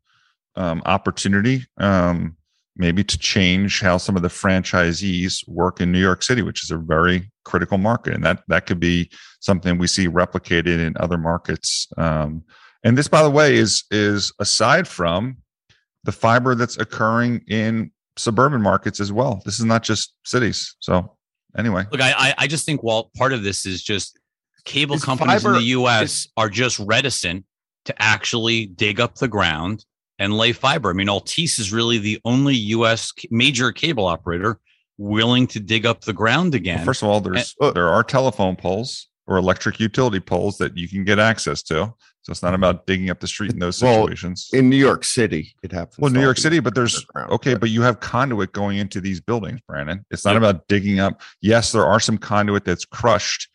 um, 0.55 0.83
opportunity, 0.87 1.67
um, 1.79 2.37
maybe 2.77 3.05
to 3.05 3.19
change 3.19 3.81
how 3.81 3.99
some 3.99 4.17
of 4.17 4.23
the 4.23 4.29
franchisees 4.29 5.47
work 5.47 5.81
in 5.81 5.93
New 5.93 6.01
York 6.01 6.23
City, 6.23 6.43
which 6.43 6.63
is 6.63 6.71
a 6.71 6.79
very 6.79 7.31
critical 7.45 7.79
market, 7.79 8.15
and 8.15 8.25
that 8.25 8.43
that 8.49 8.67
could 8.67 8.81
be 8.81 9.11
something 9.41 9.79
we 9.79 9.87
see 9.87 10.09
replicated 10.09 10.79
in 10.79 10.95
other 10.99 11.19
markets. 11.19 11.89
Um, 11.97 12.45
and 12.85 12.97
this, 12.97 13.09
by 13.09 13.23
the 13.23 13.31
way, 13.31 13.57
is 13.57 13.85
is 13.91 14.33
aside 14.39 14.89
from 14.89 15.39
the 16.05 16.13
fiber 16.13 16.55
that's 16.55 16.79
occurring 16.79 17.43
in 17.49 17.91
suburban 18.17 18.63
markets 18.63 19.01
as 19.01 19.13
well. 19.13 19.43
This 19.45 19.59
is 19.59 19.65
not 19.65 19.83
just 19.83 20.15
cities. 20.25 20.77
So 20.81 21.17
anyway, 21.57 21.85
Look, 21.91 22.01
I, 22.01 22.13
I, 22.13 22.35
I 22.39 22.47
just 22.47 22.67
think, 22.67 22.83
Walt, 22.83 23.13
part 23.15 23.33
of 23.33 23.43
this 23.43 23.67
is 23.67 23.83
just 23.83 24.19
cable 24.65 24.97
Is 24.97 25.05
companies 25.05 25.43
fiber- 25.43 25.55
in 25.55 25.61
the 25.61 25.69
U.S. 25.69 26.29
are 26.37 26.49
just 26.49 26.79
reticent 26.81 27.45
to 27.85 28.03
actually 28.03 28.67
dig 28.67 29.01
up 29.01 29.17
the 29.17 29.29
ground 29.29 29.85
and 30.23 30.37
lay 30.37 30.53
fiber. 30.53 30.91
I 30.91 30.93
mean, 30.93 31.09
Altice 31.09 31.59
is 31.59 31.73
really 31.73 31.99
the 31.99 32.21
only 32.25 32.55
U.S. 32.77 33.13
major 33.31 33.73
cable 33.73 34.07
operator 34.07 34.59
willing 34.99 35.47
to 35.49 35.59
dig 35.59 35.85
up 35.85 36.03
the 36.03 36.13
ground 36.13 36.55
again. 36.55 36.85
first 36.85 37.03
of 37.03 37.09
all, 37.09 37.21
there's 37.21 37.55
Uh, 37.61 37.73
there 37.73 37.89
are 37.89 38.05
telephone 38.05 38.55
poles 38.57 39.09
or 39.27 39.37
electric 39.37 39.81
utility 39.81 40.21
poles 40.21 40.59
that 40.59 40.77
you 40.77 40.89
can 40.89 41.05
get 41.05 41.19
access 41.19 41.63
to. 41.63 41.93
So 42.23 42.31
it's 42.31 42.43
not 42.43 42.55
about 42.55 42.87
digging 42.87 43.11
up 43.11 43.19
the 43.19 43.27
street 43.27 43.51
in 43.53 43.59
those 43.59 43.83
Well, 43.83 44.03
situations. 44.03 44.49
In 44.53 44.71
New 44.71 44.77
York 44.77 45.03
City, 45.05 45.57
it 45.65 45.73
happens. 45.73 45.99
well, 45.99 46.13
New 46.13 46.21
York 46.21 46.39
City, 46.39 46.61
but 46.61 46.73
there's 46.75 47.05
okay, 47.17 47.55
but 47.55 47.71
you 47.71 47.83
have 47.83 47.99
conduit 47.99 48.53
going 48.53 48.79
into 48.79 49.01
these 49.01 49.21
buildings, 49.21 49.61
Brandon. 49.67 50.05
It's 50.13 50.25
not 50.25 50.35
Yep. 50.35 50.43
about 50.43 50.69
digging 50.69 51.01
up. 51.01 51.21
Yes, 51.41 51.73
there 51.73 51.85
are 51.85 51.99
some 51.99 52.19
conduit 52.19 52.65
that's 52.65 52.85
crushed 52.85 53.49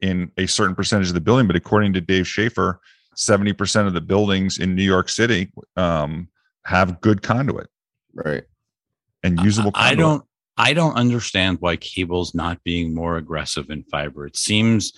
in 0.00 0.30
a 0.38 0.46
certain 0.46 0.74
percentage 0.74 1.08
of 1.08 1.14
the 1.14 1.20
building, 1.20 1.46
but 1.46 1.56
according 1.56 1.92
to 1.94 2.00
Dave 2.00 2.26
Schaeffer, 2.26 2.80
70% 3.16 3.86
of 3.86 3.94
the 3.94 4.00
buildings 4.00 4.58
in 4.58 4.74
New 4.74 4.82
York 4.82 5.08
City 5.08 5.50
um, 5.76 6.28
have 6.64 7.00
good 7.00 7.22
conduit 7.22 7.68
right. 8.14 8.44
and 9.22 9.40
usable 9.40 9.70
I 9.74 9.90
conduit. 9.90 9.98
don't 9.98 10.24
I 10.56 10.72
don't 10.72 10.94
understand 10.94 11.58
why 11.60 11.76
cable's 11.76 12.34
not 12.34 12.62
being 12.62 12.94
more 12.94 13.16
aggressive 13.16 13.70
in 13.70 13.82
fiber. 13.84 14.24
It 14.24 14.36
seems 14.36 14.92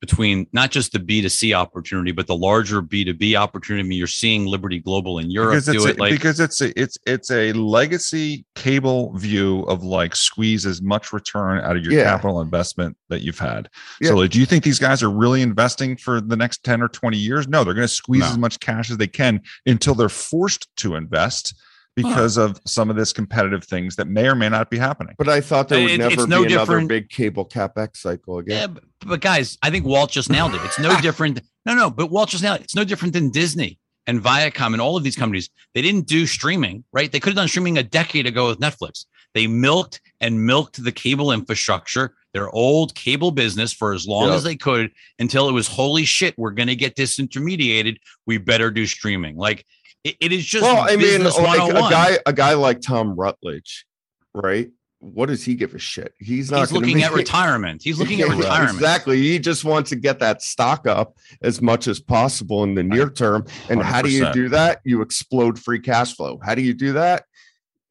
between 0.00 0.46
not 0.52 0.70
just 0.70 0.92
the 0.92 0.98
B2C 0.98 1.54
opportunity, 1.54 2.10
but 2.12 2.26
the 2.26 2.34
larger 2.34 2.80
B2B 2.82 3.34
opportunity. 3.34 3.86
I 3.86 3.88
mean, 3.88 3.98
you're 3.98 4.06
seeing 4.06 4.46
Liberty 4.46 4.78
Global 4.78 5.18
in 5.18 5.30
Europe 5.30 5.50
because 5.50 5.68
it's 5.68 5.82
do 5.82 5.88
a, 5.88 5.90
it 5.92 5.98
like 5.98 6.12
because 6.12 6.40
it's 6.40 6.60
a 6.62 6.80
it's 6.80 6.96
it's 7.06 7.30
a 7.30 7.52
legacy 7.52 8.44
cable 8.54 9.12
view 9.16 9.62
of 9.64 9.82
like 9.82 10.16
squeeze 10.16 10.64
as 10.64 10.80
much 10.80 11.12
return 11.12 11.60
out 11.60 11.76
of 11.76 11.84
your 11.84 11.92
Yeah. 11.92 12.04
capital 12.04 12.40
investment 12.40 12.96
that 13.08 13.20
you've 13.20 13.38
had. 13.38 13.68
Yeah. 14.00 14.08
So 14.08 14.16
like, 14.16 14.30
do 14.30 14.40
you 14.40 14.46
think 14.46 14.64
these 14.64 14.78
guys 14.78 15.02
are 15.02 15.10
really 15.10 15.42
investing 15.42 15.96
for 15.96 16.20
the 16.20 16.36
next 16.36 16.64
10 16.64 16.82
or 16.82 16.88
20 16.88 17.18
years? 17.18 17.46
No, 17.46 17.62
they're 17.62 17.74
going 17.74 17.86
to 17.86 17.92
squeeze 17.92 18.20
No. 18.20 18.28
as 18.28 18.38
much 18.38 18.58
cash 18.60 18.90
as 18.90 18.96
they 18.96 19.06
can 19.06 19.42
until 19.66 19.94
they're 19.94 20.08
forced 20.08 20.68
to 20.78 20.94
invest 20.94 21.54
because 22.02 22.36
of 22.36 22.60
some 22.66 22.90
of 22.90 22.96
this 22.96 23.12
competitive 23.12 23.64
things 23.64 23.96
that 23.96 24.06
may 24.06 24.26
or 24.28 24.34
may 24.34 24.48
not 24.48 24.70
be 24.70 24.78
happening. 24.78 25.14
But 25.18 25.28
I 25.28 25.40
thought 25.40 25.68
there 25.68 25.80
would 25.80 25.90
It- 25.90 25.98
never 25.98 26.14
it's 26.14 26.24
be 26.24 26.30
no 26.30 26.42
another 26.44 26.48
different- 26.58 26.88
big 26.88 27.08
cable 27.08 27.44
capex 27.46 27.96
cycle 27.98 28.42
Yeah, 28.46 28.64
again. 28.64 28.72
but, 28.74 28.84
but 29.08 29.20
guys, 29.20 29.58
I 29.62 29.70
think 29.70 29.84
Walt 29.86 30.10
just 30.10 30.30
nailed 30.30 30.54
it. 30.54 30.60
It's 30.64 30.78
no 30.78 31.00
different. 31.02 31.40
No, 31.66 31.74
no, 31.74 31.90
but 31.90 32.10
Walt 32.10 32.28
just 32.30 32.42
nailed 32.42 32.60
it. 32.60 32.64
It's 32.64 32.74
no 32.74 32.84
different 32.84 33.12
than 33.14 33.30
Disney 33.30 33.78
and 34.06 34.20
Viacom 34.22 34.72
and 34.72 34.80
all 34.80 34.96
of 34.96 35.04
these 35.04 35.16
companies. 35.16 35.50
They 35.74 35.82
didn't 35.82 36.06
do 36.06 36.26
streaming, 36.26 36.84
right? 36.92 37.10
They 37.12 37.20
could 37.20 37.30
have 37.30 37.36
done 37.36 37.48
streaming 37.48 37.78
a 37.78 37.82
decade 37.82 38.26
ago 38.26 38.48
with 38.48 38.58
Netflix. 38.58 39.04
They 39.34 39.46
milked 39.46 40.00
and 40.20 40.44
milked 40.44 40.82
the 40.82 40.90
cable 40.90 41.30
infrastructure, 41.30 42.14
their 42.34 42.50
old 42.50 42.94
cable 42.96 43.30
business 43.30 43.72
for 43.72 43.92
as 43.92 44.06
long 44.06 44.28
Yeah. 44.28 44.34
as 44.34 44.42
they 44.42 44.56
could 44.56 44.90
until 45.20 45.48
it 45.48 45.52
was 45.52 45.68
holy 45.68 46.04
shit, 46.04 46.36
we're 46.36 46.50
going 46.50 46.66
to 46.68 46.74
get 46.74 46.96
disintermediated. 46.96 47.98
We 48.26 48.38
better 48.38 48.70
do 48.70 48.86
streaming. 48.86 49.36
Like 49.36 49.64
it, 50.04 50.16
it 50.20 50.32
is 50.32 50.44
just 50.44 50.64
well, 50.64 50.86
I 50.88 50.96
mean, 50.96 51.24
like 51.24 51.70
a 51.70 51.90
guy, 51.90 52.18
a 52.26 52.32
guy 52.32 52.54
like 52.54 52.80
Tom 52.80 53.14
Rutledge, 53.14 53.86
right? 54.34 54.70
what 55.00 55.26
does 55.26 55.42
he 55.42 55.54
give 55.54 55.74
a 55.74 55.78
shit? 55.78 56.14
He's 56.18 56.50
not 56.50 56.60
He's 56.60 56.72
looking 56.72 57.02
at 57.02 57.10
it- 57.10 57.14
retirement. 57.16 57.82
He's 57.82 57.98
looking 57.98 58.20
at 58.20 58.28
retirement. 58.28 58.74
Exactly. 58.74 59.16
He 59.20 59.38
just 59.38 59.64
wants 59.64 59.90
to 59.90 59.96
get 59.96 60.18
that 60.20 60.42
stock 60.42 60.86
up 60.86 61.16
as 61.42 61.60
much 61.60 61.88
as 61.88 62.00
possible 62.00 62.62
in 62.64 62.74
the 62.74 62.82
near 62.82 63.08
term. 63.08 63.46
And 63.68 63.82
how 63.82 64.02
do 64.02 64.10
you 64.10 64.30
do 64.32 64.50
that? 64.50 64.80
You 64.84 65.00
explode 65.00 65.58
free 65.58 65.80
cash 65.80 66.14
flow. 66.14 66.38
How 66.42 66.54
do 66.54 66.62
you 66.62 66.74
do 66.74 66.92
that? 66.94 67.24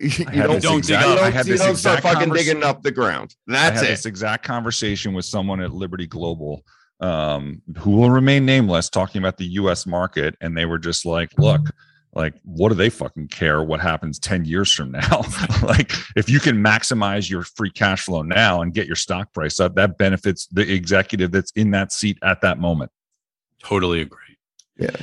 You 0.01 0.23
don't, 0.23 0.61
don't 0.61 0.75
dig 0.85 0.85
dig 0.85 0.95
up. 0.95 1.19
I 1.19 1.29
had 1.29 1.45
this 1.45 1.65
exact 1.65 2.03
fucking 2.03 2.31
digging 2.31 2.63
up 2.63 2.83
the 2.83 2.91
ground. 2.91 3.35
That's 3.47 3.81
I 3.81 3.83
had 3.83 3.83
it. 3.83 3.87
this 3.89 4.05
exact 4.05 4.45
conversation 4.45 5.13
with 5.13 5.25
someone 5.25 5.59
at 5.59 5.73
Liberty 5.73 6.07
Global 6.07 6.63
um, 7.01 7.61
who 7.79 7.91
will 7.91 8.09
remain 8.09 8.45
nameless 8.45 8.87
talking 8.87 9.19
about 9.19 9.35
the 9.35 9.45
US 9.45 9.85
market. 9.85 10.37
And 10.39 10.55
they 10.55 10.63
were 10.63 10.79
just 10.79 11.05
like, 11.05 11.37
look, 11.37 11.71
like, 12.13 12.33
what 12.43 12.69
do 12.69 12.75
they 12.75 12.89
fucking 12.89 13.27
care 13.27 13.63
what 13.63 13.79
happens 13.79 14.19
10 14.19 14.45
years 14.45 14.71
from 14.71 14.91
now? 14.91 15.21
like, 15.63 15.91
if 16.15 16.29
you 16.29 16.39
can 16.39 16.57
maximize 16.57 17.29
your 17.29 17.43
free 17.43 17.69
cash 17.69 18.05
flow 18.05 18.23
now 18.23 18.61
and 18.61 18.73
get 18.73 18.87
your 18.87 18.95
stock 18.95 19.31
price 19.33 19.59
up, 19.59 19.75
that 19.75 19.97
benefits 19.97 20.47
the 20.47 20.73
executive 20.73 21.31
that's 21.31 21.51
in 21.51 21.71
that 21.71 21.91
seat 21.91 22.17
at 22.23 22.41
that 22.41 22.59
moment. 22.59 22.91
Totally 23.61 24.01
agree. 24.01 24.37
Yeah. 24.77 24.95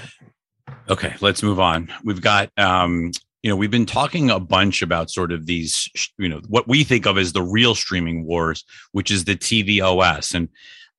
Okay, 0.88 1.14
let's 1.20 1.42
move 1.42 1.61
on. 1.61 1.92
We've 2.02 2.20
got 2.20 2.50
um, 2.57 3.12
you 3.46 3.50
know, 3.50 3.57
we've 3.57 3.70
been 3.70 3.86
talking 3.86 4.28
a 4.28 4.40
bunch 4.40 4.82
about 4.82 5.09
sort 5.09 5.30
of 5.30 5.46
these, 5.46 5.88
you 6.18 6.28
know, 6.28 6.40
what 6.48 6.66
we 6.66 6.82
think 6.82 7.07
of 7.07 7.16
as 7.16 7.32
the 7.32 7.42
real 7.42 7.76
streaming 7.76 8.24
wars, 8.24 8.64
which 8.90 9.09
is 9.09 9.24
the 9.24 9.36
TV 9.36 9.80
OS. 9.80 10.34
And 10.34 10.48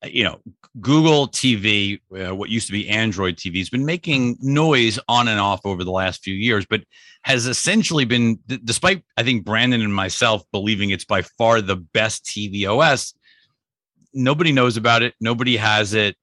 you 0.05 0.23
know, 0.23 0.39
Google 0.79 1.27
TV, 1.27 1.99
uh, 2.15 2.35
what 2.35 2.49
used 2.49 2.67
to 2.67 2.73
be 2.73 2.87
Android 2.87 3.35
TV, 3.35 3.57
has 3.57 3.69
been 3.69 3.85
making 3.85 4.37
noise 4.41 4.99
on 5.07 5.27
and 5.27 5.39
off 5.39 5.65
over 5.65 5.83
the 5.83 5.91
last 5.91 6.23
few 6.23 6.35
years, 6.35 6.65
but 6.69 6.83
has 7.23 7.47
essentially 7.47 8.05
been, 8.05 8.39
d- 8.47 8.59
despite 8.63 9.03
I 9.17 9.23
think 9.23 9.43
Brandon 9.43 9.81
and 9.81 9.93
myself 9.93 10.43
believing 10.51 10.91
it's 10.91 11.05
by 11.05 11.23
far 11.23 11.61
the 11.61 11.77
best 11.77 12.25
TV 12.25 12.67
OS, 12.67 13.13
nobody 14.13 14.51
knows 14.51 14.77
about 14.77 15.01
it. 15.01 15.15
Nobody 15.19 15.57
has 15.57 15.93
it. 15.93 16.15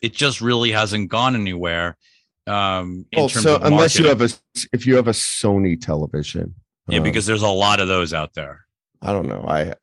It 0.00 0.12
just 0.12 0.40
really 0.40 0.72
hasn't 0.72 1.08
gone 1.08 1.34
anywhere. 1.34 1.96
Um, 2.46 3.06
in 3.12 3.20
Well, 3.20 3.28
so 3.28 3.58
unless 3.62 3.98
you 3.98 4.08
have 4.08 4.20
a 4.20 4.28
if 4.72 4.86
you 4.86 4.96
have 4.96 5.06
a 5.08 5.12
Sony 5.12 5.80
television. 5.80 6.54
yeah, 6.88 6.98
um, 6.98 7.04
because 7.04 7.24
there's 7.24 7.42
a 7.42 7.48
lot 7.48 7.80
of 7.80 7.88
those 7.88 8.12
out 8.12 8.34
there. 8.34 8.66
I 9.00 9.12
don't 9.12 9.28
know. 9.28 9.44
I 9.46 9.74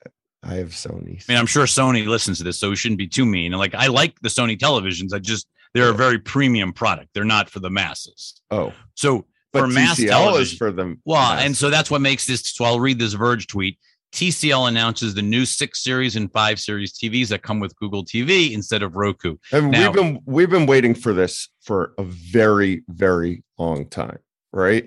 I 0.43 0.55
have 0.55 0.69
Sony. 0.69 1.21
I 1.27 1.31
mean, 1.31 1.37
I'm 1.37 1.45
sure 1.45 1.65
Sony 1.65 2.07
listens 2.07 2.37
to 2.37 2.43
this, 2.45 2.57
so 2.57 2.69
we 2.69 2.75
shouldn't 2.75 2.97
be 2.97 3.07
too 3.07 3.25
mean. 3.25 3.51
And 3.53 3.59
like, 3.59 3.75
I 3.75 3.87
like 3.87 4.19
the 4.21 4.29
Sony 4.29 4.57
televisions. 4.57 5.13
I 5.13 5.19
just 5.19 5.47
they're 5.73 5.89
a 5.89 5.93
very 5.93 6.17
premium 6.19 6.73
product. 6.73 7.09
They're 7.13 7.25
not 7.25 7.49
for 7.49 7.59
the 7.59 7.69
masses. 7.69 8.41
oh, 8.51 8.73
So 8.95 9.25
but 9.51 9.61
for 9.61 9.67
mass 9.67 9.99
TCL 9.99 10.03
is 10.03 10.09
television, 10.09 10.57
for 10.57 10.71
them. 10.71 11.01
well, 11.05 11.33
and 11.33 11.55
so 11.57 11.69
that's 11.69 11.91
what 11.91 12.01
makes 12.01 12.25
this. 12.25 12.41
So 12.55 12.65
I'll 12.65 12.79
read 12.79 12.99
this 12.99 13.13
Verge 13.13 13.47
tweet. 13.47 13.77
TCL 14.13 14.67
announces 14.69 15.13
the 15.13 15.21
new 15.21 15.45
six 15.45 15.83
series 15.83 16.15
and 16.15 16.31
five 16.31 16.59
series 16.59 16.93
TVs 16.97 17.27
that 17.27 17.43
come 17.43 17.59
with 17.59 17.75
Google 17.75 18.03
TV 18.03 18.53
instead 18.53 18.81
of 18.81 18.95
Roku. 18.95 19.35
And 19.51 19.69
Now- 19.71 19.91
we've 19.91 19.93
been 19.95 20.19
we've 20.25 20.49
been 20.49 20.65
waiting 20.65 20.95
for 20.95 21.13
this 21.13 21.49
for 21.61 21.93
a 21.99 22.03
very 22.03 22.83
very 22.87 23.43
long 23.59 23.87
time, 23.87 24.17
right? 24.53 24.83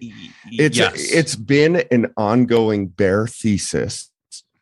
It's 0.50 0.76
yes. 0.78 1.12
it's 1.12 1.36
been 1.36 1.84
an 1.92 2.12
ongoing 2.16 2.88
bear 2.88 3.26
thesis 3.28 4.10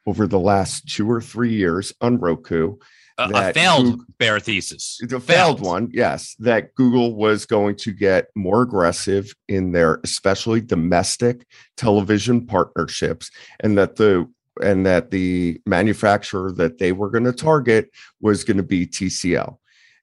over 0.07 0.26
the 0.26 0.38
last 0.38 0.88
two 0.88 1.11
or 1.11 1.20
three 1.20 1.55
years 1.55 1.92
on 2.01 2.18
Roku. 2.18 2.76
a, 3.18 3.30
a 3.32 3.53
failed 3.53 3.84
Google- 3.84 4.05
bear 4.18 4.40
thesis. 4.40 4.98
The 5.07 5.20
failed 5.20 5.61
one, 5.61 5.90
yes, 5.92 6.34
that 6.38 6.74
Google 6.74 7.14
was 7.14 7.46
going 7.46 7.76
to 7.76 7.92
get 7.92 8.28
more 8.34 8.62
aggressive 8.62 9.32
in 9.48 9.72
their 9.72 10.01
especially 10.05 10.61
domestic 10.61 11.46
television 11.76 12.46
partnerships, 12.46 13.30
and 13.61 13.76
that 13.78 13.96
the 13.96 14.26
and 14.62 14.84
that 14.86 15.11
the 15.11 15.61
manufacturer 15.66 16.53
that 16.53 16.78
they 16.78 16.92
were 16.92 17.11
going 17.11 17.24
to 17.24 17.32
target 17.32 17.90
was 18.20 18.44
going 18.44 18.57
to 18.57 18.62
be 18.62 18.86
TCL. 18.86 19.57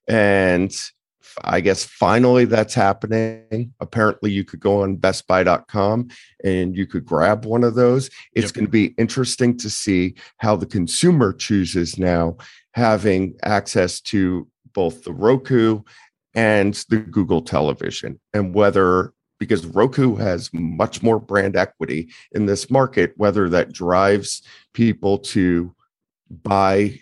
And 0.08 0.74
I 1.44 1.62
guess 1.62 1.84
finally 1.84 2.46
that's 2.46 2.74
happening. 2.74 3.74
Apparently, 3.80 4.32
you 4.32 4.44
could 4.44 4.60
go 4.60 4.84
on 4.84 4.98
bestbuy.com 4.98 6.10
and 6.44 6.76
you 6.76 6.88
could 6.88 7.06
grab 7.06 7.46
one 7.46 7.64
of 7.64 7.76
those. 7.76 8.10
It's 8.34 8.46
Yep. 8.48 8.54
going 8.54 8.66
to 8.66 8.72
be 8.72 8.86
interesting 8.98 9.58
to 9.58 9.70
see 9.70 10.16
how 10.38 10.56
the 10.56 10.66
consumer 10.66 11.34
chooses 11.34 11.98
now 11.98 12.38
having 12.74 13.36
access 13.44 14.02
to 14.02 14.48
both 14.74 15.04
the 15.04 15.14
Roku 15.14 15.82
and 16.34 16.74
the 16.90 16.98
Google 16.98 17.42
television 17.42 18.20
and 18.34 18.54
whether 18.54 19.14
because 19.40 19.66
Roku 19.66 20.16
has 20.16 20.50
much 20.52 21.04
more 21.04 21.20
brand 21.20 21.56
equity 21.56 22.10
in 22.32 22.48
this 22.48 22.72
market, 22.72 23.14
whether 23.18 23.50
that 23.50 23.72
drives 23.72 24.42
people 24.74 25.20
to 25.20 25.76
buy 26.30 27.00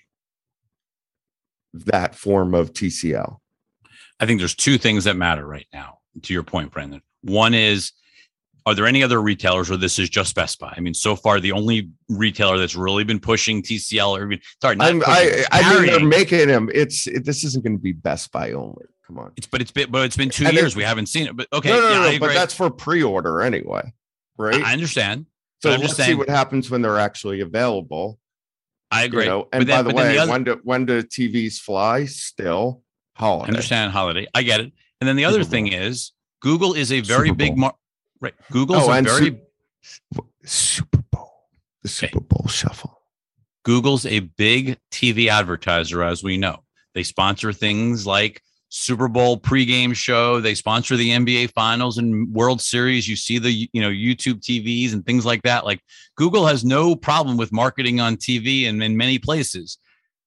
that 1.74 2.16
form 2.16 2.54
of 2.54 2.74
TCL. 2.74 3.40
I 4.20 4.26
think 4.26 4.39
there's 4.39 4.55
two 4.55 4.78
things 4.78 5.03
that 5.05 5.16
matter 5.16 5.45
right 5.45 5.68
now. 5.74 5.99
To 6.24 6.34
your 6.34 6.43
point, 6.43 6.72
Brandon. 6.72 7.01
One 7.24 7.53
is, 7.53 7.91
are 8.66 8.74
there 8.74 8.86
any 8.86 9.03
other 9.03 9.22
retailers, 9.22 9.70
or 9.70 9.76
this 9.76 9.99
is 9.99 10.09
just 10.09 10.34
Best 10.34 10.59
Buy? 10.59 10.74
I 10.76 10.80
mean, 10.80 10.93
so 10.93 11.16
far 11.18 11.41
the 11.41 11.51
only 11.51 11.89
retailer 12.07 12.57
that's 12.57 12.76
really 12.76 13.03
been 13.03 13.20
pushing 13.20 13.61
TCL, 13.61 14.18
or 14.18 14.26
even 14.26 14.39
sorry, 14.61 14.78
not 14.78 14.88
I'm, 14.88 14.99
pushing, 15.01 15.43
I, 15.51 15.61
I 15.61 15.74
mean, 15.82 15.86
they're 15.88 15.99
making 16.05 16.47
them. 16.47 16.70
It's 16.74 17.05
it, 17.07 17.26
this 17.26 17.43
isn't 17.43 17.63
going 17.66 17.78
to 17.78 17.82
be 17.82 17.91
Best 17.91 18.32
Buy 18.32 18.53
only. 18.53 18.86
Come 19.05 19.20
on. 19.20 19.34
It's 19.36 19.45
but 19.45 19.61
it's 19.61 19.72
been 19.72 19.91
but 19.91 20.05
it's 20.05 20.16
been 20.18 20.30
two 20.30 20.45
And 20.45 20.53
years. 20.55 20.72
it- 20.72 20.78
we 20.78 20.84
haven't 20.84 21.07
seen 21.07 21.28
it. 21.28 21.36
But 21.36 21.47
okay, 21.51 21.70
no, 21.70 21.82
no, 21.82 21.89
yeah, 21.89 21.95
no, 22.05 22.11
no, 22.13 22.20
but 22.20 22.34
that's 22.34 22.53
for 22.55 22.70
pre-order 22.72 23.41
anyway, 23.41 23.93
right? 24.38 24.63
I 24.63 24.72
understand. 24.74 25.26
so 25.61 25.72
I'm 25.72 25.82
let's 25.82 25.95
just 25.97 26.07
see 26.07 26.16
what 26.16 26.30
happens 26.30 26.72
when 26.72 26.82
they're 26.82 26.97
actually 26.97 27.41
available. 27.41 28.18
I 28.89 29.01
You 29.01 29.05
agree. 29.07 29.26
know? 29.26 29.47
And 29.51 29.68
then- 29.68 29.84
by 29.84 29.89
the 29.91 29.95
way, 29.95 30.13
the 30.13 30.20
other- 30.20 30.32
when 30.32 30.43
do 30.45 30.59
when 30.63 30.86
do 30.86 31.03
TVs 31.03 31.59
fly? 31.59 32.05
Still 32.05 32.82
holiday. 33.16 33.49
understand 33.49 33.91
holiday. 33.91 34.28
I 34.34 34.43
get 34.43 34.59
it. 34.59 34.72
And 35.01 35.07
then 35.07 35.16
the 35.16 35.26
other 35.26 35.39
Super 35.43 35.51
thing 35.51 35.66
Bowl. 35.72 35.80
is 35.80 36.11
Google 36.41 36.74
is 36.74 36.91
a 36.91 37.01
very 37.01 37.32
big 37.32 37.57
mar- 37.57 37.76
right. 38.22 38.34
Google's 38.51 38.88
Oh, 38.88 38.91
a 38.91 39.01
very 39.01 39.38
Su- 39.82 40.26
Super 40.43 41.01
Bowl, 41.11 41.32
the 41.82 41.89
Super 41.89 42.20
Bowl 42.22 42.47
shuffle. 42.47 43.01
Google's 43.63 44.05
a 44.05 44.20
big 44.20 44.78
TV 44.91 45.28
advertiser, 45.28 46.03
as 46.03 46.24
we 46.24 46.38
know. 46.38 46.63
They 46.93 47.03
sponsor 47.03 47.51
things 47.51 48.05
like 48.05 48.41
Super 48.70 49.07
Bowl 49.07 49.39
pregame 49.39 49.95
show. 49.95 50.39
They 50.39 50.53
sponsor 50.53 50.95
the 50.97 51.09
NBA 51.09 51.51
Finals 51.53 51.97
and 51.97 52.32
World 52.34 52.61
Series. 52.61 53.07
You 53.07 53.16
see 53.16 53.39
the 53.39 53.51
you 53.74 53.82
know 53.82 53.89
YouTube 53.89 54.41
TVs 54.41 54.93
and 54.93 55.05
things 55.05 55.26
like 55.26 55.41
that. 55.43 55.66
Like 55.66 55.82
Google 56.16 56.45
has 56.45 56.63
no 56.63 56.95
problem 56.95 57.38
with 57.38 57.51
marketing 57.51 57.99
on 57.99 58.18
TV 58.18 58.68
and 58.70 58.82
in 58.84 58.95
many 58.97 59.18
places. 59.20 59.78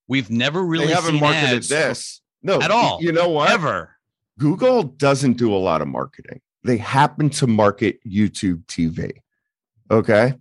We've 0.09 0.31
never 0.31 0.63
really 0.65 0.87
they 0.87 0.95
haven't 0.95 1.21
marketed 1.21 1.59
ads 1.59 1.69
this. 1.69 2.21
No, 2.43 2.61
at 2.61 2.71
all. 2.71 2.99
You 3.01 3.13
know 3.13 3.29
what? 3.29 3.51
ever. 3.51 3.97
Google 4.39 4.85
doesn't 4.85 5.35
do 5.35 5.53
a 5.53 5.59
lot 5.59 5.83
of 5.83 5.89
marketing. 5.89 6.41
They 6.63 6.77
happen 6.77 7.31
to 7.31 7.47
market 7.47 7.99
YouTube 8.07 8.65
TV. 8.67 9.11
Okay. 9.91 10.35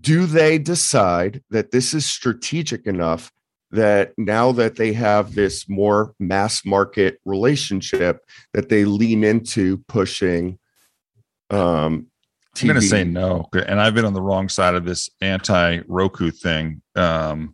Do 0.00 0.26
they 0.26 0.58
decide 0.58 1.42
that 1.50 1.70
this 1.70 1.94
is 1.94 2.04
strategic 2.04 2.86
enough 2.86 3.32
that 3.70 4.12
now 4.16 4.52
that 4.52 4.76
they 4.76 4.92
have 4.94 5.34
this 5.34 5.68
more 5.68 6.14
mass 6.18 6.64
market 6.64 7.20
relationship 7.24 8.24
that 8.54 8.68
they 8.68 8.84
lean 8.84 9.22
into 9.24 9.78
pushing 9.88 10.58
um 11.50 12.06
I'm 12.60 12.68
going 12.68 12.80
to 12.80 12.86
say 12.86 13.04
no, 13.04 13.48
and 13.52 13.80
I've 13.80 13.94
been 13.94 14.04
on 14.04 14.14
the 14.14 14.22
wrong 14.22 14.48
side 14.48 14.74
of 14.74 14.84
this 14.84 15.08
anti 15.20 15.80
Roku 15.86 16.30
thing. 16.30 16.82
Um, 16.96 17.52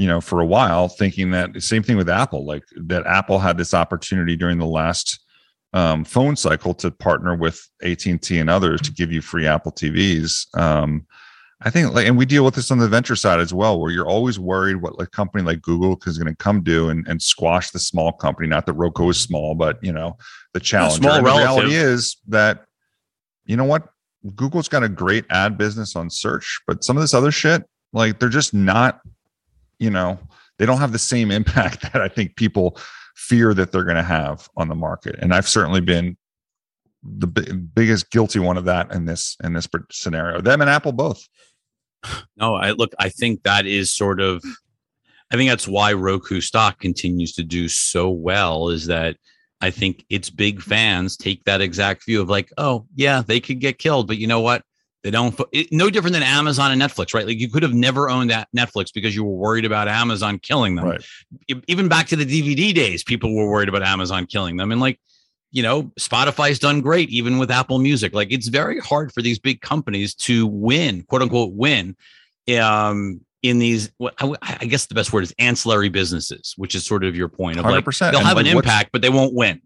you 0.00 0.06
know, 0.06 0.18
for 0.18 0.40
a 0.40 0.46
while, 0.46 0.88
thinking 0.88 1.30
that 1.30 1.62
same 1.62 1.82
thing 1.82 1.98
with 1.98 2.08
Apple, 2.08 2.46
like 2.46 2.64
that 2.74 3.06
Apple 3.06 3.38
had 3.38 3.58
this 3.58 3.74
opportunity 3.74 4.34
during 4.34 4.56
the 4.56 4.64
last 4.64 5.22
um, 5.74 6.06
phone 6.06 6.36
cycle 6.36 6.72
to 6.72 6.90
partner 6.90 7.36
with 7.36 7.60
AT 7.82 8.06
and 8.06 8.48
others 8.48 8.80
to 8.80 8.92
give 8.92 9.12
you 9.12 9.20
free 9.20 9.46
Apple 9.46 9.72
TVs. 9.72 10.46
Um, 10.58 11.06
I 11.60 11.68
think, 11.68 11.92
like, 11.92 12.06
and 12.06 12.16
we 12.16 12.24
deal 12.24 12.46
with 12.46 12.54
this 12.54 12.70
on 12.70 12.78
the 12.78 12.88
venture 12.88 13.14
side 13.14 13.40
as 13.40 13.52
well, 13.52 13.78
where 13.78 13.90
you're 13.90 14.08
always 14.08 14.38
worried 14.38 14.76
what 14.76 14.94
a 14.98 15.06
company 15.06 15.44
like 15.44 15.60
Google 15.60 16.00
is 16.06 16.16
going 16.16 16.34
to 16.34 16.42
come 16.42 16.62
do 16.62 16.88
and, 16.88 17.06
and 17.06 17.20
squash 17.20 17.70
the 17.70 17.78
small 17.78 18.10
company. 18.10 18.48
Not 18.48 18.64
that 18.64 18.72
Roku 18.72 19.10
is 19.10 19.20
small, 19.20 19.54
but 19.54 19.78
you 19.84 19.92
know, 19.92 20.16
the 20.54 20.60
challenge. 20.60 21.00
the 21.00 21.22
reality 21.22 21.74
is 21.74 22.16
that 22.28 22.64
you 23.44 23.58
know 23.58 23.66
what 23.66 23.86
Google's 24.34 24.66
got 24.66 24.82
a 24.82 24.88
great 24.88 25.26
ad 25.28 25.58
business 25.58 25.94
on 25.94 26.08
search, 26.08 26.62
but 26.66 26.84
some 26.84 26.96
of 26.96 27.02
this 27.02 27.12
other 27.12 27.30
shit, 27.30 27.64
like 27.92 28.18
they're 28.18 28.30
just 28.30 28.54
not, 28.54 29.02
you 29.80 29.90
know, 29.90 30.18
they 30.58 30.66
don't 30.66 30.78
have 30.78 30.92
the 30.92 30.98
same 30.98 31.30
impact 31.30 31.82
that 31.92 32.00
I 32.00 32.08
think 32.08 32.36
people 32.36 32.78
fear 33.16 33.52
that 33.54 33.72
they're 33.72 33.84
going 33.84 33.96
to 33.96 34.02
have 34.02 34.48
on 34.56 34.68
the 34.68 34.74
market. 34.74 35.16
And 35.18 35.34
I've 35.34 35.48
certainly 35.48 35.80
been 35.80 36.16
the 37.02 37.26
bi- 37.26 37.52
biggest 37.52 38.10
guilty 38.10 38.38
one 38.38 38.56
of 38.56 38.66
that 38.66 38.92
in 38.92 39.06
this 39.06 39.36
in 39.42 39.54
this 39.54 39.68
scenario. 39.90 40.40
Them 40.40 40.60
and 40.60 40.70
Apple 40.70 40.92
both. 40.92 41.26
No, 42.36 42.54
I 42.54 42.70
look, 42.70 42.92
I 42.98 43.08
think 43.08 43.42
that 43.42 43.66
is 43.66 43.90
sort 43.90 44.20
of 44.20 44.42
I 45.30 45.36
think 45.36 45.48
that's 45.48 45.68
why 45.68 45.92
Roku 45.92 46.40
stock 46.40 46.80
continues 46.80 47.32
to 47.34 47.44
do 47.44 47.68
so 47.68 48.10
well 48.10 48.68
is 48.68 48.86
that 48.86 49.16
I 49.60 49.70
think 49.70 50.04
its 50.08 50.30
big 50.30 50.60
fans 50.60 51.16
take 51.16 51.44
that 51.44 51.60
exact 51.60 52.04
view 52.04 52.20
of 52.20 52.28
like, 52.28 52.50
oh, 52.58 52.86
yeah, 52.94 53.22
they 53.24 53.40
could 53.40 53.60
get 53.60 53.78
killed, 53.78 54.08
but 54.08 54.18
you 54.18 54.26
know 54.26 54.40
what? 54.40 54.62
They 55.02 55.10
don't. 55.10 55.38
It, 55.52 55.68
no 55.72 55.88
different 55.88 56.12
than 56.12 56.22
Amazon 56.22 56.72
and 56.72 56.80
Netflix, 56.80 57.14
right? 57.14 57.26
Like 57.26 57.38
you 57.38 57.50
could 57.50 57.62
have 57.62 57.72
never 57.72 58.10
owned 58.10 58.30
that 58.30 58.48
Netflix 58.56 58.92
because 58.92 59.14
you 59.14 59.24
were 59.24 59.34
worried 59.34 59.64
about 59.64 59.88
Amazon 59.88 60.38
killing 60.38 60.74
them. 60.74 60.86
Right. 60.86 61.04
Even 61.68 61.88
back 61.88 62.06
to 62.08 62.16
the 62.16 62.26
DVD 62.26 62.74
days, 62.74 63.02
people 63.02 63.34
were 63.34 63.48
worried 63.48 63.68
about 63.68 63.82
Amazon 63.82 64.26
killing 64.26 64.56
them, 64.56 64.72
and 64.72 64.80
like 64.80 65.00
you 65.52 65.62
know, 65.62 65.84
Spotify's 65.98 66.58
done 66.58 66.80
great 66.80 67.10
even 67.10 67.38
with 67.38 67.50
Apple 67.50 67.78
Music. 67.78 68.14
Like 68.14 68.32
it's 68.32 68.48
very 68.48 68.78
hard 68.78 69.12
for 69.12 69.22
these 69.22 69.38
big 69.38 69.60
companies 69.60 70.14
to 70.16 70.46
win, 70.46 71.02
quote 71.04 71.22
unquote, 71.22 71.52
win. 71.52 71.96
Um, 72.60 73.20
in 73.42 73.58
these, 73.58 73.90
I, 74.18 74.34
I 74.42 74.66
guess 74.66 74.86
the 74.86 74.94
best 74.94 75.12
word 75.12 75.22
is 75.22 75.34
ancillary 75.38 75.88
businesses, 75.88 76.52
which 76.58 76.74
is 76.74 76.84
sort 76.84 77.04
of 77.04 77.16
your 77.16 77.28
point 77.28 77.58
of 77.58 77.64
like 77.64 77.84
100%. 77.84 78.10
they'll 78.10 78.18
And, 78.20 78.28
have 78.28 78.36
an 78.36 78.46
impact, 78.46 78.90
but 78.92 79.00
they 79.00 79.08
won't 79.08 79.32
win. 79.32 79.62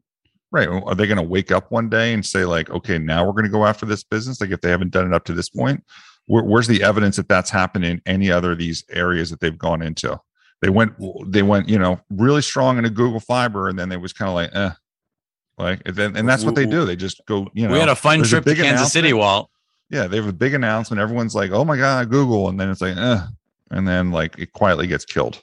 Right. 0.55 0.69
Are 0.69 0.95
they 0.95 1.09
going 1.09 1.17
to 1.17 1.23
wake 1.25 1.51
up 1.51 1.73
one 1.73 1.89
day 1.89 2.15
and 2.15 2.25
say 2.25 2.45
like, 2.45 2.71
okay, 2.71 2.97
now 2.97 3.27
we're 3.27 3.33
going 3.33 3.43
to 3.43 3.51
go 3.51 3.67
after 3.67 3.85
this 3.87 4.05
business? 4.05 4.41
Like 4.41 4.53
if 4.53 4.61
they 4.61 4.71
haven't 4.71 4.93
done 4.93 5.05
it 5.05 5.13
up 5.13 5.25
to 5.25 5.33
this 5.33 5.49
point, 5.49 5.83
where, 6.27 6.45
where's 6.45 6.69
the 6.69 6.81
evidence 6.85 7.17
that 7.17 7.29
that's 7.29 7.51
happened 7.51 7.85
in 7.85 8.01
any 8.07 8.31
other 8.31 8.53
of 8.53 8.59
these 8.59 8.85
areas 8.89 9.31
that 9.31 9.41
they've 9.41 9.59
gone 9.59 9.83
into? 9.83 10.17
They 10.63 10.69
went, 10.69 10.93
they 11.27 11.43
went, 11.43 11.69
you 11.69 11.77
know, 11.77 11.99
really 12.09 12.41
strong 12.41 12.79
into 12.79 12.89
Google 12.89 13.19
Fiber, 13.19 13.69
and 13.69 13.77
then 13.77 13.89
they 13.89 13.97
was 13.97 14.13
kind 14.13 14.29
of 14.29 14.37
like, 14.37 14.55
eh, 14.55 14.71
like, 15.59 15.83
and, 15.87 15.97
then, 15.97 16.17
and 16.17 16.29
that's 16.29 16.45
what 16.45 16.55
they 16.55 16.67
do. 16.67 16.85
They 16.85 16.95
just 16.95 17.21
go, 17.27 17.49
you 17.53 17.67
know, 17.67 17.73
we 17.73 17.81
had 17.81 17.89
a 17.89 17.97
fun 17.97 18.21
there's 18.21 18.33
a 18.33 18.41
trip 18.41 18.57
to 18.57 18.63
Kansas 18.63 18.93
City. 18.93 19.13
Walt. 19.13 19.51
yeah, 19.91 20.07
they 20.07 20.19
have 20.19 20.29
a 20.29 20.33
big 20.33 20.55
announcement. 20.55 21.01
Everyone's 21.01 21.35
like, 21.35 21.51
oh 21.51 21.65
my 21.65 21.77
god, 21.77 22.11
Google, 22.11 22.49
and 22.49 22.61
then 22.61 22.71
it's 22.71 22.81
like, 22.81 22.97
eh, 22.97 23.27
and 23.73 23.89
then 23.89 24.13
like 24.13 24.39
it 24.39 24.53
quietly 24.53 24.87
gets 24.87 25.05
killed. 25.05 25.43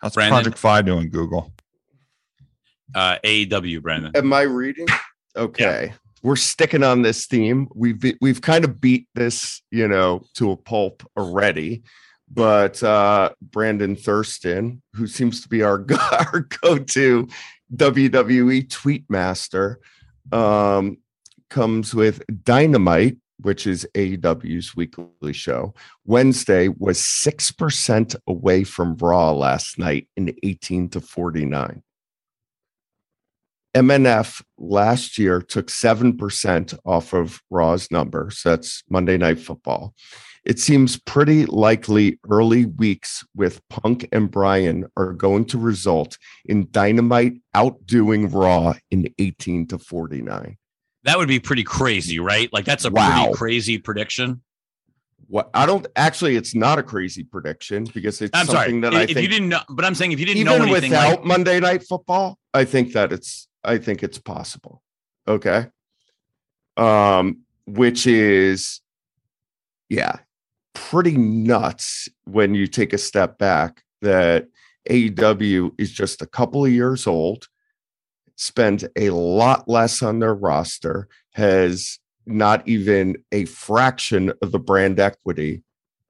How's 0.00 0.14
Brandon? 0.14 0.38
Project 0.42 0.58
Fi 0.58 0.82
doing, 0.82 1.08
Google? 1.08 1.52
Uh, 2.94 3.18
AEW, 3.24 3.82
Brandon. 3.82 4.12
Am 4.14 4.32
I 4.32 4.42
reading? 4.42 4.86
Okay. 5.36 5.92
We're 6.22 6.36
sticking 6.36 6.82
on 6.82 7.02
this 7.02 7.26
theme. 7.26 7.68
We've 7.74 8.02
we've 8.20 8.42
kind 8.42 8.64
of 8.64 8.80
beat 8.80 9.08
this, 9.14 9.62
you 9.70 9.88
know, 9.88 10.22
to 10.34 10.50
a 10.50 10.56
pulp 10.56 11.02
already. 11.16 11.82
But 12.32 12.82
uh 12.82 13.30
Brandon 13.40 13.96
Thurston, 13.96 14.82
who 14.94 15.06
seems 15.06 15.40
to 15.40 15.48
be 15.48 15.62
our 15.62 15.78
go- 15.90 15.96
our 15.96 16.40
go-to 16.60 17.26
WWE 17.74 18.68
tweet 18.68 19.04
master, 19.08 19.80
um, 20.32 20.98
comes 21.48 21.94
with 21.94 22.22
Dynamite, 22.44 23.16
which 23.40 23.66
is 23.66 23.86
AEW's 23.94 24.76
weekly 24.76 25.32
show. 25.32 25.74
Wednesday 26.04 26.68
was 26.68 26.98
6% 27.00 28.16
away 28.26 28.64
from 28.64 28.96
Raw 28.96 29.32
last 29.32 29.78
night 29.78 30.08
in 30.16 30.34
18 30.42 30.90
to 30.90 31.00
49. 31.00 31.82
MNF 33.74 34.42
last 34.58 35.16
year 35.18 35.40
took 35.40 35.68
7% 35.68 36.78
off 36.84 37.12
of 37.12 37.40
Raw's 37.50 37.90
numbers. 37.90 38.40
That's 38.44 38.82
Monday 38.88 39.16
Night 39.16 39.38
Football. 39.38 39.94
It 40.44 40.58
seems 40.58 40.98
pretty 40.98 41.44
likely 41.46 42.18
early 42.28 42.64
weeks 42.64 43.22
with 43.36 43.60
Punk 43.68 44.08
and 44.10 44.30
Bryan 44.30 44.86
are 44.96 45.12
going 45.12 45.44
to 45.46 45.58
result 45.58 46.16
in 46.46 46.68
Dynamite 46.70 47.34
outdoing 47.54 48.30
Raw 48.30 48.74
in 48.90 49.12
18 49.18 49.66
to 49.68 49.78
49. 49.78 50.56
That 51.04 51.18
would 51.18 51.28
be 51.28 51.40
pretty 51.40 51.64
crazy, 51.64 52.18
right? 52.20 52.50
Like 52.52 52.64
that's 52.64 52.84
a 52.86 52.90
Wow. 52.90 53.24
pretty 53.24 53.36
crazy 53.36 53.78
prediction. 53.78 54.42
What 55.30 55.48
I 55.54 55.64
don't 55.64 55.86
actually, 55.94 56.34
it's 56.34 56.56
not 56.56 56.80
a 56.80 56.82
crazy 56.82 57.22
prediction 57.22 57.84
because 57.94 58.20
it's 58.20 58.36
I'm 58.36 58.46
something 58.46 58.82
sorry. 58.82 58.92
that 58.92 58.94
I 58.94 59.02
if 59.02 59.10
think 59.10 59.22
you 59.22 59.28
didn't 59.28 59.48
know, 59.48 59.60
but 59.68 59.84
I'm 59.84 59.94
saying 59.94 60.10
if 60.10 60.18
you 60.18 60.26
didn't 60.26 60.42
know 60.42 60.56
even 60.56 60.68
anything, 60.68 60.90
without 60.90 61.18
like, 61.18 61.24
Monday 61.24 61.60
Night 61.60 61.84
Football, 61.84 62.36
I 62.52 62.64
think 62.64 62.94
that 62.94 63.12
it's 63.12 63.46
I 63.62 63.78
think 63.78 64.02
it's 64.02 64.18
possible. 64.18 64.82
Okay. 65.28 65.68
Um, 66.76 67.42
which 67.64 68.08
is 68.08 68.80
yeah, 69.88 70.16
pretty 70.74 71.16
nuts 71.16 72.08
when 72.24 72.56
you 72.56 72.66
take 72.66 72.92
a 72.92 72.98
step 72.98 73.38
back 73.38 73.84
that 74.02 74.48
AEW 74.88 75.70
is 75.78 75.92
just 75.92 76.22
a 76.22 76.26
couple 76.26 76.64
of 76.64 76.72
years 76.72 77.06
old, 77.06 77.46
spends 78.34 78.84
a 78.96 79.10
lot 79.10 79.68
less 79.68 80.02
on 80.02 80.18
their 80.18 80.34
roster, 80.34 81.06
has 81.34 81.99
not 82.26 82.66
even 82.68 83.16
a 83.32 83.44
fraction 83.46 84.32
of 84.42 84.52
the 84.52 84.58
brand 84.58 85.00
equity 85.00 85.62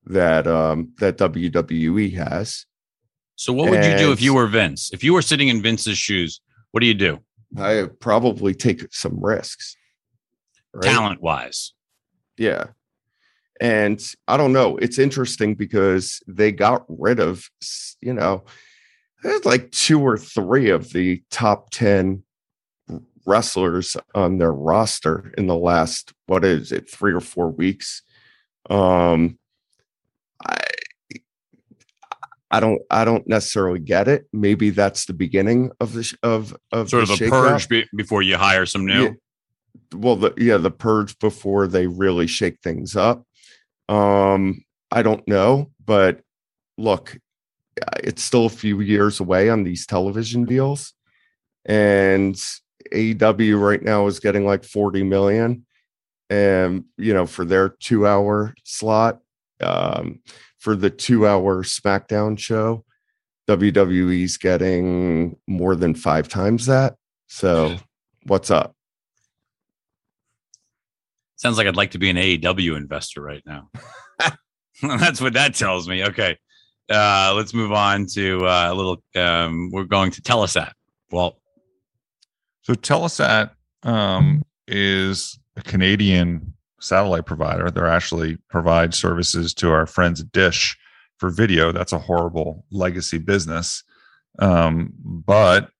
that 0.07 0.47
um 0.47 0.93
that 0.99 1.19
WWE 1.19 2.15
has. 2.15 2.67
so 3.37 3.53
what 3.53 3.71
would 3.71 3.85
you 3.85 3.97
do 3.97 4.13
if 4.13 4.21
you 4.21 4.35
were 4.35 4.47
Vince? 4.47 4.91
If 4.93 5.05
you 5.05 5.13
were 5.13 5.23
sitting 5.23 5.49
in 5.49 5.63
Vince's 5.63 5.99
shoes, 5.99 6.41
what 6.73 6.81
do 6.81 6.87
you 6.87 6.95
do, 6.95 7.19
I 7.59 7.89
probably 8.01 8.55
take 8.55 8.93
some 8.93 9.23
risks. 9.23 9.77
right? 10.73 10.85
talent 10.85 11.21
wise? 11.21 11.73
Yeah. 12.37 12.67
And 13.61 14.03
I 14.27 14.37
don't 14.39 14.55
know. 14.55 14.79
It's 14.79 14.99
interesting 14.99 15.55
because 15.55 16.23
they 16.27 16.51
got 16.51 16.85
rid 16.89 17.21
of, 17.21 17.51
you 18.01 18.15
know, 18.15 18.45
there's 19.23 19.45
like 19.45 19.71
two 19.71 20.01
or 20.01 20.17
three 20.17 20.71
of 20.71 20.93
the 20.93 21.23
top 21.31 21.71
10 21.71 22.23
wrestlers 23.27 23.97
on 24.15 24.39
their 24.39 24.53
roster 24.53 25.33
in 25.37 25.47
the 25.47 25.57
last, 25.57 26.13
what 26.27 26.45
is 26.45 26.73
it, 26.73 26.91
three 26.91 27.13
or 27.13 27.21
four 27.21 27.51
weeks. 27.51 28.03
Um, 28.69 29.39
I, 30.45 30.57
I 32.51 32.61
don't, 32.61 32.83
I 32.91 33.05
don't 33.05 33.27
necessarily 33.29 33.79
get 33.79 34.09
it. 34.09 34.27
Maybe 34.33 34.71
that's 34.71 35.05
the 35.05 35.13
beginning 35.13 35.71
of 35.81 35.93
the, 35.93 36.13
of, 36.23 36.57
of 36.73 36.89
Sort 36.91 37.05
of 37.05 37.11
a 37.11 37.29
purge 37.29 37.69
be- 37.69 37.89
before 37.97 38.23
you 38.23 38.37
hire 38.37 38.67
some 38.67 38.87
new. 38.87 39.03
Yeah. 39.03 39.11
well 39.95 40.17
the 40.17 40.35
yeah 40.37 40.57
the 40.57 40.71
purge 40.71 41.19
before 41.19 41.67
they 41.67 41.87
really 41.87 42.27
shake 42.27 42.59
things 42.61 42.97
up 42.97 43.25
um 43.89 44.65
i 44.91 45.03
don't 45.03 45.27
know 45.29 45.71
but 45.85 46.21
look 46.77 47.17
it's 48.03 48.23
still 48.23 48.47
a 48.47 48.51
few 48.51 48.81
years 48.81 49.21
away 49.21 49.49
on 49.49 49.63
these 49.65 49.87
television 49.87 50.45
deals 50.45 50.93
and 51.65 52.41
AEW 52.93 53.61
right 53.61 53.83
now 53.83 54.07
is 54.07 54.21
getting 54.21 54.47
like 54.47 54.65
40 54.65 55.03
million 55.05 55.67
and 56.29 56.85
you 56.97 57.13
know 57.13 57.27
for 57.27 57.45
their 57.45 57.69
2 57.69 58.07
hour 58.07 58.55
slot 58.65 59.21
um 59.61 60.21
for 60.59 60.77
the 60.77 60.91
2 60.91 61.27
hour 61.27 61.63
SmackDown 61.63 62.39
show 62.39 62.85
WWE's 63.49 64.37
getting 64.37 65.37
more 65.47 65.75
than 65.75 65.95
5 65.95 66.29
times 66.29 66.67
that 66.67 66.97
so 67.27 67.77
what's 68.25 68.51
up 68.51 68.75
Sounds 71.41 71.57
like 71.57 71.67
I'd 71.67 71.75
like 71.75 71.93
to 71.93 71.99
be 71.99 72.11
an 72.11 72.17
AEW 72.17 72.77
investor 72.77 73.23
right 73.23 73.43
now. 73.47 73.71
That's 74.83 75.23
what 75.23 75.33
that 75.33 75.55
tells 75.55 75.89
me. 75.89 76.05
Okay. 76.05 76.37
Uh, 76.91 77.33
let's 77.35 77.55
move 77.55 77.73
on 77.73 78.05
to 78.13 78.45
uh, 78.47 78.69
a 78.71 78.75
little. 78.75 79.03
Um, 79.17 79.71
we're 79.73 79.85
going 79.85 80.11
to 80.11 80.21
Telesat. 80.21 80.73
Well, 81.11 81.40
So 82.63 82.75
Telesat 82.75 83.51
um, 83.83 84.43
is 84.67 85.39
a 85.57 85.63
Canadian 85.63 86.55
satellite 86.81 87.27
provider. 87.27 87.71
They 87.71 87.81
actually 87.83 88.37
provide 88.49 88.95
services 88.95 89.55
to 89.55 89.71
our 89.71 89.87
friends 89.87 90.23
Dish 90.23 90.79
for 91.19 91.31
video. 91.31 91.73
That's 91.73 91.93
a 91.93 91.99
horrible 91.99 92.65
legacy 92.71 93.19
business, 93.19 93.85
um, 94.39 94.93
but 95.05 95.71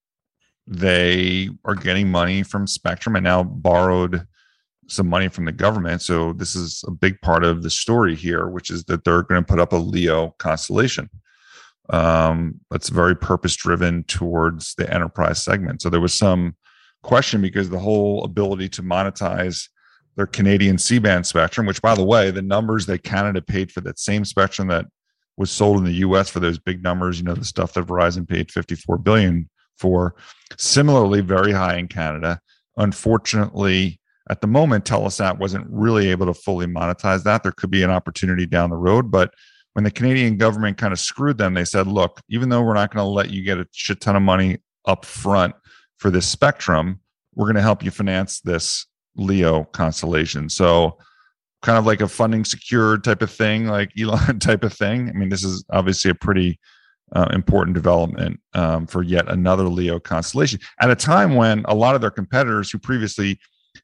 they 0.67 1.49
are 1.65 1.75
getting 1.75 2.11
money 2.11 2.43
from 2.43 2.67
Spectrum 2.67 3.17
and 3.17 3.25
now 3.25 3.43
borrowed 3.43 4.27
some 4.87 5.09
money 5.09 5.29
from 5.29 5.45
the 5.45 5.53
government. 5.53 6.03
So 6.03 6.33
this 6.33 6.55
is 6.55 6.85
a 6.87 6.91
big 6.91 7.21
part 7.21 7.45
of 7.45 7.63
the 7.63 7.71
story 7.71 8.15
here, 8.15 8.49
which 8.49 8.71
is 8.71 8.85
that 8.85 9.05
they're 9.05 9.23
going 9.23 9.43
to 9.43 9.47
put 9.47 9.61
up 9.61 9.73
a 9.73 9.77
LEO 9.77 10.35
constellation. 10.39 11.09
Um, 11.91 12.61
that's 12.71 12.89
very 12.89 13.17
purpose 13.17 13.57
driven 13.57 14.05
towards 14.05 14.75
the 14.75 14.93
enterprise 14.93 15.43
segment. 15.43 15.83
So 15.83 15.91
there 15.91 16.01
was 16.01 16.15
some 16.15 16.55
question 17.03 17.41
because 17.41 17.71
the 17.71 17.79
whole 17.79 18.25
ability 18.25 18.69
to 18.71 18.83
monetize 18.83 19.69
their 20.17 20.27
Canadian 20.27 20.79
C-band 20.79 21.27
spectrum, 21.27 21.67
which 21.67 21.81
by 21.81 21.95
the 21.95 22.05
way, 22.05 22.31
the 22.31 22.43
numbers 22.43 22.87
that 22.87 23.03
Canada 23.03 23.41
paid 23.41 23.71
for 23.73 23.81
that 23.83 23.99
same 23.99 24.25
spectrum 24.25 24.69
that 24.69 24.87
was 25.37 25.51
sold 25.51 25.79
in 25.79 25.85
the 25.85 26.05
US 26.07 26.29
for 26.29 26.41
those 26.41 26.59
big 26.59 26.83
numbers, 26.83 27.19
you 27.19 27.25
know, 27.25 27.35
the 27.35 27.45
stuff 27.45 27.73
that 27.73 27.87
Verizon 27.87 28.29
paid 28.29 28.51
54 28.51 28.99
billion 28.99 29.49
for, 29.79 30.15
similarly 30.59 31.23
very 31.23 31.53
high 31.53 31.77
in 31.77 31.89
Canada. 31.89 32.41
Unfortunately, 32.77 33.99
at 34.29 34.41
the 34.41 34.47
moment, 34.47 34.85
Telesat 34.85 35.39
wasn't 35.39 35.67
really 35.71 36.11
able 36.11 36.27
to 36.27 36.35
fully 36.35 36.67
monetize 36.67 37.23
that. 37.25 37.43
There 37.43 37.53
could 37.53 37.71
be 37.71 37.83
an 37.83 37.91
opportunity 37.91 38.47
down 38.47 38.71
the 38.71 38.77
road, 38.77 39.11
but 39.11 39.33
when 39.73 39.85
the 39.85 39.91
Canadian 39.91 40.37
government 40.37 40.77
kind 40.77 40.93
of 40.93 41.01
screwed 41.01 41.39
them, 41.39 41.55
they 41.55 41.65
said, 41.65 41.87
look, 41.87 42.21
even 42.29 42.49
though 42.49 42.63
we're 42.63 42.75
not 42.75 42.93
going 42.93 43.05
to 43.05 43.09
let 43.09 43.31
you 43.31 43.43
get 43.43 43.59
a 43.59 43.67
shit 43.73 44.01
ton 44.01 44.17
of 44.17 44.23
money 44.23 44.59
up 44.85 45.05
front 45.05 45.55
for 46.01 46.11
this 46.11 46.27
spectrum, 46.27 46.99
we're 47.35 47.47
going 47.47 47.57
to 47.57 47.63
help 47.63 47.85
you 47.85 47.91
finance 47.91 48.41
this 48.41 48.87
Leo 49.17 49.65
constellation. 49.65 50.49
So, 50.49 50.99
kind 51.63 51.77
of 51.77 51.85
like 51.85 52.01
a 52.01 52.09
funding 52.09 52.45
secured 52.45 53.05
type 53.05 53.21
of 53.21 53.31
thing, 53.31 53.67
like 53.67 53.91
Elon 54.01 54.39
type 54.41 54.65
of 54.65 54.73
thing. 54.73 55.09
I 55.09 55.13
mean, 55.13 55.29
this 55.29 55.45
is 55.45 55.63
obviously 55.71 56.11
a 56.11 56.15
pretty 56.15 56.59
uh, 57.15 57.29
important 57.33 57.75
development 57.75 58.41
um, 58.55 58.87
for 58.87 59.03
yet 59.03 59.29
another 59.29 59.65
Leo 59.65 60.01
constellation 60.01 60.59
at 60.81 60.91
a 60.91 60.97
time 60.97 61.35
when 61.35 61.63
a 61.67 61.75
lot 61.75 61.95
of 61.95 62.01
their 62.01 62.11
competitors 62.11 62.71
who 62.71 62.79
previously 62.79 63.39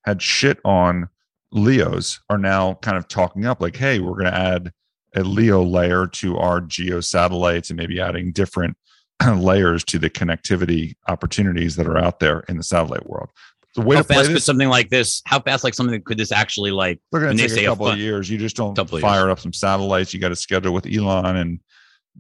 had 0.05 0.23
shit 0.23 0.59
on 0.65 1.09
leos 1.53 2.21
are 2.29 2.39
now 2.39 2.75
kind 2.75 2.97
of 2.97 3.07
talking 3.09 3.47
up 3.47 3.61
like 3.61 3.77
hey 3.77 4.01
we're 4.01 4.19
going 4.19 4.25
to 4.25 4.37
add 4.37 4.73
a 5.15 5.23
leo 5.23 5.63
layer 5.63 6.07
to 6.07 6.37
our 6.37 6.61
geo 6.61 7.01
satellites 7.01 7.71
and 7.71 7.79
maybe 7.79 8.01
adding 8.01 8.33
different 8.33 8.77
layers 9.37 9.85
to 9.85 9.99
the 9.99 10.11
connectivity 10.11 10.95
opportunities 11.09 11.77
that 11.77 11.87
are 11.87 11.99
out 11.99 12.21
there 12.21 12.41
in 12.49 12.57
the 12.57 12.63
satellite 12.63 13.07
world 13.09 13.31
the 13.77 13.83
way 13.83 13.97
how 13.97 14.03
to 14.03 14.09
play 14.09 14.17
fast 14.17 14.31
could 14.31 14.43
something 14.43 14.69
like 14.69 14.89
this? 14.89 15.23
How 15.27 15.39
fast, 15.39 15.63
like 15.63 15.75
something 15.75 16.01
could 16.03 16.19
this 16.19 16.33
actually 16.33 16.71
like? 16.71 16.99
they're 17.13 17.21
going 17.21 17.37
to 17.37 17.49
take 17.49 17.63
a 17.63 17.67
couple 17.67 17.87
of 17.87 17.99
years 17.99 18.29
you 18.29 18.39
just 18.39 18.57
don't 18.57 18.75
fire 19.01 19.31
up 19.31 19.39
some 19.39 19.53
satellites 19.53 20.13
you 20.13 20.19
got 20.19 20.31
to 20.31 20.37
schedule 20.37 20.73
with 20.73 20.87
elon 20.87 21.37
and 21.37 21.61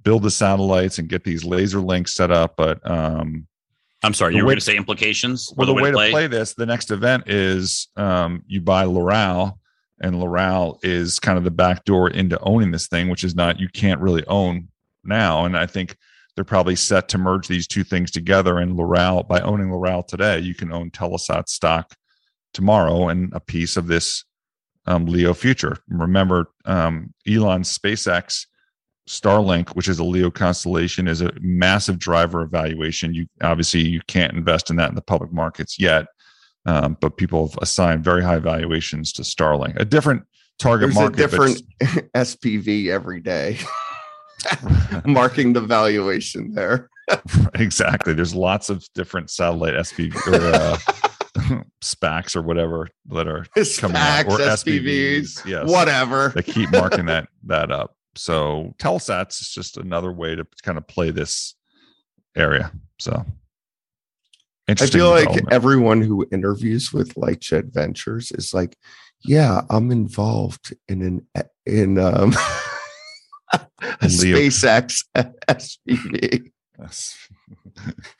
build 0.02 0.22
the 0.22 0.30
satellites 0.30 0.98
and 0.98 1.08
get 1.08 1.24
these 1.24 1.42
laser 1.42 1.80
links 1.80 2.14
set 2.14 2.30
up 2.30 2.54
but 2.56 2.88
um 2.88 3.46
I'm 4.02 4.14
sorry, 4.14 4.36
you 4.36 4.42
were 4.42 4.48
going 4.48 4.58
to 4.58 4.64
say 4.64 4.76
implications. 4.76 5.52
well, 5.56 5.68
or 5.70 5.74
the 5.74 5.82
way 5.82 5.90
to 5.90 5.96
play? 5.96 6.10
play 6.10 6.26
this, 6.26 6.54
the 6.54 6.66
next 6.66 6.90
event 6.90 7.24
is 7.28 7.88
um, 7.96 8.44
you 8.46 8.60
buy 8.60 8.84
Loral, 8.84 9.58
and 10.00 10.16
Loral 10.16 10.78
is 10.84 11.18
kind 11.18 11.38
of 11.38 11.44
the 11.44 11.50
back 11.50 11.84
door 11.84 12.10
into 12.10 12.38
owning 12.40 12.70
this 12.70 12.88
thing, 12.88 13.08
which 13.08 13.24
is 13.24 13.34
not 13.34 13.58
you 13.58 13.68
can't 13.68 14.00
really 14.00 14.24
own 14.26 14.68
now. 15.02 15.46
And 15.46 15.56
I 15.56 15.66
think 15.66 15.96
they're 16.36 16.44
probably 16.44 16.76
set 16.76 17.08
to 17.08 17.18
merge 17.18 17.48
these 17.48 17.66
two 17.66 17.82
things 17.82 18.10
together. 18.10 18.58
And 18.58 18.76
Loral, 18.76 19.26
by 19.26 19.40
owning 19.40 19.68
Loral 19.68 20.06
today, 20.06 20.38
you 20.38 20.54
can 20.54 20.72
own 20.72 20.90
Telesat 20.90 21.48
stock 21.48 21.94
tomorrow 22.52 23.08
and 23.08 23.32
a 23.34 23.40
piece 23.40 23.76
of 23.76 23.86
this 23.86 24.24
um, 24.86 25.06
Leo 25.06 25.34
future. 25.34 25.78
Remember, 25.88 26.50
um, 26.64 27.12
Elon's 27.26 27.76
SpaceX 27.76 28.46
Starlink, 29.08 29.70
which 29.70 29.88
is 29.88 29.98
a 29.98 30.04
Leo 30.04 30.30
constellation, 30.30 31.08
is 31.08 31.20
a 31.20 31.32
massive 31.40 31.98
driver 31.98 32.42
of 32.42 32.50
valuation. 32.50 33.14
You 33.14 33.26
obviously 33.42 33.80
you 33.80 34.00
can't 34.06 34.34
invest 34.34 34.70
in 34.70 34.76
that 34.76 34.88
in 34.88 34.94
the 34.94 35.02
public 35.02 35.32
markets 35.32 35.78
yet, 35.78 36.06
um, 36.66 36.96
but 37.00 37.16
people 37.16 37.48
have 37.48 37.58
assigned 37.62 38.04
very 38.04 38.22
high 38.22 38.40
valuations 38.40 39.12
to 39.14 39.22
Starlink. 39.22 39.78
A 39.78 39.84
different 39.84 40.24
target 40.58 40.92
market 40.92 41.16
There's 41.16 41.32
a 41.32 41.36
market, 41.36 41.62
but 41.80 41.88
different 41.88 42.12
SPV 42.14 42.88
every 42.90 43.20
day, 43.20 43.58
marking 45.04 45.52
the 45.52 45.60
valuation 45.60 46.52
there. 46.52 46.88
exactly. 47.54 48.14
There's 48.14 48.34
lots 48.34 48.70
of 48.70 48.86
different 48.94 49.30
satellite 49.30 49.74
SPV 49.74 50.14
or 50.26 50.54
uh, 50.54 51.62
SPACs 51.82 52.34
or 52.34 52.42
whatever 52.42 52.88
that 53.10 53.28
are 53.28 53.46
coming 53.78 53.96
out, 53.96 54.26
SPACs, 54.26 54.28
or 54.28 54.38
SPVs, 54.38 55.20
SPVs, 55.20 55.46
yes. 55.46 55.68
whatever. 55.68 56.32
they 56.34 56.42
keep 56.42 56.70
marking 56.72 57.06
that 57.06 57.28
that 57.44 57.70
up. 57.70 57.96
So 58.16 58.74
Telesats 58.78 59.40
is 59.40 59.50
just 59.50 59.76
another 59.76 60.12
way 60.12 60.34
to 60.34 60.46
kind 60.62 60.78
of 60.78 60.86
play 60.86 61.10
this 61.10 61.54
area. 62.34 62.72
So 62.98 63.24
I 64.68 64.74
feel 64.74 65.10
like 65.10 65.28
everyone 65.50 66.02
who 66.02 66.26
interviews 66.32 66.92
with 66.92 67.14
Lightshed 67.14 67.72
Ventures 67.72 68.32
is 68.32 68.52
like, 68.52 68.76
yeah, 69.24 69.62
I'm 69.70 69.90
involved 69.90 70.74
in 70.88 71.02
an 71.02 71.26
in 71.66 71.98
um, 71.98 72.34
SpaceX 73.82 75.02
SPV. 75.48 76.50
Yes. 76.78 77.16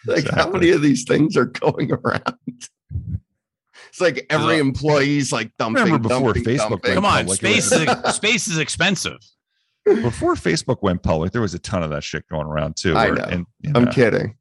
Like, 0.07 0.29
how 0.31 0.51
many 0.51 0.71
of 0.71 0.83
these 0.83 1.05
things 1.05 1.35
are 1.37 1.47
going 1.47 1.91
around? 1.91 2.23
It's 3.89 4.01
like 4.01 4.27
every 4.29 4.59
Look. 4.59 4.67
employee's 4.67 5.33
like 5.33 5.51
dumping. 5.59 5.83
Remember 5.85 6.09
before 6.11 6.35
dumping, 6.35 6.45
Facebook 6.45 6.69
dumping. 6.71 6.95
Come 6.95 7.05
on, 7.07 7.19
public, 7.21 7.39
space 7.39 7.73
it 7.73 7.89
is 7.89 8.15
space 8.15 8.49
is 8.49 8.59
expensive. 8.59 9.17
before 9.87 10.35
Facebook 10.35 10.83
went 10.83 11.03
public, 11.03 11.33
there 11.33 11.41
was 11.41 11.55
a 11.55 11.59
ton 11.59 11.83
of 11.83 11.89
that 11.91 12.05
shit 12.05 12.29
going 12.29 12.47
around 12.47 12.77
too. 12.77 12.95
I 12.95 13.09
know. 13.11 13.25
And, 13.25 13.47
you 13.63 13.73
I'm 13.75 13.85
know, 13.87 13.91
kidding. 13.91 14.37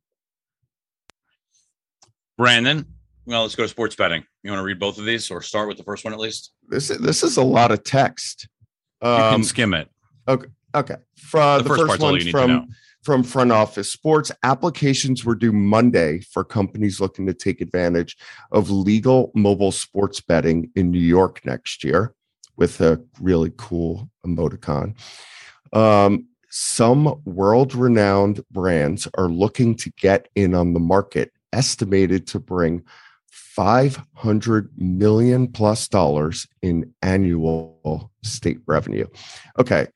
Brandon, 2.38 2.86
well, 3.26 3.44
let's 3.44 3.56
go 3.56 3.64
to 3.64 3.70
sports 3.70 3.96
betting. 3.96 4.24
You 4.44 4.52
want 4.52 4.60
to 4.60 4.66
read 4.66 4.80
both 4.80 4.98
of 5.00 5.06
these, 5.06 5.32
or 5.32 5.42
start 5.42 5.68
with 5.70 5.78
the 5.78 5.84
first 5.84 6.04
one 6.04 6.14
at 6.14 6.20
least? 6.20 6.52
This 6.68 6.90
is, 6.90 6.98
this 7.00 7.24
is 7.24 7.38
a 7.38 7.44
lot 7.44 7.72
of 7.72 7.84
text. 7.84 8.48
You 9.02 9.08
Um, 9.10 9.34
can 9.36 9.44
skim 9.44 9.74
it. 9.74 9.90
okay. 10.28 10.48
From 11.18 11.60
The 11.60 11.64
the, 11.64 11.70
first 11.70 11.80
first, 11.80 11.88
part's 11.88 12.04
one's 12.04 12.26
need 12.26 12.32
to 12.32 12.48
know. 12.48 12.60
from 12.62 12.68
from 13.04 13.22
front 13.22 13.52
office 13.52 13.92
sports 13.92 14.32
applications 14.42 15.24
were 15.24 15.36
due 15.36 15.52
Monday 15.52 16.22
for 16.22 16.44
companies 16.44 17.00
looking 17.00 17.28
to 17.28 17.36
take 17.36 17.62
advantage 17.62 18.18
of 18.52 18.72
legal 18.72 19.32
mobile 19.36 19.72
sports 19.72 20.20
betting 20.22 20.72
in 20.76 20.90
New 20.90 20.98
York 20.98 21.46
next 21.46 21.84
year 21.84 22.16
with 22.58 22.82
a 22.82 23.00
really 23.22 23.52
cool 23.58 24.10
emoticon. 24.26 24.96
Um, 25.72 26.28
some 26.50 27.22
world 27.26 27.76
renowned 27.76 28.42
brands 28.50 29.08
are 29.18 29.28
looking 29.28 29.76
to 29.76 29.92
get 30.00 30.30
in 30.34 30.56
on 30.56 30.74
the 30.74 30.80
market, 30.80 31.32
estimated 31.54 32.26
to 32.28 32.40
bring 32.40 32.82
500 33.30 34.72
million 34.78 35.48
plus 35.48 35.88
dollars 35.88 36.48
in 36.62 36.94
annual 37.02 38.12
state 38.24 38.60
revenue. 38.66 39.06
Okay. 39.60 39.88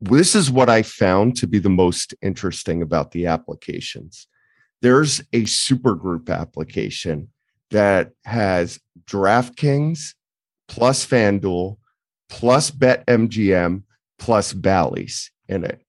This 0.00 0.34
is 0.34 0.50
what 0.50 0.68
I 0.68 0.82
found 0.82 1.36
to 1.38 1.46
be 1.46 1.58
the 1.58 1.68
most 1.68 2.14
interesting 2.22 2.82
about 2.82 3.10
the 3.10 3.26
applications. 3.26 4.28
There's 4.80 5.20
a 5.32 5.42
supergroup 5.42 6.30
application 6.30 7.28
that 7.70 8.12
has 8.24 8.78
DraftKings 9.06 10.14
plus 10.68 11.04
FanDuel 11.04 11.78
plus 12.28 12.70
BetMGM 12.70 13.82
plus 14.18 14.52
Bally's 14.52 15.30
in 15.48 15.64
it. 15.64 15.82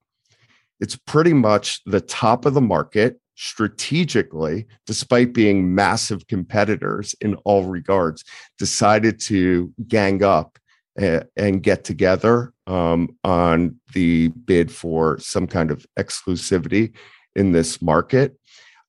It's 0.79 0.95
pretty 0.95 1.33
much 1.33 1.81
the 1.85 2.01
top 2.01 2.45
of 2.45 2.53
the 2.53 2.61
market 2.61 3.19
strategically, 3.35 4.67
despite 4.85 5.33
being 5.33 5.73
massive 5.73 6.27
competitors 6.27 7.15
in 7.21 7.35
all 7.45 7.63
regards, 7.63 8.23
decided 8.57 9.19
to 9.19 9.73
gang 9.87 10.23
up 10.23 10.58
and 10.99 11.63
get 11.63 11.83
together 11.83 12.53
um, 12.67 13.15
on 13.23 13.79
the 13.93 14.27
bid 14.29 14.71
for 14.71 15.17
some 15.19 15.47
kind 15.47 15.71
of 15.71 15.85
exclusivity 15.97 16.93
in 17.35 17.51
this 17.51 17.81
market. 17.81 18.37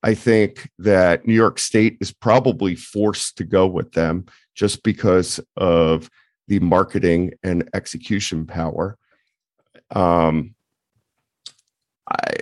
I 0.03 0.15
think 0.15 0.69
that 0.79 1.27
New 1.27 1.35
York 1.35 1.59
State 1.59 1.99
is 2.01 2.11
probably 2.13 2.75
forced 2.75 3.37
to 3.37 3.45
go 3.45 3.67
with 3.67 3.93
them 3.93 4.27
just 4.55 4.83
because 4.83 5.41
of 5.57 6.11
the 6.49 6.59
marketing 6.61 7.33
and 7.43 7.69
execution 7.75 8.47
power. 8.47 8.97
Um, 9.91 10.55
I 12.11 12.35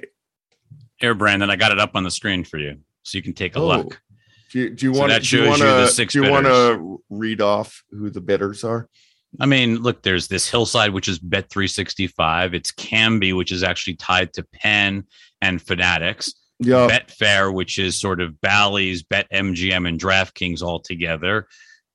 Here, 0.96 1.14
Brandon, 1.14 1.50
I 1.50 1.56
got 1.56 1.72
it 1.72 1.78
up 1.78 1.94
on 1.94 2.04
the 2.04 2.10
screen 2.10 2.44
for 2.44 2.58
you, 2.58 2.78
so 3.02 3.18
you 3.18 3.22
can 3.22 3.34
take 3.34 3.56
a 3.56 3.58
Oh, 3.58 3.66
look. 3.66 4.00
do 4.52 4.60
you, 4.60 4.70
do 4.70 4.86
you 4.86 4.94
So 4.94 5.00
want 5.00 5.10
that 5.10 5.18
to 5.20 5.24
shows 5.24 5.58
do 5.58 5.64
you 5.64 5.70
you 5.70 5.76
the 5.76 5.86
to 5.86 5.92
six 5.92 6.12
do 6.12 6.22
you 6.24 6.30
want 6.30 6.46
to 6.46 7.02
read 7.10 7.40
off 7.40 7.82
who 7.90 8.08
the 8.08 8.20
bidders 8.20 8.64
are? 8.64 8.88
I 9.40 9.46
mean, 9.46 9.76
look, 9.76 10.02
there's 10.02 10.28
this 10.28 10.48
hillside, 10.48 10.92
which 10.92 11.08
is 11.08 11.18
Bet 11.18 11.50
365. 11.50 12.54
It's 12.54 12.72
Kambi, 12.72 13.36
which 13.36 13.52
is 13.52 13.62
actually 13.62 13.96
tied 13.96 14.32
to 14.34 14.46
Penn 14.52 15.04
and 15.40 15.60
Fanatics. 15.60 16.32
Yeah, 16.60 16.88
Betfair, 16.88 17.54
which 17.54 17.78
is 17.78 17.94
sort 17.94 18.20
of 18.20 18.40
Bally's, 18.40 19.04
Bet 19.04 19.30
MGM, 19.32 19.86
and 19.86 20.00
DraftKings 20.00 20.60
all 20.60 20.80
together. 20.80 21.46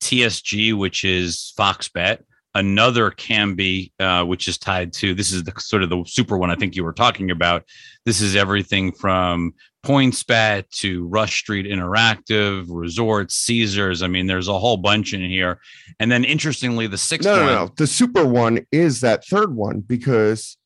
TSG, 0.02 0.78
which 0.78 1.04
is 1.04 1.54
Fox 1.58 1.90
Bet. 1.90 2.24
Another 2.56 3.10
Kambi, 3.10 3.92
uh, 4.00 4.24
which 4.24 4.48
is 4.48 4.58
tied 4.58 4.94
to 4.94 5.16
this 5.16 5.32
is 5.32 5.44
the 5.44 5.54
sort 5.58 5.84
of 5.84 5.90
the 5.90 6.04
super 6.08 6.38
one 6.38 6.52
I 6.52 6.56
think 6.56 6.76
you 6.76 6.84
were 6.84 6.94
talking 6.94 7.32
about. 7.32 7.64
This 8.06 8.22
is 8.22 8.36
everything 8.36 8.92
from 8.92 9.54
PointsBet 9.84 10.70
to 10.80 11.06
Rush 11.08 11.40
Street 11.40 11.66
Interactive, 11.66 12.66
Resorts, 12.70 13.36
Caesars. 13.36 14.02
I 14.02 14.08
mean, 14.08 14.28
there's 14.28 14.48
a 14.48 14.58
whole 14.58 14.78
bunch 14.78 15.14
in 15.14 15.22
here. 15.22 15.60
And 16.00 16.12
then 16.12 16.24
interestingly, 16.24 16.88
the 16.88 16.98
sixth 16.98 17.26
no, 17.26 17.36
no, 17.36 17.46
one, 17.46 17.54
no. 17.54 17.70
The 17.76 17.88
super 17.88 18.26
one 18.26 18.66
is 18.72 19.02
that 19.02 19.26
third 19.26 19.56
one 19.56 19.82
because 19.82 20.58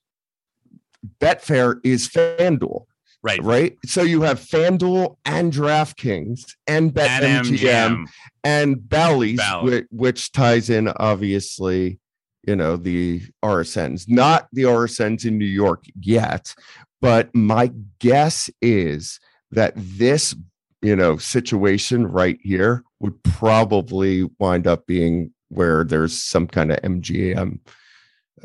Betfair 1.19 1.79
is 1.83 2.07
FanDuel, 2.07 2.85
right? 3.23 3.43
right? 3.43 3.77
So 3.85 4.03
you 4.03 4.21
have 4.21 4.39
FanDuel 4.39 5.17
and 5.25 5.51
DraftKings 5.51 6.55
and 6.67 6.93
BetMGM 6.93 7.59
MGM. 7.59 8.05
and 8.43 8.87
Bally's, 8.87 9.37
Bally. 9.37 9.63
which, 9.63 9.85
which 9.89 10.31
ties 10.31 10.69
in 10.69 10.89
obviously, 10.89 11.99
you 12.47 12.55
know, 12.55 12.77
the 12.77 13.21
RSNs, 13.43 14.07
not 14.07 14.47
the 14.53 14.63
RSNs 14.63 15.25
in 15.25 15.37
New 15.37 15.45
York 15.45 15.85
yet, 15.99 16.53
but 17.01 17.33
my 17.33 17.71
guess 17.99 18.49
is 18.61 19.19
that 19.51 19.73
this, 19.75 20.35
you 20.81 20.95
know, 20.95 21.17
situation 21.17 22.07
right 22.07 22.37
here 22.41 22.83
would 22.99 23.21
probably 23.23 24.29
wind 24.39 24.67
up 24.67 24.85
being 24.87 25.33
where 25.49 25.83
there's 25.83 26.21
some 26.21 26.47
kind 26.47 26.71
of 26.71 26.79
MGM, 26.81 27.59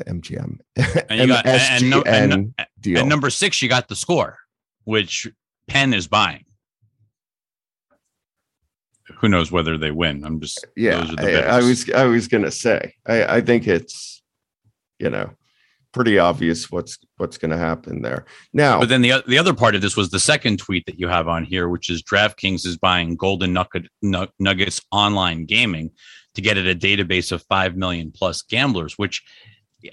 MGM, 0.07 0.59
And 1.09 1.21
you 1.21 1.27
got 1.27 1.45
and, 1.45 1.89
no- 1.89 2.01
and, 2.03 2.53
deal. 2.79 2.99
And 2.99 3.09
number 3.09 3.29
six, 3.29 3.61
you 3.61 3.69
got 3.69 3.87
the 3.87 3.95
score, 3.95 4.37
which 4.85 5.27
Penn 5.67 5.93
is 5.93 6.07
buying. 6.07 6.45
Who 9.19 9.29
knows 9.29 9.51
whether 9.51 9.77
they 9.77 9.91
win? 9.91 10.23
I'm 10.25 10.39
just 10.39 10.65
yeah, 10.75 11.01
those 11.01 11.13
are 11.13 11.15
the 11.15 11.47
I, 11.47 11.57
I 11.57 11.61
was 11.61 11.89
I 11.91 12.05
was 12.05 12.27
gonna 12.27 12.51
say 12.51 12.93
I, 13.05 13.37
I 13.37 13.41
think 13.41 13.67
it's 13.67 14.21
you 14.99 15.09
know 15.09 15.29
pretty 15.93 16.19
obvious 16.19 16.69
what's 16.71 16.97
what's 17.17 17.37
going 17.37 17.51
to 17.51 17.57
happen 17.57 18.01
there. 18.01 18.25
Now, 18.51 18.79
but 18.79 18.89
then 18.89 19.01
the 19.01 19.23
the 19.27 19.37
other 19.37 19.53
part 19.53 19.75
of 19.75 19.81
this 19.81 19.95
was 19.95 20.09
the 20.09 20.19
second 20.19 20.57
tweet 20.57 20.85
that 20.87 20.99
you 20.99 21.07
have 21.07 21.27
on 21.27 21.45
here, 21.45 21.69
which 21.69 21.89
is 21.89 22.03
DraftKings 22.03 22.65
is 22.65 22.77
buying 22.77 23.15
Golden 23.15 23.53
Nugget, 23.53 23.87
Nuggets 24.01 24.81
online 24.91 25.45
gaming 25.45 25.91
to 26.35 26.41
get 26.41 26.57
at 26.57 26.67
a 26.67 26.75
database 26.75 27.31
of 27.31 27.43
five 27.43 27.75
million 27.77 28.11
plus 28.11 28.41
gamblers, 28.41 28.97
which 28.97 29.23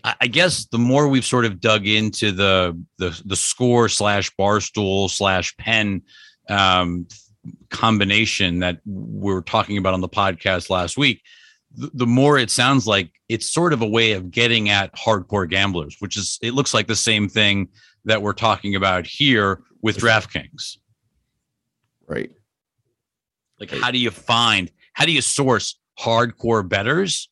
I 0.05 0.29
guess 0.29 0.67
the 0.67 0.79
more 0.79 1.09
we've 1.09 1.25
sort 1.25 1.45
of 1.45 1.61
dug 1.61 1.87
into 1.87 2.33
the 2.33 2.81
the 2.99 3.21
the 3.25 3.37
score 3.37 3.89
slash 3.89 4.31
barstool 4.39 5.11
slash 5.11 5.57
Penn 5.57 6.03
um, 6.49 7.07
combination 7.71 8.61
that 8.61 8.81
we 8.87 9.33
are 9.33 9.43
talking 9.43 9.79
about 9.79 9.95
on 9.95 10.01
the 10.01 10.09
podcast 10.09 10.71
last 10.71 10.97
week, 10.97 11.23
the, 11.75 12.07
more 12.07 12.39
it 12.39 12.51
sounds 12.51 12.87
like 12.87 13.13
it's 13.29 13.49
sort 13.49 13.73
of 13.73 13.83
a 13.83 13.87
way 13.87 14.13
of 14.13 14.31
getting 14.31 14.69
at 14.69 14.95
hardcore 14.95 15.49
gamblers, 15.49 15.97
which 16.01 16.17
is 16.17 16.39
it 16.43 16.55
looks 16.55 16.75
like 16.75 16.87
the 16.87 16.97
same 16.97 17.29
thing 17.29 17.69
that 18.05 18.23
we're 18.23 18.33
talking 18.33 18.75
about 18.75 19.07
here 19.07 19.63
with 19.83 19.99
DraftKings. 19.99 20.79
Right. 22.07 22.31
Like, 23.59 23.71
how 23.71 23.91
do 23.91 23.99
you 23.99 24.11
find, 24.11 24.71
how 24.95 25.05
do 25.05 25.13
you 25.13 25.21
source 25.21 25.79
hardcore 25.99 26.67
betters 26.67 27.29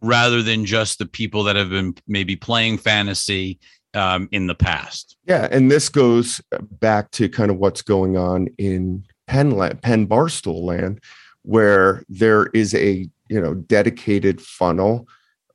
rather 0.00 0.42
than 0.42 0.64
just 0.64 0.98
the 0.98 1.06
people 1.06 1.44
that 1.44 1.56
have 1.56 1.70
been 1.70 1.94
maybe 2.06 2.36
playing 2.36 2.78
fantasy 2.78 3.58
um, 3.94 4.28
in 4.32 4.46
the 4.46 4.54
past. 4.54 5.16
Yeah, 5.24 5.48
and 5.50 5.70
this 5.70 5.88
goes 5.88 6.40
back 6.80 7.10
to 7.12 7.28
kind 7.28 7.50
of 7.50 7.58
what's 7.58 7.82
going 7.82 8.16
on 8.16 8.48
in 8.58 9.04
Penn 9.26 9.56
Penn 9.82 10.06
Barstool 10.06 10.62
land, 10.62 11.00
where 11.42 12.04
there 12.08 12.46
is 12.54 12.74
a 12.74 13.08
you 13.28 13.40
know 13.40 13.54
dedicated 13.54 14.40
funnel 14.40 15.06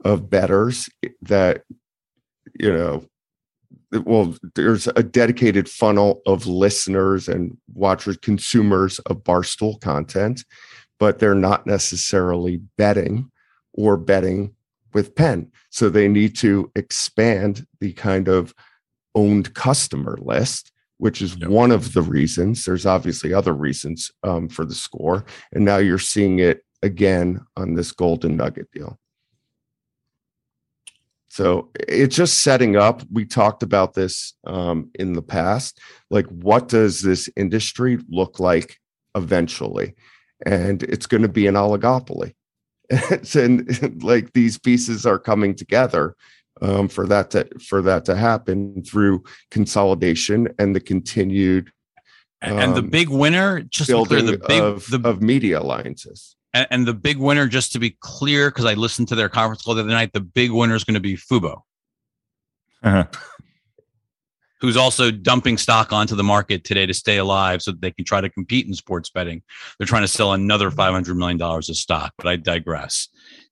of 0.06 0.30
betters 0.30 0.90
that 1.22 1.64
you 2.60 2.72
know 2.72 3.04
well 4.06 4.36
there's 4.56 4.88
a 4.88 5.04
dedicated 5.04 5.70
funnel 5.70 6.22
of 6.26 6.48
listeners 6.48 7.28
and 7.28 7.58
watchers 7.74 8.18
consumers 8.18 9.00
of 9.00 9.24
barstool 9.24 9.80
content 9.82 10.44
but 11.00 11.20
they're 11.20 11.36
not 11.36 11.68
necessarily 11.68 12.62
betting 12.78 13.30
or 13.74 13.98
betting 13.98 14.54
with 14.94 15.16
Penn. 15.16 15.52
So 15.70 15.90
they 15.90 16.08
need 16.08 16.36
to 16.38 16.72
expand 16.76 17.66
the 17.80 17.94
kind 17.94 18.28
of 18.28 18.54
owned 19.16 19.54
customer 19.54 20.18
list, 20.22 20.72
which 20.98 21.22
is 21.22 21.36
yep. 21.36 21.50
one 21.50 21.72
of 21.72 21.94
the 21.94 22.02
reasons. 22.02 22.66
There's 22.66 22.86
obviously 22.86 23.34
other 23.34 23.54
reasons 23.54 24.12
um, 24.24 24.48
for 24.48 24.66
the 24.66 24.76
score. 24.76 25.26
And 25.52 25.66
now 25.66 25.78
you're 25.78 26.00
seeing 26.00 26.40
it 26.40 26.64
again 26.84 27.42
on 27.58 27.74
this 27.74 27.92
Golden 27.92 28.38
Nugget 28.38 28.70
deal. 28.72 29.00
So 31.30 31.72
it's 31.80 32.16
just 32.16 32.42
setting 32.42 32.76
up. 32.76 33.02
We 33.12 33.26
talked 33.26 33.64
about 33.64 33.96
this 33.96 34.34
um, 34.46 34.92
in 34.94 35.14
the 35.14 35.24
past. 35.24 35.80
Like, 36.12 36.28
what 36.28 36.68
does 36.68 37.02
this 37.02 37.28
industry 37.36 37.98
look 38.08 38.40
like 38.40 38.80
eventually? 39.16 39.96
And 40.46 40.84
it's 40.84 41.08
going 41.08 41.24
to 41.24 41.30
be 41.30 41.48
an 41.48 41.56
oligopoly. 41.56 42.36
and 43.36 44.04
like 44.04 44.34
these 44.34 44.60
pieces 44.60 45.08
are 45.08 45.18
coming 45.18 45.56
together 45.56 46.16
um, 46.62 46.88
for 46.88 47.08
that 47.08 47.32
to 47.32 47.48
for 47.60 47.82
that 47.82 48.06
to 48.06 48.16
happen 48.16 48.84
through 48.84 49.24
consolidation 49.52 50.48
and 50.60 50.76
the 50.76 50.80
continued 50.80 51.72
um, 52.42 52.60
and 52.60 52.76
the 52.76 52.80
um, 52.80 52.90
big 52.90 53.10
winner 53.10 53.62
just 53.62 53.90
building 53.90 54.26
the 54.26 54.38
big 54.48 54.62
of, 54.62 54.86
the, 54.88 55.02
of 55.04 55.22
media 55.22 55.60
alliances 55.60 56.36
and, 56.54 56.68
and, 56.70 56.88
the 56.88 56.94
big 56.94 57.18
winner 57.18 57.48
just 57.48 57.72
to 57.74 57.80
be 57.80 57.98
clear 58.02 58.50
because 58.50 58.66
i 58.66 58.74
listened 58.74 59.08
to 59.08 59.16
their 59.16 59.30
conference 59.30 59.62
call 59.62 59.76
the 59.76 59.82
other 59.82 59.90
night 59.92 60.12
the 60.14 60.22
big 60.22 60.52
winner 60.52 60.76
is 60.76 60.84
going 60.84 60.96
to 60.96 61.00
be 61.00 61.16
fubo 61.16 61.62
uh-huh 62.84 63.06
who's 64.64 64.78
also 64.78 65.12
dumping 65.12 65.58
stock 65.58 65.92
onto 65.92 66.16
the 66.16 66.24
market 66.24 66.64
today 66.64 66.86
to 66.86 66.94
stay 66.94 67.18
alive 67.18 67.62
so 67.62 67.72
that 67.72 67.82
they 67.82 67.92
can 67.92 68.06
try 68.06 68.22
to 68.22 68.30
compete 68.30 68.66
in 68.66 68.74
sports 68.74 69.10
betting. 69.10 69.42
They're 69.78 69.86
trying 69.86 70.04
to 70.04 70.08
sell 70.08 70.32
another 70.32 70.72
$500 70.72 71.18
million 71.18 71.40
of 71.42 71.66
stock, 71.66 72.14
but 72.18 72.28
I 72.28 72.38
digress. 72.38 73.10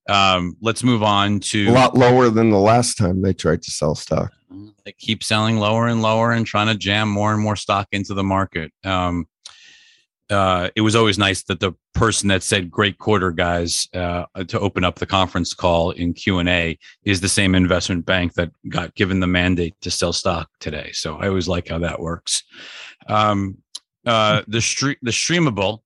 Um, 0.08 0.56
let's 0.62 0.84
move 0.84 1.04
on 1.04 1.42
to 1.42 1.68
a 1.68 1.72
lot 1.72 1.98
lower 1.98 2.30
than 2.30 2.50
the 2.50 2.58
last 2.58 2.98
time 2.98 3.22
they 3.22 3.34
tried 3.34 3.62
to 3.64 3.72
sell 3.72 3.94
stock. 3.94 4.32
They 4.86 4.94
keep 4.94 5.22
selling 5.22 5.58
lower 5.58 5.90
and 5.90 6.02
lower 6.02 6.32
and 6.32 6.46
trying 6.46 6.68
to 6.68 6.76
jam 6.76 7.10
more 7.10 7.34
and 7.34 7.44
more 7.44 7.58
stock 7.58 7.90
into 7.92 8.14
the 8.14 8.24
market. 8.24 8.72
Um, 8.86 9.26
uh, 10.32 10.70
it 10.76 10.82
was 10.82 10.96
always 10.96 11.18
nice 11.18 11.44
that 11.44 11.60
the 11.60 11.74
person 11.94 12.30
that 12.30 12.42
said 12.42 12.72
"great 12.72 12.98
quarter, 12.98 13.32
guys" 13.32 13.88
uh, 13.94 14.26
to 14.48 14.60
open 14.60 14.84
up 14.84 14.96
the 14.96 15.06
conference 15.06 15.54
call 15.54 15.92
in 15.92 16.14
Q 16.14 16.40
and 16.40 16.50
A 16.50 16.78
is 17.04 17.22
the 17.22 17.30
same 17.30 17.54
investment 17.54 18.06
bank 18.06 18.34
that 18.34 18.52
got 18.70 18.96
given 18.96 19.20
the 19.20 19.28
mandate 19.28 19.76
to 19.82 19.92
sell 19.92 20.14
stock 20.14 20.50
today. 20.60 20.92
So 20.94 21.18
I 21.18 21.28
always 21.28 21.48
like 21.48 21.68
how 21.68 21.80
that 21.80 22.00
works. 22.00 22.44
Um, 23.08 23.58
uh, 24.06 24.42
the 24.48 24.62
street, 24.62 24.98
the 25.02 25.12
streamable. 25.12 25.80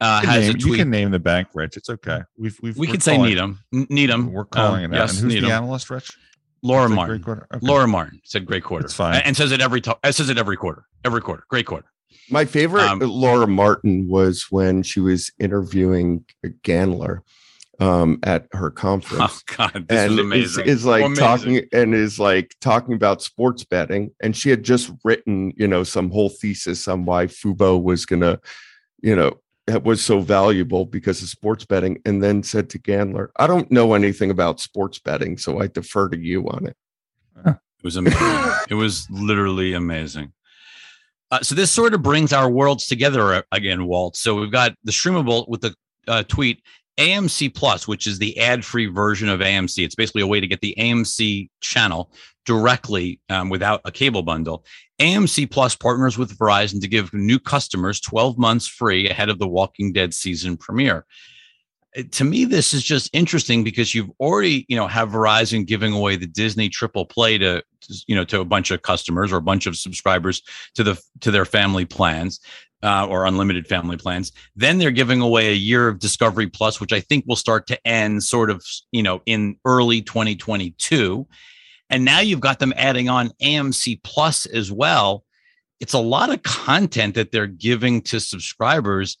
Uh, 0.00 0.22
has 0.22 0.46
name, 0.46 0.50
a 0.50 0.58
tweet. 0.58 0.72
You 0.72 0.78
can 0.78 0.90
name 0.90 1.10
the 1.10 1.18
bank, 1.18 1.48
Rich. 1.52 1.76
It's 1.76 1.90
okay. 1.90 2.22
We've 2.38 2.58
we've 2.62 2.76
we 2.78 2.86
can 2.86 3.00
say 3.00 3.18
Needham. 3.18 3.58
Needham. 3.70 4.32
We're 4.32 4.46
calling 4.46 4.86
um, 4.86 4.94
it. 4.94 4.96
Yes, 4.96 5.10
and 5.10 5.24
who's 5.24 5.34
Needham. 5.34 5.50
the 5.50 5.54
analyst, 5.54 5.90
Rich? 5.90 6.10
Laura 6.62 6.88
Martin. 6.88 7.22
Okay. 7.26 7.58
Laura 7.60 7.86
Martin 7.86 8.20
said 8.24 8.46
great 8.46 8.64
quarter. 8.64 8.86
It's 8.86 8.94
fine. 8.94 9.20
And 9.24 9.36
says 9.36 9.52
it 9.52 9.60
every 9.60 9.80
to- 9.82 9.98
says 10.10 10.28
it 10.28 10.38
every 10.38 10.56
quarter. 10.56 10.84
Every 11.04 11.20
quarter. 11.20 11.44
Great 11.48 11.66
quarter. 11.66 11.86
My 12.30 12.44
favorite 12.44 12.84
um, 12.84 13.00
Laura 13.00 13.46
Martin 13.46 14.08
was 14.08 14.46
when 14.50 14.82
she 14.82 15.00
was 15.00 15.30
interviewing 15.38 16.24
Gandler 16.62 17.20
um, 17.80 18.18
at 18.22 18.46
her 18.52 18.70
conference. 18.86 19.42
Oh 19.48 19.54
God, 19.56 19.86
this 19.88 19.98
and 19.98 20.12
is 20.12 20.18
amazing. 20.18 20.66
Is, 20.66 20.78
is 20.78 20.84
like 20.84 21.04
amazing. 21.04 21.24
talking 21.24 21.62
and 21.72 21.94
is 21.94 22.18
like 22.18 22.54
talking 22.60 22.94
about 22.94 23.22
sports 23.22 23.64
betting, 23.64 24.10
and 24.22 24.36
she 24.36 24.50
had 24.50 24.62
just 24.62 24.90
written, 25.04 25.52
you 25.56 25.68
know, 25.68 25.84
some 25.84 26.10
whole 26.10 26.28
thesis 26.28 26.86
on 26.88 27.04
why 27.04 27.26
Fubo 27.26 27.82
was 27.82 28.04
gonna, 28.06 28.40
you 29.00 29.16
know, 29.16 29.38
that 29.66 29.84
was 29.84 30.04
so 30.04 30.20
valuable 30.20 30.86
because 30.86 31.22
of 31.22 31.28
sports 31.28 31.64
betting, 31.64 32.00
and 32.04 32.22
then 32.22 32.42
said 32.42 32.70
to 32.70 32.78
Gandler, 32.78 33.28
"I 33.36 33.46
don't 33.46 33.70
know 33.70 33.94
anything 33.94 34.30
about 34.30 34.60
sports 34.60 34.98
betting, 34.98 35.38
so 35.38 35.60
I 35.60 35.66
defer 35.66 36.08
to 36.08 36.18
you 36.18 36.48
on 36.48 36.66
it." 36.66 36.76
It 37.78 37.84
was 37.84 37.96
amazing. 37.96 38.52
it 38.68 38.74
was 38.74 39.08
literally 39.08 39.72
amazing. 39.74 40.32
Uh, 41.30 41.40
so 41.42 41.54
this 41.54 41.70
sort 41.70 41.94
of 41.94 42.02
brings 42.02 42.32
our 42.32 42.50
worlds 42.50 42.86
together 42.86 43.34
uh, 43.34 43.42
again, 43.52 43.86
Walt. 43.86 44.16
So 44.16 44.40
we've 44.40 44.52
got 44.52 44.74
the 44.84 44.92
streamable 44.92 45.48
with 45.48 45.60
the 45.60 45.74
uh, 46.06 46.22
tweet 46.22 46.62
AMC 46.98 47.54
Plus, 47.54 47.86
which 47.86 48.06
is 48.06 48.18
the 48.18 48.38
ad-free 48.40 48.86
version 48.86 49.28
of 49.28 49.40
AMC. 49.40 49.84
It's 49.84 49.94
basically 49.94 50.22
a 50.22 50.26
way 50.26 50.40
to 50.40 50.46
get 50.46 50.60
the 50.60 50.74
AMC 50.78 51.48
channel 51.60 52.10
directly 52.44 53.20
um, 53.28 53.50
without 53.50 53.82
a 53.84 53.92
cable 53.92 54.22
bundle. 54.22 54.64
AMC 55.00 55.50
Plus 55.50 55.76
partners 55.76 56.18
with 56.18 56.36
Verizon 56.36 56.80
to 56.80 56.88
give 56.88 57.12
new 57.12 57.38
customers 57.38 58.00
12 58.00 58.38
months 58.38 58.66
free 58.66 59.08
ahead 59.08 59.28
of 59.28 59.38
the 59.38 59.46
Walking 59.46 59.92
Dead 59.92 60.14
season 60.14 60.56
premiere 60.56 61.04
to 62.10 62.24
me 62.24 62.44
this 62.44 62.74
is 62.74 62.82
just 62.82 63.10
interesting 63.12 63.64
because 63.64 63.94
you've 63.94 64.10
already 64.20 64.66
you 64.68 64.76
know 64.76 64.86
have 64.86 65.08
verizon 65.08 65.66
giving 65.66 65.92
away 65.92 66.16
the 66.16 66.26
disney 66.26 66.68
triple 66.68 67.06
play 67.06 67.38
to 67.38 67.62
you 68.06 68.14
know 68.14 68.24
to 68.24 68.40
a 68.40 68.44
bunch 68.44 68.70
of 68.70 68.82
customers 68.82 69.32
or 69.32 69.36
a 69.36 69.42
bunch 69.42 69.66
of 69.66 69.76
subscribers 69.76 70.42
to 70.74 70.82
the 70.82 71.00
to 71.20 71.30
their 71.30 71.44
family 71.44 71.84
plans 71.84 72.40
uh, 72.82 73.06
or 73.06 73.26
unlimited 73.26 73.66
family 73.66 73.96
plans. 73.96 74.30
Then 74.54 74.78
they're 74.78 74.92
giving 74.92 75.20
away 75.20 75.48
a 75.48 75.56
year 75.56 75.88
of 75.88 75.98
discovery 75.98 76.46
plus 76.46 76.80
which 76.80 76.92
i 76.92 77.00
think 77.00 77.24
will 77.26 77.36
start 77.36 77.66
to 77.66 77.86
end 77.86 78.22
sort 78.22 78.50
of 78.50 78.64
you 78.92 79.02
know 79.02 79.22
in 79.26 79.56
early 79.64 80.02
2022 80.02 81.26
and 81.90 82.04
now 82.04 82.20
you've 82.20 82.40
got 82.40 82.58
them 82.58 82.72
adding 82.76 83.08
on 83.08 83.30
amc 83.42 84.02
plus 84.02 84.46
as 84.46 84.70
well. 84.70 85.24
It's 85.80 85.94
a 85.94 85.98
lot 85.98 86.30
of 86.30 86.42
content 86.42 87.14
that 87.14 87.30
they're 87.30 87.46
giving 87.46 88.02
to 88.02 88.20
subscribers 88.20 89.16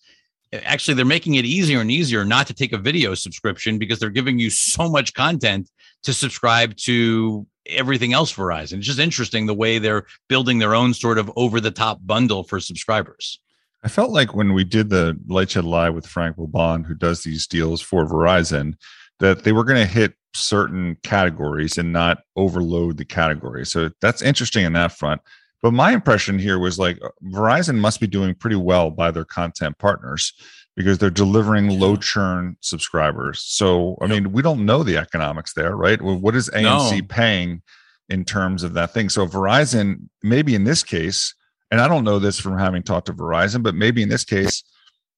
actually 0.52 0.94
they're 0.94 1.04
making 1.04 1.34
it 1.34 1.44
easier 1.44 1.80
and 1.80 1.90
easier 1.90 2.24
not 2.24 2.46
to 2.46 2.54
take 2.54 2.72
a 2.72 2.78
video 2.78 3.14
subscription 3.14 3.78
because 3.78 3.98
they're 3.98 4.10
giving 4.10 4.38
you 4.38 4.50
so 4.50 4.88
much 4.88 5.14
content 5.14 5.70
to 6.02 6.12
subscribe 6.12 6.76
to 6.76 7.46
everything 7.66 8.12
else 8.12 8.32
Verizon. 8.32 8.78
It's 8.78 8.86
just 8.86 8.98
interesting 8.98 9.46
the 9.46 9.54
way 9.54 9.78
they're 9.78 10.06
building 10.28 10.58
their 10.58 10.74
own 10.74 10.94
sort 10.94 11.18
of 11.18 11.30
over 11.36 11.60
the 11.60 11.70
top 11.70 11.98
bundle 12.04 12.44
for 12.44 12.60
subscribers. 12.60 13.40
I 13.82 13.88
felt 13.88 14.10
like 14.10 14.34
when 14.34 14.54
we 14.54 14.64
did 14.64 14.90
the 14.90 15.18
Lightshed 15.28 15.64
Live 15.64 15.94
with 15.94 16.06
Frank 16.06 16.36
Boulben, 16.36 16.84
who 16.84 16.94
does 16.94 17.22
these 17.22 17.46
deals 17.46 17.80
for 17.80 18.06
Verizon, 18.06 18.74
that 19.20 19.44
they 19.44 19.52
were 19.52 19.64
going 19.64 19.78
to 19.78 19.92
hit 19.92 20.14
certain 20.34 20.96
categories 21.02 21.78
and 21.78 21.92
not 21.92 22.18
overload 22.36 22.96
the 22.96 23.04
category. 23.04 23.64
So 23.64 23.90
that's 24.00 24.22
interesting 24.22 24.64
in 24.64 24.72
that 24.74 24.92
front. 24.92 25.20
But 25.62 25.72
my 25.72 25.92
impression 25.92 26.38
here 26.38 26.58
was 26.58 26.78
like 26.78 26.98
uh, 27.02 27.08
Verizon 27.24 27.76
must 27.76 28.00
be 28.00 28.06
doing 28.06 28.34
pretty 28.34 28.56
well 28.56 28.90
by 28.90 29.10
their 29.10 29.24
content 29.24 29.78
partners 29.78 30.32
because 30.76 30.98
they're 30.98 31.10
delivering 31.10 31.80
low 31.80 31.96
churn 31.96 32.56
subscribers. 32.60 33.42
So, 33.42 33.98
I 34.00 34.06
mean, 34.06 34.30
we 34.30 34.42
don't 34.42 34.64
know 34.64 34.84
the 34.84 34.96
economics 34.96 35.54
there, 35.54 35.74
right? 35.76 36.00
Well, 36.00 36.16
what 36.16 36.36
is 36.36 36.48
AMC 36.50 37.00
no. 37.00 37.06
paying 37.08 37.62
in 38.08 38.24
terms 38.24 38.62
of 38.62 38.74
that 38.74 38.94
thing? 38.94 39.08
So, 39.08 39.26
Verizon, 39.26 40.08
maybe 40.22 40.54
in 40.54 40.62
this 40.62 40.84
case, 40.84 41.34
and 41.72 41.80
I 41.80 41.88
don't 41.88 42.04
know 42.04 42.20
this 42.20 42.38
from 42.38 42.56
having 42.56 42.84
talked 42.84 43.06
to 43.06 43.12
Verizon, 43.12 43.62
but 43.62 43.74
maybe 43.74 44.02
in 44.02 44.08
this 44.08 44.24
case, 44.24 44.62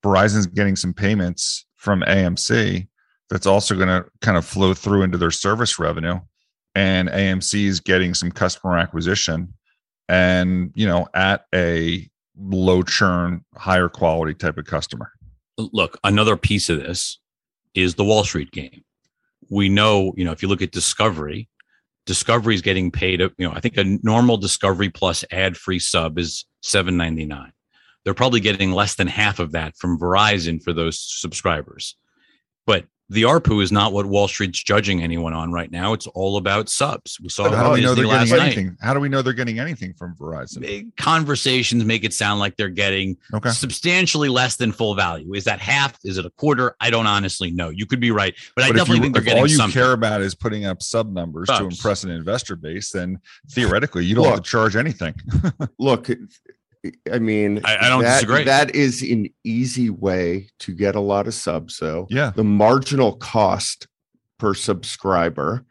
Verizon's 0.02 0.46
getting 0.46 0.76
some 0.76 0.94
payments 0.94 1.66
from 1.76 2.00
AMC 2.02 2.88
that's 3.28 3.46
also 3.46 3.76
going 3.76 3.88
to 3.88 4.04
kind 4.22 4.38
of 4.38 4.44
flow 4.44 4.74
through 4.74 5.02
into 5.02 5.18
their 5.18 5.30
service 5.30 5.78
revenue 5.78 6.18
and 6.74 7.08
AMC 7.08 7.64
is 7.64 7.80
getting 7.80 8.14
some 8.14 8.30
customer 8.30 8.78
acquisition 8.78 9.52
and, 10.10 10.72
you 10.74 10.88
know, 10.88 11.06
at 11.14 11.46
a 11.54 12.10
low 12.36 12.82
churn, 12.82 13.44
higher 13.54 13.88
quality 13.88 14.34
type 14.34 14.58
of 14.58 14.64
customer. 14.64 15.12
Look, 15.56 15.98
another 16.02 16.36
piece 16.36 16.68
of 16.68 16.78
this 16.78 17.20
is 17.74 17.94
the 17.94 18.02
Wall 18.02 18.24
Street 18.24 18.50
game. 18.50 18.82
We 19.50 19.68
know, 19.68 20.12
you 20.16 20.24
know, 20.24 20.32
if 20.32 20.42
you 20.42 20.48
look 20.48 20.62
at 20.62 20.72
Discovery, 20.72 21.48
Discovery 22.06 22.56
is 22.56 22.62
getting 22.62 22.90
paid, 22.90 23.20
you 23.20 23.30
know, 23.38 23.52
I 23.52 23.60
think 23.60 23.76
a 23.76 23.84
normal 24.02 24.36
Discovery 24.36 24.90
Plus 24.90 25.24
ad 25.30 25.56
free 25.56 25.78
sub 25.78 26.18
is 26.18 26.44
seven 26.60 26.96
ninety 26.96 27.24
nine. 27.24 27.52
They're 28.04 28.14
probably 28.14 28.40
getting 28.40 28.72
less 28.72 28.96
than 28.96 29.06
half 29.06 29.38
of 29.38 29.52
that 29.52 29.76
from 29.76 29.98
Verizon 29.98 30.60
for 30.60 30.72
those 30.72 30.98
subscribers. 30.98 31.96
But 32.66 32.86
the 33.10 33.22
ARPU 33.22 33.60
is 33.60 33.72
not 33.72 33.92
what 33.92 34.06
Wall 34.06 34.28
Street's 34.28 34.62
judging 34.62 35.02
anyone 35.02 35.32
on 35.32 35.50
right 35.50 35.70
now. 35.70 35.92
It's 35.92 36.06
all 36.06 36.36
about 36.36 36.68
subs. 36.68 37.18
We 37.20 37.28
saw 37.28 37.50
how 37.50 37.64
do 37.64 37.72
we 37.72 37.80
know 37.80 37.94
they're 37.94 38.06
getting 38.06 38.30
night. 38.30 38.40
anything? 38.40 38.76
How 38.80 38.94
do 38.94 39.00
we 39.00 39.08
know 39.08 39.20
they're 39.20 39.32
getting 39.32 39.58
anything 39.58 39.94
from 39.94 40.14
Verizon? 40.14 40.96
Conversations 40.96 41.84
make 41.84 42.04
it 42.04 42.14
sound 42.14 42.38
like 42.38 42.56
they're 42.56 42.68
getting 42.68 43.16
okay. 43.34 43.50
substantially 43.50 44.28
less 44.28 44.54
than 44.54 44.70
full 44.70 44.94
value. 44.94 45.34
Is 45.34 45.42
that 45.44 45.58
half? 45.58 45.98
Is 46.04 46.18
it 46.18 46.24
a 46.24 46.30
quarter? 46.30 46.76
I 46.80 46.90
don't 46.90 47.08
honestly 47.08 47.50
know. 47.50 47.70
You 47.70 47.84
could 47.84 48.00
be 48.00 48.12
right, 48.12 48.32
but, 48.54 48.62
but 48.62 48.64
I 48.64 48.68
definitely 48.68 48.96
you, 48.96 49.02
think 49.02 49.14
they're 49.14 49.24
getting 49.24 49.40
all 49.40 49.48
you 49.48 49.56
something. 49.56 49.80
care 49.80 49.92
about 49.92 50.20
is 50.20 50.36
putting 50.36 50.64
up 50.66 50.80
sub 50.80 51.12
numbers 51.12 51.48
subs. 51.48 51.58
to 51.58 51.64
impress 51.64 52.04
an 52.04 52.10
investor 52.10 52.54
base. 52.54 52.90
Then 52.92 53.18
theoretically, 53.50 54.04
you 54.04 54.14
don't 54.14 54.24
look, 54.24 54.34
have 54.34 54.44
to 54.44 54.48
charge 54.48 54.76
anything. 54.76 55.16
look, 55.80 56.08
I 57.12 57.18
mean, 57.18 57.60
I, 57.64 57.76
I 57.76 57.88
don't 57.88 58.02
that, 58.02 58.14
disagree. 58.14 58.44
That 58.44 58.74
is 58.74 59.02
an 59.02 59.28
easy 59.44 59.90
way 59.90 60.48
to 60.60 60.74
get 60.74 60.94
a 60.94 61.00
lot 61.00 61.26
of 61.26 61.34
subs. 61.34 61.76
So, 61.76 62.06
yeah, 62.10 62.32
the 62.34 62.44
marginal 62.44 63.16
cost 63.16 63.86
per 64.38 64.54
subscriber, 64.54 65.64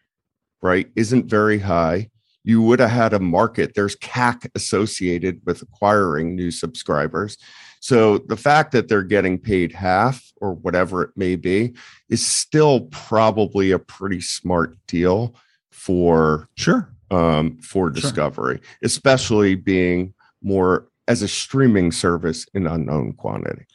right, 0.61 0.87
isn't 0.95 1.29
very 1.29 1.59
high. 1.59 2.09
You 2.43 2.61
would 2.61 2.79
have 2.79 2.91
had 2.91 3.13
a 3.13 3.19
market. 3.19 3.73
There's 3.75 3.95
CAC 3.97 4.49
associated 4.55 5.41
with 5.45 5.61
acquiring 5.61 6.35
new 6.35 6.51
subscribers. 6.51 7.37
So, 7.79 8.19
the 8.19 8.37
fact 8.37 8.71
that 8.73 8.87
they're 8.87 9.03
getting 9.03 9.39
paid 9.39 9.71
half 9.71 10.23
or 10.37 10.53
whatever 10.53 11.01
it 11.03 11.11
may 11.15 11.35
be 11.35 11.73
is 12.09 12.23
still 12.23 12.81
probably 12.91 13.71
a 13.71 13.79
pretty 13.79 14.21
smart 14.21 14.77
deal 14.87 15.35
for 15.71 16.49
sure 16.55 16.93
um, 17.09 17.57
for 17.57 17.89
discovery, 17.89 18.57
sure. 18.57 18.77
especially 18.83 19.55
being 19.55 20.13
more 20.41 20.87
as 21.09 21.21
a 21.21 21.27
streaming 21.27 21.91
service 21.91 22.45
in 22.53 22.67
unknown 22.67 23.13
quantity. 23.13 23.65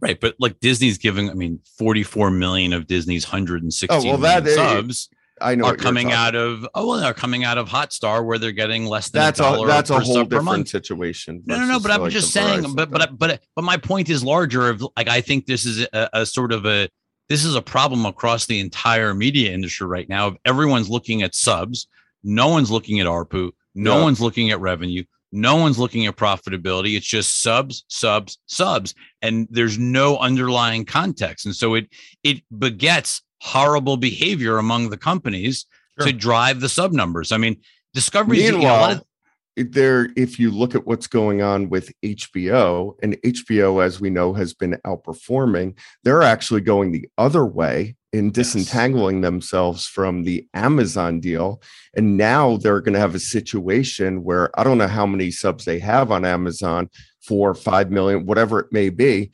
Right, 0.00 0.18
but 0.18 0.34
like 0.40 0.58
Disney's 0.60 0.98
giving, 0.98 1.30
I 1.30 1.34
mean, 1.34 1.60
44 1.76 2.30
million 2.30 2.72
of 2.72 2.86
Disney's 2.86 3.26
160 3.26 3.94
oh, 3.94 4.02
well, 4.04 4.16
that, 4.18 4.46
subs 4.48 5.08
I 5.40 5.54
know 5.54 5.66
are 5.66 5.76
coming 5.76 6.12
out 6.12 6.34
of 6.34 6.66
oh 6.74 6.86
well, 6.86 7.00
they're 7.00 7.14
coming 7.14 7.44
out 7.44 7.58
of 7.58 7.68
Hotstar 7.68 8.24
where 8.24 8.38
they're 8.38 8.52
getting 8.52 8.86
less 8.86 9.10
than 9.10 9.20
that's 9.20 9.40
a, 9.40 9.44
a 9.44 9.66
that's 9.66 9.90
a 9.90 10.00
whole 10.00 10.24
different 10.24 10.68
situation. 10.68 11.42
No, 11.46 11.58
no, 11.58 11.66
no. 11.66 11.80
But 11.80 11.92
I'm 11.92 12.02
like 12.02 12.12
just 12.12 12.32
saying. 12.32 12.74
But 12.74 12.90
but 12.90 13.18
but 13.18 13.40
but 13.54 13.62
my 13.62 13.76
point 13.76 14.08
is 14.08 14.24
larger. 14.24 14.68
Of 14.68 14.84
like, 14.96 15.08
I 15.08 15.20
think 15.20 15.46
this 15.46 15.64
is 15.64 15.86
a, 15.92 16.10
a 16.12 16.26
sort 16.26 16.52
of 16.52 16.66
a 16.66 16.88
this 17.28 17.44
is 17.44 17.54
a 17.54 17.62
problem 17.62 18.06
across 18.06 18.46
the 18.46 18.58
entire 18.60 19.14
media 19.14 19.52
industry 19.52 19.86
right 19.86 20.08
now. 20.08 20.36
Everyone's 20.44 20.88
looking 20.88 21.22
at 21.22 21.34
subs. 21.34 21.86
No 22.24 22.48
one's 22.48 22.70
looking 22.70 23.00
at 23.00 23.06
ARPU. 23.06 23.52
No 23.74 23.98
yeah. 23.98 24.02
one's 24.02 24.20
looking 24.20 24.50
at 24.50 24.60
revenue. 24.60 25.04
No 25.30 25.56
one's 25.56 25.78
looking 25.78 26.06
at 26.06 26.16
profitability. 26.16 26.96
It's 26.96 27.06
just 27.06 27.42
subs, 27.42 27.84
subs, 27.88 28.38
subs, 28.46 28.94
and 29.20 29.46
there's 29.50 29.78
no 29.78 30.16
underlying 30.18 30.84
context. 30.84 31.46
And 31.46 31.54
so 31.54 31.74
it 31.74 31.88
it 32.22 32.42
begets 32.58 33.22
horrible 33.40 33.96
behavior 33.96 34.58
among 34.58 34.90
the 34.90 34.96
companies 34.96 35.66
sure. 35.98 36.06
to 36.06 36.12
drive 36.12 36.60
the 36.60 36.68
sub 36.68 36.92
numbers. 36.92 37.30
I 37.30 37.36
mean, 37.36 37.60
Discovery. 37.94 38.38
Meanwhile, 38.38 38.88
you 38.90 38.94
know, 38.94 39.00
of- 39.00 39.72
there, 39.72 40.10
if 40.16 40.38
you 40.38 40.52
look 40.52 40.76
at 40.76 40.86
what's 40.86 41.08
going 41.08 41.42
on 41.42 41.68
with 41.68 41.90
HBO, 42.04 42.94
and 43.02 43.20
HBO, 43.22 43.84
as 43.84 44.00
we 44.00 44.08
know, 44.08 44.32
has 44.32 44.54
been 44.54 44.78
outperforming, 44.86 45.76
they're 46.04 46.22
actually 46.22 46.60
going 46.60 46.92
the 46.92 47.08
other 47.18 47.44
way 47.44 47.96
in 48.12 48.30
disentangling 48.30 49.16
yes. 49.16 49.22
themselves 49.24 49.86
from 49.86 50.24
the 50.24 50.46
Amazon 50.54 51.20
deal. 51.20 51.62
And 51.94 52.16
now 52.16 52.56
they're 52.56 52.80
going 52.80 52.94
to 52.94 53.00
have 53.00 53.14
a 53.14 53.20
situation 53.20 54.24
where 54.24 54.50
I 54.58 54.64
don't 54.64 54.78
know 54.78 54.88
how 54.88 55.06
many 55.06 55.30
subs 55.30 55.64
they 55.64 55.78
have 55.80 56.10
on 56.10 56.24
Amazon, 56.24 56.88
four, 57.20 57.54
five 57.54 57.90
million, 57.90 58.26
whatever 58.26 58.60
it 58.60 58.72
may 58.72 58.88
be. 58.88 59.30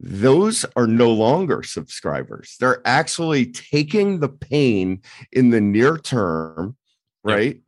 Those 0.00 0.64
are 0.76 0.86
no 0.86 1.10
longer 1.10 1.62
subscribers. 1.62 2.56
They're 2.58 2.82
actually 2.84 3.46
taking 3.46 4.20
the 4.20 4.28
pain 4.28 5.02
in 5.32 5.50
the 5.50 5.60
near 5.60 5.98
term, 5.98 6.76
right? 7.22 7.60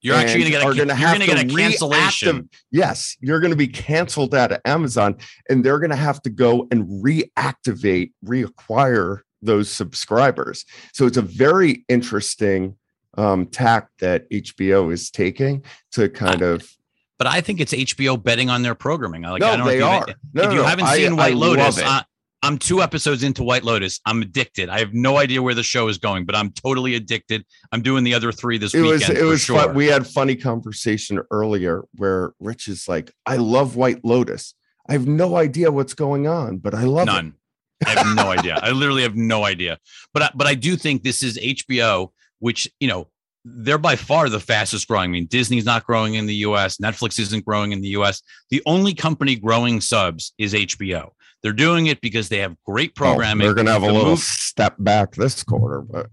You're 0.00 0.16
actually 0.16 0.50
going 0.50 0.68
to 0.68 0.74
get 0.74 0.90
a, 0.90 0.98
you're 0.98 1.08
going 1.10 1.20
to 1.20 1.26
get 1.26 1.44
a 1.44 1.54
cancellation. 1.54 2.48
Yes, 2.70 3.16
you're 3.20 3.40
going 3.40 3.50
to 3.50 3.56
be 3.56 3.68
canceled 3.68 4.34
out 4.34 4.52
of 4.52 4.60
Amazon, 4.64 5.16
and 5.48 5.64
they're 5.64 5.78
going 5.78 5.90
to 5.90 5.96
have 5.96 6.22
to 6.22 6.30
go 6.30 6.68
and 6.70 6.84
reactivate, 7.04 8.12
reacquire 8.24 9.20
those 9.42 9.70
subscribers. 9.70 10.64
So 10.92 11.06
it's 11.06 11.16
a 11.16 11.22
very 11.22 11.84
interesting 11.88 12.76
um, 13.16 13.46
tack 13.46 13.88
that 13.98 14.28
HBO 14.30 14.92
is 14.92 15.10
taking 15.10 15.64
to 15.92 16.08
kind 16.08 16.42
of. 16.42 16.68
But 17.18 17.28
I 17.28 17.40
think 17.40 17.60
it's 17.60 17.72
HBO 17.72 18.22
betting 18.22 18.50
on 18.50 18.62
their 18.62 18.74
programming. 18.74 19.22
Like, 19.22 19.40
no, 19.40 19.48
I 19.48 19.56
don't 19.56 19.66
they 19.66 19.78
know 19.78 19.88
are. 19.88 20.06
If, 20.08 20.16
you, 20.34 20.42
if 20.42 20.50
no, 20.50 20.64
haven't 20.64 20.84
I, 20.84 20.96
seen 20.96 21.16
White 21.16 21.32
I 21.32 21.36
Lotus, 21.36 21.82
I, 21.82 22.04
I'm 22.42 22.58
two 22.58 22.82
episodes 22.82 23.22
into 23.22 23.42
White 23.42 23.64
Lotus. 23.64 24.00
I'm 24.04 24.20
addicted. 24.20 24.68
I 24.68 24.78
have 24.80 24.92
no 24.92 25.16
idea 25.16 25.40
where 25.40 25.54
the 25.54 25.62
show 25.62 25.88
is 25.88 25.96
going, 25.96 26.26
but 26.26 26.36
I'm 26.36 26.50
totally 26.50 26.94
addicted. 26.94 27.44
I'm 27.72 27.80
doing 27.80 28.04
the 28.04 28.12
other 28.12 28.32
three 28.32 28.58
this 28.58 28.74
it 28.74 28.82
weekend. 28.82 29.14
Was, 29.14 29.18
it 29.18 29.24
was 29.24 29.40
sure. 29.40 29.58
fun. 29.58 29.74
We 29.74 29.86
had 29.86 30.06
funny 30.06 30.36
conversation 30.36 31.20
earlier 31.30 31.84
where 31.94 32.34
Rich 32.38 32.68
is 32.68 32.86
like, 32.86 33.10
"I 33.24 33.36
love 33.36 33.76
White 33.76 34.04
Lotus. 34.04 34.54
I 34.88 34.92
have 34.92 35.06
no 35.06 35.36
idea 35.36 35.72
what's 35.72 35.94
going 35.94 36.26
on, 36.26 36.58
but 36.58 36.74
I 36.74 36.82
love 36.84 37.06
None. 37.06 37.28
it." 37.28 37.32
I 37.84 37.90
have 37.90 38.16
no 38.16 38.30
idea. 38.30 38.58
I 38.62 38.70
literally 38.70 39.02
have 39.02 39.16
no 39.16 39.44
idea. 39.44 39.78
But 40.14 40.22
I, 40.22 40.30
but 40.34 40.46
I 40.46 40.54
do 40.54 40.76
think 40.76 41.02
this 41.02 41.22
is 41.22 41.38
HBO, 41.38 42.10
which 42.38 42.70
you 42.80 42.88
know 42.88 43.08
they're 43.44 43.78
by 43.78 43.96
far 43.96 44.28
the 44.28 44.40
fastest 44.40 44.88
growing. 44.88 45.10
I 45.10 45.12
mean, 45.12 45.26
Disney's 45.26 45.64
not 45.64 45.86
growing 45.86 46.14
in 46.14 46.26
the 46.26 46.34
U.S. 46.36 46.78
Netflix 46.78 47.18
isn't 47.18 47.44
growing 47.44 47.72
in 47.72 47.80
the 47.80 47.88
U.S. 47.88 48.22
The 48.50 48.62
only 48.66 48.94
company 48.94 49.36
growing 49.36 49.80
subs 49.80 50.32
is 50.38 50.52
HBO. 50.54 51.10
They're 51.42 51.52
doing 51.52 51.86
it 51.86 52.00
because 52.00 52.28
they 52.28 52.38
have 52.38 52.56
great 52.64 52.94
programming. 52.94 53.44
Oh, 53.44 53.48
they're 53.48 53.54
going 53.54 53.66
to 53.66 53.72
have 53.72 53.82
a 53.82 53.92
little 53.92 54.16
step 54.16 54.74
back 54.78 55.14
this 55.14 55.44
quarter, 55.44 55.80
but 55.80 56.08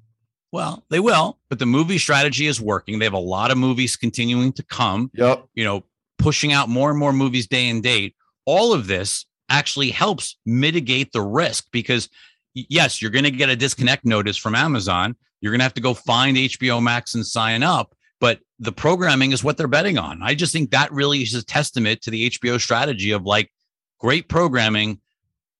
well, 0.51 0.85
they 0.91 0.99
will. 0.99 1.39
But 1.49 1.57
the 1.57 1.65
movie 1.65 1.97
strategy 1.97 2.45
is 2.45 2.61
working. 2.61 2.99
They 2.99 3.05
have 3.05 3.13
a 3.13 3.17
lot 3.17 3.49
of 3.49 3.57
movies 3.57 3.95
continuing 3.95 4.53
to 4.53 4.63
come. 4.63 5.09
Yep. 5.15 5.45
You 5.55 5.63
know, 5.63 5.83
pushing 6.19 6.53
out 6.53 6.69
more 6.69 6.91
and 6.91 6.99
more 6.99 7.11
movies 7.11 7.47
day 7.47 7.69
and 7.69 7.81
date. 7.81 8.15
All 8.45 8.73
of 8.73 8.85
this 8.85 9.25
actually 9.53 9.91
helps 9.91 10.37
mitigate 10.45 11.11
the 11.11 11.21
risk 11.21 11.67
because 11.71 12.09
yes, 12.55 13.01
you're 13.01 13.11
going 13.11 13.23
to 13.23 13.31
get 13.31 13.49
a 13.49 13.55
disconnect 13.55 14.03
notice 14.03 14.35
from 14.35 14.55
Amazon. 14.55 15.15
You're 15.41 15.51
going 15.51 15.59
to 15.59 15.63
have 15.63 15.75
to 15.75 15.81
go 15.81 15.93
find 15.93 16.35
HBO 16.35 16.81
Max 16.81 17.15
and 17.15 17.25
sign 17.25 17.63
up, 17.63 17.95
but 18.19 18.39
the 18.59 18.71
programming 18.71 19.31
is 19.31 19.43
what 19.43 19.57
they're 19.57 19.67
betting 19.67 19.97
on. 19.97 20.21
I 20.23 20.35
just 20.35 20.53
think 20.53 20.71
that 20.71 20.91
really 20.91 21.19
is 21.19 21.35
a 21.35 21.43
testament 21.43 22.01
to 22.01 22.11
the 22.11 22.29
HBO 22.31 22.59
strategy 22.59 23.11
of 23.11 23.23
like 23.23 23.51
great 23.99 24.27
programming, 24.27 24.99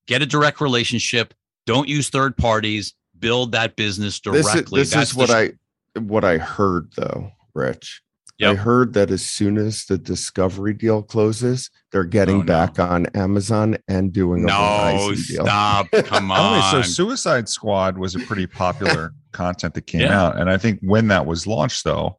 get 0.07 0.21
a 0.21 0.25
direct 0.25 0.59
relationship, 0.59 1.33
don't 1.65 1.87
use 1.87 2.09
third 2.09 2.35
parties, 2.35 2.93
build 3.19 3.51
that 3.51 3.75
business 3.75 4.19
directly. 4.19 4.81
This 4.81 4.89
is, 4.89 4.93
this 4.93 5.09
is 5.11 5.15
what 5.15 5.29
I 5.29 5.51
what 5.99 6.23
I 6.23 6.37
heard 6.37 6.91
though, 6.95 7.31
Rich. 7.53 8.02
Yep. 8.39 8.51
I 8.51 8.55
heard 8.55 8.93
that 8.93 9.11
as 9.11 9.21
soon 9.21 9.57
as 9.57 9.85
the 9.85 9.97
Discovery 9.97 10.73
deal 10.73 11.03
closes, 11.03 11.69
they're 11.91 12.03
getting 12.03 12.41
oh, 12.41 12.43
back 12.43 12.79
no. 12.79 12.85
on 12.85 13.05
Amazon 13.15 13.77
and 13.87 14.11
doing 14.11 14.43
a 14.43 14.47
no, 14.47 14.53
Verizon 14.53 15.27
deal. 15.27 15.45
stop! 15.45 15.91
Come 16.05 16.31
on. 16.31 16.71
so 16.71 16.81
Suicide 16.81 17.47
Squad 17.47 17.97
was 17.97 18.15
a 18.15 18.19
pretty 18.19 18.47
popular 18.47 19.13
content 19.33 19.75
that 19.75 19.85
came 19.85 20.01
yeah. 20.01 20.19
out, 20.19 20.39
and 20.39 20.49
I 20.49 20.57
think 20.57 20.79
when 20.81 21.09
that 21.09 21.27
was 21.27 21.45
launched, 21.45 21.83
though, 21.83 22.17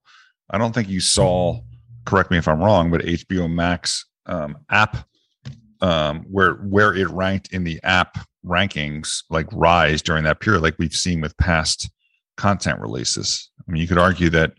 I 0.50 0.58
don't 0.58 0.72
think 0.72 0.88
you 0.88 1.00
saw. 1.00 1.60
Correct 2.04 2.30
me 2.30 2.36
if 2.36 2.46
I'm 2.46 2.60
wrong, 2.60 2.90
but 2.90 3.00
HBO 3.00 3.50
Max 3.50 4.04
um, 4.26 4.58
app, 4.70 5.08
um, 5.80 6.26
where 6.30 6.54
where 6.54 6.94
it 6.94 7.08
ranked 7.08 7.52
in 7.52 7.64
the 7.64 7.80
app 7.82 8.18
rankings, 8.44 9.24
like 9.30 9.46
rise 9.52 10.02
during 10.02 10.24
that 10.24 10.40
period, 10.40 10.62
like 10.62 10.76
we've 10.78 10.94
seen 10.94 11.20
with 11.20 11.36
past 11.38 11.90
content 12.36 12.80
releases. 12.80 13.50
I 13.66 13.72
mean, 13.72 13.80
you 13.80 13.88
could 13.88 13.98
argue 13.98 14.30
that 14.30 14.52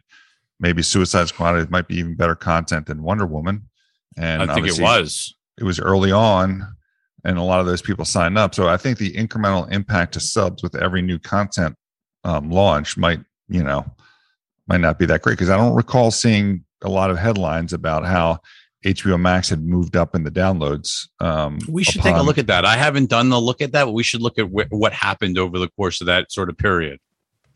maybe 0.59 0.81
Suicide 0.81 1.27
Squad 1.27 1.69
might 1.69 1.87
be 1.87 1.97
even 1.97 2.15
better 2.15 2.35
content 2.35 2.87
than 2.87 3.03
Wonder 3.03 3.25
Woman. 3.25 3.69
And 4.17 4.43
I 4.43 4.53
think 4.53 4.67
it 4.67 4.79
was. 4.79 5.35
It 5.57 5.63
was 5.63 5.79
early 5.79 6.11
on, 6.11 6.75
and 7.23 7.37
a 7.37 7.43
lot 7.43 7.59
of 7.59 7.65
those 7.65 7.81
people 7.81 8.05
signed 8.05 8.37
up. 8.37 8.53
So 8.55 8.67
I 8.67 8.77
think 8.77 8.97
the 8.97 9.13
incremental 9.13 9.71
impact 9.71 10.13
to 10.13 10.19
subs 10.19 10.61
with 10.63 10.75
every 10.75 11.01
new 11.01 11.19
content 11.19 11.75
um, 12.23 12.49
launch 12.49 12.97
might, 12.97 13.21
you 13.47 13.63
know, 13.63 13.85
might 14.67 14.81
not 14.81 14.99
be 14.99 15.05
that 15.05 15.21
great 15.21 15.33
because 15.33 15.49
I 15.49 15.57
don't 15.57 15.75
recall 15.75 16.11
seeing 16.11 16.65
a 16.81 16.89
lot 16.89 17.09
of 17.09 17.17
headlines 17.17 17.73
about 17.73 18.05
how 18.05 18.39
HBO 18.85 19.19
Max 19.19 19.49
had 19.49 19.63
moved 19.63 19.95
up 19.95 20.15
in 20.15 20.23
the 20.23 20.31
downloads. 20.31 21.07
Um, 21.19 21.59
we 21.67 21.83
should 21.83 22.01
upon- 22.01 22.11
take 22.13 22.21
a 22.21 22.23
look 22.23 22.37
at 22.37 22.47
that. 22.47 22.65
I 22.65 22.77
haven't 22.77 23.09
done 23.09 23.29
the 23.29 23.39
look 23.39 23.61
at 23.61 23.71
that, 23.71 23.85
but 23.85 23.91
we 23.93 24.03
should 24.03 24.21
look 24.21 24.37
at 24.37 24.45
wh- 24.45 24.71
what 24.71 24.93
happened 24.93 25.37
over 25.37 25.57
the 25.57 25.69
course 25.69 26.01
of 26.01 26.07
that 26.07 26.31
sort 26.31 26.49
of 26.49 26.57
period. 26.57 26.99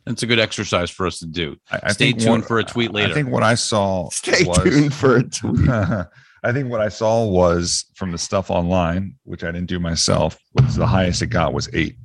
That's 0.09 0.23
a 0.23 0.25
good 0.25 0.39
exercise 0.39 0.89
for 0.89 1.05
us 1.05 1.19
to 1.19 1.27
do. 1.27 1.55
I, 1.71 1.79
I 1.83 1.91
Stay 1.91 2.13
tuned 2.13 2.41
what- 2.41 2.47
for 2.47 2.57
a 2.57 2.63
tweet 2.63 2.91
later. 2.91 3.11
I 3.11 3.13
think 3.13 3.29
what 3.29 3.43
I 3.43 3.53
saw 3.53 4.09
Stay 4.09 4.43
was, 4.43 4.57
tuned 4.57 4.91
for 4.93 5.17
a 5.17 5.23
tweet. 5.29 5.69
I 5.69 6.51
think 6.51 6.69
what 6.69 6.81
I 6.81 6.89
saw 6.89 7.25
was 7.27 7.85
from 7.93 8.11
the 8.11 8.17
stuff 8.17 8.49
online, 8.49 9.15
which 9.23 9.43
I 9.43 9.51
didn't 9.51 9.67
do 9.67 9.79
myself, 9.79 10.37
was 10.55 10.75
the 10.75 10.87
highest 10.87 11.21
it 11.21 11.27
got 11.27 11.53
was 11.53 11.69
eight 11.73 11.95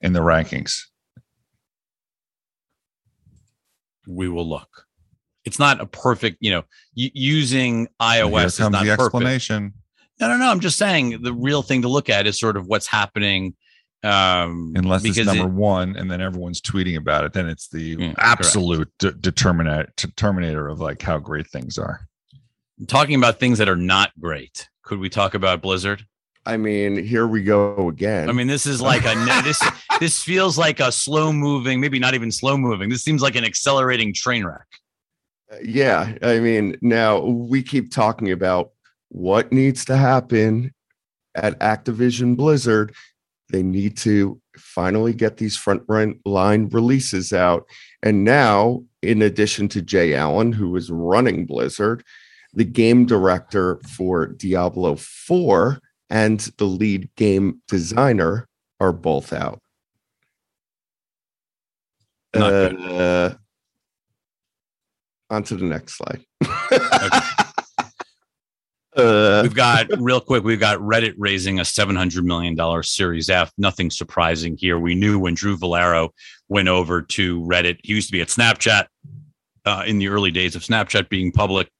in 0.00 0.12
the 0.14 0.20
rankings. 0.20 0.74
we 4.08 4.28
will 4.28 4.48
look. 4.48 4.86
It's 5.44 5.58
not 5.58 5.80
a 5.80 5.86
perfect, 5.86 6.38
you 6.40 6.50
know, 6.50 6.62
y- 6.96 7.10
using 7.14 7.88
And 8.00 8.16
Here 8.16 8.24
iOS 8.26 8.44
is 8.46 8.60
not 8.60 8.72
the 8.84 8.96
perfect. 8.96 9.74
No, 10.20 10.28
no, 10.28 10.36
no. 10.38 10.50
I'm 10.50 10.60
just 10.60 10.78
saying 10.78 11.22
the 11.22 11.32
real 11.32 11.62
thing 11.62 11.82
to 11.82 11.88
look 11.88 12.08
at 12.08 12.26
is 12.26 12.38
sort 12.38 12.56
of 12.56 12.66
what's 12.66 12.86
happening. 12.86 13.54
Um, 14.04 14.72
Unless 14.74 15.04
it's 15.04 15.18
number 15.18 15.44
it- 15.44 15.52
one, 15.52 15.96
and 15.96 16.10
then 16.10 16.20
everyone's 16.20 16.60
tweeting 16.60 16.96
about 16.96 17.24
it, 17.24 17.32
then 17.32 17.48
it's 17.48 17.68
the 17.68 17.96
Yeah, 17.98 18.14
absolute 18.18 18.90
de- 18.98 19.12
determinator, 19.12 19.94
determinator 19.96 20.70
of 20.70 20.80
like 20.80 21.00
how 21.02 21.18
great 21.18 21.46
things 21.48 21.78
are. 21.78 22.08
talking 22.88 23.14
about 23.14 23.38
things 23.38 23.58
that 23.58 23.68
are 23.68 23.76
not 23.76 24.10
great. 24.18 24.68
Could 24.82 24.98
we 24.98 25.08
talk 25.08 25.34
about 25.34 25.62
Blizzard? 25.62 26.04
I 26.44 26.56
mean, 26.56 26.96
here 27.06 27.28
we 27.28 27.44
go 27.44 27.88
again. 27.88 28.28
I 28.28 28.32
mean, 28.32 28.48
this 28.48 28.66
is 28.66 28.82
like 28.82 29.04
a 29.04 29.14
this 29.44 29.62
this 30.00 30.20
feels 30.24 30.58
like 30.58 30.80
a 30.80 30.90
slow 30.90 31.32
moving, 31.32 31.80
maybe 31.80 32.00
not 32.00 32.14
even 32.14 32.32
slow 32.32 32.56
moving. 32.56 32.88
This 32.90 33.04
seems 33.04 33.22
like 33.22 33.36
an 33.36 33.44
accelerating 33.44 34.12
train 34.12 34.44
wreck. 34.44 34.66
yeah. 35.62 36.16
I 36.22 36.40
mean, 36.40 36.76
now 36.82 37.20
we 37.20 37.62
keep 37.62 37.92
talking 37.92 38.32
about 38.32 38.72
what 39.10 39.52
needs 39.52 39.84
to 39.84 39.96
happen 39.96 40.72
at 41.36 41.56
Activision 41.60 42.36
Blizzard. 42.36 42.92
They 43.52 43.62
need 43.62 43.96
to 43.98 44.40
finally 44.56 45.12
get 45.12 45.36
these 45.36 45.56
front 45.56 45.82
line 46.24 46.68
releases 46.70 47.32
out. 47.32 47.68
And 48.02 48.24
now, 48.24 48.82
in 49.02 49.22
addition 49.22 49.68
to 49.68 49.82
J. 49.82 50.14
Allen, 50.14 50.52
who 50.52 50.74
is 50.74 50.90
running 50.90 51.44
Blizzard, 51.44 52.02
the 52.54 52.64
game 52.64 53.06
director 53.06 53.78
for 53.96 54.26
Diablo 54.26 54.96
4 54.96 55.78
and 56.10 56.40
the 56.56 56.64
lead 56.64 57.10
game 57.16 57.60
designer 57.68 58.48
are 58.80 58.92
both 58.92 59.32
out. 59.32 59.60
Uh, 62.34 63.34
on 65.28 65.42
to 65.42 65.56
the 65.56 65.64
next 65.64 65.98
slide. 65.98 66.24
uh, 68.96 69.40
We've 69.42 69.54
got 69.54 69.86
real 69.98 70.20
quick. 70.20 70.44
We've 70.44 70.60
got 70.60 70.78
Reddit 70.78 71.14
raising 71.18 71.60
a 71.60 71.64
seven 71.64 71.96
hundred 71.96 72.24
million 72.24 72.54
dollars 72.54 72.90
Series 72.90 73.30
F. 73.30 73.52
Nothing 73.56 73.90
surprising 73.90 74.56
here. 74.56 74.78
We 74.78 74.94
knew 74.94 75.18
when 75.18 75.34
Drew 75.34 75.56
Vollero 75.56 76.10
went 76.48 76.68
over 76.68 77.02
to 77.02 77.40
Reddit. 77.42 77.78
He 77.82 77.94
used 77.94 78.08
to 78.08 78.12
be 78.12 78.20
at 78.20 78.28
Snapchat 78.28 78.86
uh, 79.64 79.84
in 79.86 79.98
the 79.98 80.08
early 80.08 80.30
days 80.30 80.56
of 80.56 80.62
Snapchat 80.62 81.08
being 81.08 81.32
public. 81.32 81.70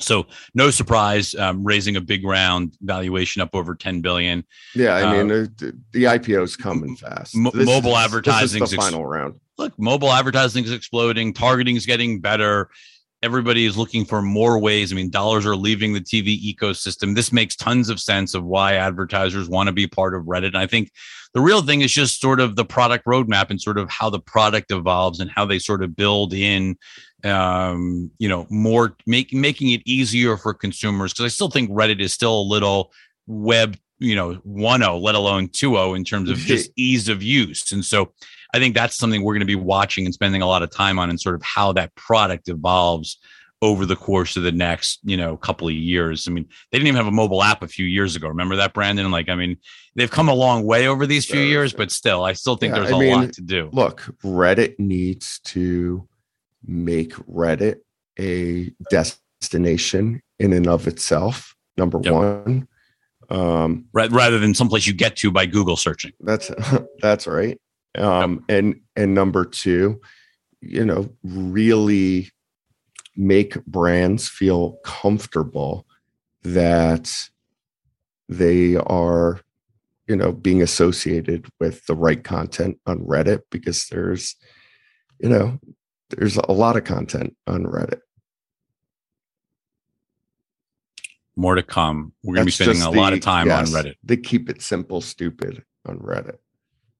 So 0.00 0.26
no 0.54 0.70
surprise, 0.70 1.34
um, 1.34 1.62
raising 1.64 1.96
a 1.96 2.00
big 2.00 2.24
round 2.24 2.76
valuation 2.80 3.42
up 3.42 3.50
over 3.54 3.74
ten 3.74 4.00
billion. 4.00 4.44
yeah, 4.74 4.94
I 4.94 5.12
mean, 5.12 5.30
uh, 5.30 5.46
the, 5.56 5.78
the 5.92 6.04
IPO's 6.04 6.56
coming 6.56 6.96
fast. 6.96 7.36
This 7.52 7.66
mobile 7.66 7.96
advertising 7.96 8.62
is 8.62 8.70
the 8.70 8.76
ex- 8.76 8.84
final 8.84 9.06
round. 9.06 9.34
look, 9.58 9.78
mobile 9.78 10.10
advertising 10.10 10.64
is 10.64 10.72
exploding, 10.72 11.32
targeting 11.32 11.76
is 11.76 11.86
getting 11.86 12.20
better. 12.20 12.70
Everybody 13.22 13.66
is 13.66 13.76
looking 13.76 14.04
for 14.04 14.20
more 14.20 14.58
ways. 14.58 14.92
I 14.92 14.96
mean, 14.96 15.10
dollars 15.10 15.46
are 15.46 15.54
leaving 15.54 15.92
the 15.92 16.00
TV 16.00 16.54
ecosystem. 16.54 17.14
This 17.14 17.32
makes 17.32 17.54
tons 17.54 17.88
of 17.88 18.00
sense 18.00 18.34
of 18.34 18.44
why 18.44 18.74
advertisers 18.74 19.48
want 19.48 19.68
to 19.68 19.72
be 19.72 19.86
part 19.86 20.14
of 20.14 20.24
Reddit. 20.24 20.48
And 20.48 20.58
I 20.58 20.66
think 20.66 20.90
the 21.34 21.40
real 21.40 21.62
thing 21.62 21.82
is 21.82 21.92
just 21.92 22.20
sort 22.20 22.40
of 22.40 22.56
the 22.56 22.64
product 22.64 23.06
roadmap 23.06 23.50
and 23.50 23.60
sort 23.60 23.78
of 23.78 23.88
how 23.88 24.10
the 24.10 24.18
product 24.18 24.70
evolves 24.70 25.20
and 25.20 25.30
how 25.30 25.46
they 25.46 25.58
sort 25.58 25.82
of 25.82 25.94
build 25.94 26.34
in, 26.34 26.76
um, 27.24 28.10
you 28.18 28.28
know, 28.28 28.46
more 28.50 28.96
make, 29.06 29.32
making 29.32 29.70
it 29.70 29.82
easier 29.86 30.36
for 30.36 30.52
consumers. 30.52 31.12
Because 31.12 31.24
I 31.24 31.28
still 31.28 31.50
think 31.50 31.70
Reddit 31.70 32.00
is 32.00 32.12
still 32.12 32.40
a 32.40 32.42
little 32.42 32.92
web, 33.26 33.76
you 33.98 34.16
know, 34.16 34.34
1.0, 34.46 35.00
let 35.00 35.14
alone 35.14 35.48
2.0 35.48 35.96
in 35.96 36.04
terms 36.04 36.28
of 36.28 36.36
just 36.38 36.70
ease 36.76 37.08
of 37.08 37.22
use. 37.22 37.70
And 37.72 37.84
so 37.84 38.12
I 38.54 38.58
think 38.58 38.74
that's 38.74 38.96
something 38.96 39.22
we're 39.22 39.34
going 39.34 39.40
to 39.40 39.46
be 39.46 39.54
watching 39.54 40.04
and 40.04 40.12
spending 40.14 40.42
a 40.42 40.46
lot 40.46 40.62
of 40.62 40.70
time 40.70 40.98
on 40.98 41.08
and 41.10 41.20
sort 41.20 41.34
of 41.34 41.42
how 41.42 41.72
that 41.72 41.94
product 41.94 42.48
evolves 42.48 43.18
over 43.62 43.86
the 43.86 43.94
course 43.96 44.36
of 44.36 44.42
the 44.42 44.50
next, 44.52 44.98
you 45.04 45.16
know, 45.16 45.36
couple 45.36 45.68
of 45.68 45.74
years. 45.74 46.26
I 46.26 46.32
mean, 46.32 46.48
they 46.70 46.78
didn't 46.78 46.88
even 46.88 46.96
have 46.96 47.06
a 47.06 47.12
mobile 47.12 47.42
app 47.44 47.62
a 47.62 47.68
few 47.68 47.86
years 47.86 48.16
ago. 48.16 48.26
Remember 48.28 48.56
that, 48.56 48.74
Brandon? 48.74 49.10
Like, 49.12 49.28
I 49.28 49.36
mean, 49.36 49.56
they've 49.94 50.10
come 50.10 50.28
a 50.28 50.34
long 50.34 50.64
way 50.64 50.88
over 50.88 51.06
these 51.06 51.24
few 51.26 51.40
years, 51.40 51.72
but 51.72 51.92
still, 51.92 52.24
I 52.24 52.32
still 52.32 52.56
think 52.56 52.74
Yeah, 52.74 52.80
there's 52.80 52.92
I 52.92 52.96
a 52.96 53.00
mean, 53.00 53.12
lot 53.14 53.32
to 53.34 53.40
do. 53.40 53.70
Look, 53.72 54.00
Reddit 54.24 54.78
needs 54.80 55.38
to 55.44 56.08
make 56.66 57.12
Reddit 57.14 57.76
a 58.18 58.72
destination 58.90 60.22
in 60.38 60.52
and 60.52 60.66
of 60.66 60.88
itself. 60.88 61.54
Number 61.76 62.00
Yep. 62.02 62.12
one. 62.12 62.68
Um, 63.30 63.86
Rather 63.92 64.38
than 64.38 64.54
someplace 64.54 64.86
you 64.86 64.92
get 64.92 65.16
to 65.16 65.30
by 65.30 65.46
Google 65.46 65.76
searching. 65.76 66.12
That's 66.20 66.50
that's 67.00 67.26
right. 67.26 67.58
Um, 67.96 68.44
and 68.48 68.80
and 68.96 69.14
number 69.14 69.44
two, 69.44 70.00
you 70.60 70.84
know, 70.84 71.10
really 71.22 72.30
make 73.16 73.62
brands 73.66 74.28
feel 74.28 74.78
comfortable 74.84 75.86
that 76.42 77.12
they 78.28 78.76
are, 78.76 79.40
you 80.08 80.16
know, 80.16 80.32
being 80.32 80.62
associated 80.62 81.46
with 81.60 81.84
the 81.86 81.94
right 81.94 82.22
content 82.24 82.78
on 82.86 83.00
Reddit 83.00 83.42
because 83.50 83.86
there's, 83.88 84.36
you 85.18 85.28
know, 85.28 85.58
there's 86.10 86.36
a 86.36 86.52
lot 86.52 86.76
of 86.76 86.84
content 86.84 87.36
on 87.46 87.64
Reddit. 87.64 88.00
More 91.36 91.54
to 91.54 91.62
come. 91.62 92.12
We're 92.22 92.34
going 92.34 92.46
to 92.46 92.46
be 92.46 92.50
spending 92.52 92.82
a 92.82 92.90
lot 92.90 93.12
of 93.12 93.20
time 93.20 93.46
yes, 93.46 93.74
on 93.74 93.82
Reddit. 93.82 93.94
They 94.04 94.16
keep 94.18 94.50
it 94.50 94.60
simple, 94.60 95.00
stupid 95.00 95.64
on 95.86 95.98
Reddit. 95.98 96.36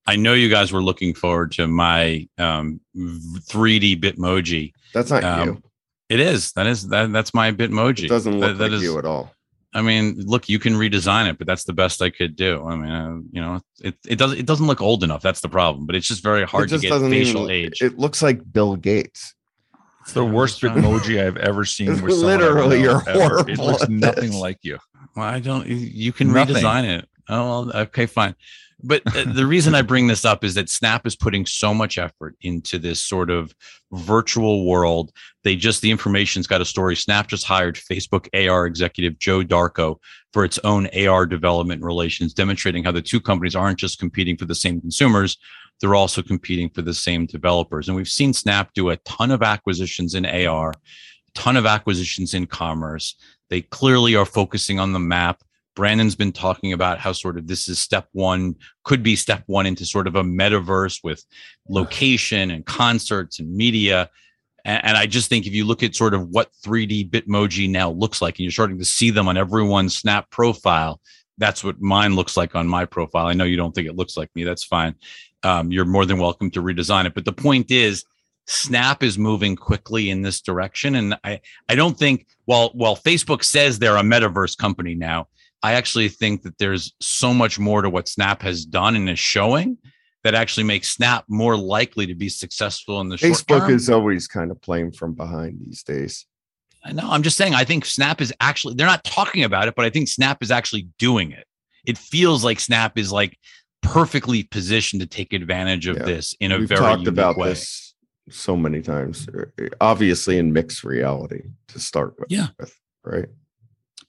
I 0.07 0.17
know 0.17 0.35
you 0.35 0.49
guys 0.49 0.73
were 0.73 0.83
looking 0.83 1.15
forward 1.15 1.53
to 1.53 1.67
my 1.69 2.29
um, 2.39 2.81
3D 2.97 4.01
Bitmoji. 4.01 4.73
That's 4.95 5.11
not 5.11 5.25
Um, 5.25 5.49
you. 5.49 5.63
It 6.09 6.21
is. 6.21 6.53
That 6.53 6.67
is 6.67 6.89
that. 6.89 7.13
That's 7.13 7.33
my 7.33 7.53
Bitmoji. 7.53 8.05
It 8.05 8.09
doesn't 8.09 8.39
look 8.39 8.59
that 8.59 8.65
like 8.65 8.73
is- 8.73 8.83
you 8.83 8.99
at 8.99 9.05
all. 9.05 9.33
I 9.75 9.81
mean, 9.81 10.21
look, 10.27 10.51
you 10.51 10.59
can 10.59 10.75
redesign 10.75 11.31
it, 11.31 11.39
but 11.39 11.47
that's 11.47 11.65
the 11.65 11.73
best 11.73 12.03
I 12.03 12.11
could 12.11 12.37
do. 12.37 12.63
I 12.67 12.77
mean, 12.77 12.91
uh, 12.91 13.17
you 13.31 13.41
know, 13.41 13.61
it 13.83 13.95
it 14.07 14.17
doesn't 14.19 14.39
it 14.39 14.45
doesn't 14.45 14.67
look 14.67 14.83
old 14.83 15.03
enough. 15.03 15.23
That's 15.23 15.41
the 15.41 15.49
problem. 15.49 15.87
But 15.87 15.95
it's 15.97 16.07
just 16.07 16.23
very 16.23 16.45
hard 16.45 16.71
it 16.71 16.77
to 16.77 16.79
get 16.79 17.01
facial 17.01 17.51
even, 17.51 17.51
age. 17.73 17.81
It 17.81 17.99
looks 17.99 18.21
like 18.23 18.41
Bill 18.53 18.77
Gates. 18.77 19.35
It's 20.03 20.13
the 20.13 20.27
worst 20.27 20.61
Bitmoji 20.61 21.25
I've 21.25 21.39
ever 21.39 21.65
seen. 21.65 21.91
It's 21.93 22.03
with 22.03 22.13
someone 22.17 22.35
I 22.35 22.37
literally, 22.49 22.83
know, 22.83 23.01
you're 23.07 23.09
ever. 23.09 23.49
It 23.51 23.57
looks 23.59 23.89
nothing 23.89 24.33
this. 24.33 24.41
like 24.41 24.59
you. 24.61 24.79
well, 25.17 25.25
I 25.25 25.41
don't. 25.41 25.67
you- 25.67 25.77
You 25.77 26.13
can 26.13 26.31
Nothing. 26.35 26.57
redesign 26.57 26.85
it. 26.99 27.09
Oh, 27.31 27.71
okay, 27.73 28.05
fine. 28.05 28.35
But 28.83 29.03
uh, 29.16 29.33
the 29.33 29.47
reason 29.47 29.74
I 29.74 29.83
bring 29.83 30.07
this 30.07 30.24
up 30.24 30.43
is 30.43 30.55
that 30.55 30.68
Snap 30.68 31.07
is 31.07 31.14
putting 31.14 31.47
so 31.47 31.72
much 31.72 31.99
effort 31.99 32.37
into 32.41 32.78
this 32.78 33.01
sort 33.01 33.30
of 33.30 33.55
virtual 33.93 34.66
world. 34.66 35.12
They 35.45 35.55
just 35.57 35.83
the 35.83 35.91
information's 35.91 36.47
got 36.47 36.61
a 36.61 36.64
story. 36.64 36.97
Snap 36.97 37.28
just 37.28 37.47
hired 37.47 37.76
Facebook 37.76 38.28
AR 38.35 38.66
executive 38.66 39.18
Joe 39.18 39.43
Darko 39.43 39.99
for 40.33 40.45
its 40.45 40.59
own 40.64 40.89
AR 40.89 41.26
development 41.26 41.83
relations, 41.83 42.35
demonstrating 42.35 42.83
how 42.85 42.93
the 42.93 43.03
two 43.03 43.20
companies 43.20 43.55
aren't 43.55 43.78
just 43.78 43.99
competing 43.99 44.37
for 44.37 44.47
the 44.47 44.55
same 44.55 44.80
consumers, 44.80 45.37
they're 45.80 45.95
also 45.95 46.22
competing 46.22 46.70
for 46.70 46.80
the 46.80 46.95
same 46.95 47.26
developers. 47.26 47.89
And 47.89 47.97
we've 47.97 48.09
seen 48.09 48.33
Snap 48.33 48.72
do 48.72 48.91
a 48.91 48.97
ton 48.99 49.30
of 49.30 49.43
acquisitions 49.43 50.14
in 50.14 50.24
AR, 50.24 50.70
a 50.70 50.74
ton 51.35 51.57
of 51.57 51.66
acquisitions 51.66 52.35
in 52.35 52.47
commerce. 52.47 53.16
They 53.51 53.62
clearly 53.62 54.14
are 54.14 54.24
focusing 54.24 54.78
on 54.78 54.93
the 54.93 55.01
map. 55.01 55.43
Brandon's 55.75 56.14
been 56.14 56.33
talking 56.33 56.73
about 56.73 56.99
how 56.99 57.12
sort 57.12 57.39
of 57.39 57.47
this 57.47 57.68
is 57.68 57.79
step 57.79 58.09
one, 58.12 58.57
could 58.85 59.03
be 59.03 59.16
step 59.16 59.43
one 59.47 59.66
into 59.66 59.87
sort 59.87 60.07
of 60.07 60.16
a 60.16 60.23
metaverse 60.23 61.01
with 61.03 61.25
location 61.68 62.51
and 62.51 62.66
concerts 62.66 63.39
and 63.39 63.55
media. 63.55 64.11
And, 64.64 64.85
and 64.85 64.97
I 64.97 65.07
just 65.07 65.29
think 65.29 65.47
if 65.47 65.55
you 65.55 65.64
look 65.64 65.83
at 65.83 65.95
sort 65.95 66.14
of 66.14 66.29
what 66.29 66.51
3D 66.64 67.11
Bitmoji 67.11 67.70
now 67.70 67.91
looks 67.91 68.20
like, 68.20 68.35
and 68.35 68.45
you're 68.45 68.53
starting 68.53 68.79
to 68.79 68.85
see 68.85 69.11
them 69.11 69.29
on 69.29 69.37
everyone's 69.37 69.97
Snap 69.97 70.31
profile, 70.31 71.01
that's 71.39 71.64
what 71.64 71.81
mine 71.81 72.14
looks 72.14 72.37
like 72.37 72.55
on 72.55 72.68
my 72.68 72.85
profile. 72.85 73.27
I 73.27 73.33
know 73.33 73.45
you 73.45 73.57
don't 73.57 73.75
think 73.75 73.89
it 73.89 73.97
looks 73.97 74.16
like 74.16 74.31
me. 74.35 74.45
That's 74.45 74.64
fine. 74.64 74.95
Um, 75.43 75.73
you're 75.73 75.85
more 75.85 76.07
than 76.07 76.18
welcome 76.18 76.51
to 76.53 76.62
redesign 76.62 77.07
it. 77.07 77.14
But 77.14 77.25
the 77.25 77.33
point 77.33 77.70
is, 77.70 78.05
Snap 78.47 79.03
is 79.03 79.18
moving 79.18 79.55
quickly 79.57 80.11
in 80.11 80.23
this 80.23 80.41
direction, 80.41 80.97
and 80.97 81.16
I 81.23 81.41
I 81.68 81.77
don't 81.77 81.97
think 81.97 82.27
while 82.45 82.70
while 82.75 82.97
Facebook 82.97 83.45
says 83.45 83.79
they're 83.79 83.97
a 83.97 84.03
metaverse 84.03 84.59
company 84.59 84.97
now, 84.97 85.29
I 85.63 85.75
actually 85.75 86.09
think 86.09 86.43
that 86.43 86.59
there's 86.59 86.95
so 87.01 87.33
much 87.33 87.59
more 87.59 87.83
to 87.83 87.91
what 87.91 88.09
Snap 88.09 88.43
has 88.43 88.65
done 88.65 88.97
and 88.97 89.09
is 89.09 89.19
showing 89.19 89.79
that 90.25 90.35
actually 90.35 90.65
makes 90.65 90.89
Snap 90.89 91.25
more 91.29 91.57
likely 91.57 92.07
to 92.07 92.15
be 92.15 92.29
successful 92.29 93.01
in 93.01 93.09
the 93.09 93.17
short 93.19 93.33
Facebook 93.33 93.71
is 93.71 93.89
always 93.91 94.27
kind 94.29 94.51
of 94.51 94.61
playing 94.61 94.93
from 94.93 95.15
behind 95.15 95.59
these 95.65 95.83
days. 95.83 96.27
I 96.85 96.93
know. 96.93 97.09
I'm 97.11 97.23
just 97.23 97.37
saying. 97.37 97.55
I 97.55 97.65
think 97.65 97.85
Snap 97.85 98.21
is 98.21 98.33
actually. 98.41 98.75
They're 98.75 98.87
not 98.89 99.05
talking 99.05 99.45
about 99.45 99.69
it, 99.69 99.75
but 99.77 99.85
I 99.85 99.91
think 99.91 100.09
Snap 100.09 100.43
is 100.43 100.51
actually 100.51 100.89
doing 100.99 101.31
it. 101.31 101.47
It 101.85 101.97
feels 101.97 102.45
like 102.45 102.59
Snap 102.61 102.99
is 102.99 103.13
like 103.13 103.39
perfectly 103.83 104.43
positioned 104.45 105.01
to 105.03 105.07
take 105.07 105.33
advantage 105.33 105.87
of 105.87 105.97
Yeah. 105.99 106.05
this 106.05 106.35
in 106.41 106.51
a 106.53 106.59
We've 106.59 106.69
very 106.69 106.81
talked 106.81 107.07
about 107.07 107.37
way. 107.37 107.51
this 107.51 107.95
so 108.31 108.57
many 108.57 108.81
times. 108.83 109.29
uh, 109.29 109.45
Obviously, 109.81 110.39
in 110.39 110.53
mixed 110.53 110.83
reality 110.85 111.43
to 111.69 111.79
start 111.81 112.15
with. 112.19 112.31
Yeah. 112.31 112.49
with, 112.59 112.77
right. 113.05 113.27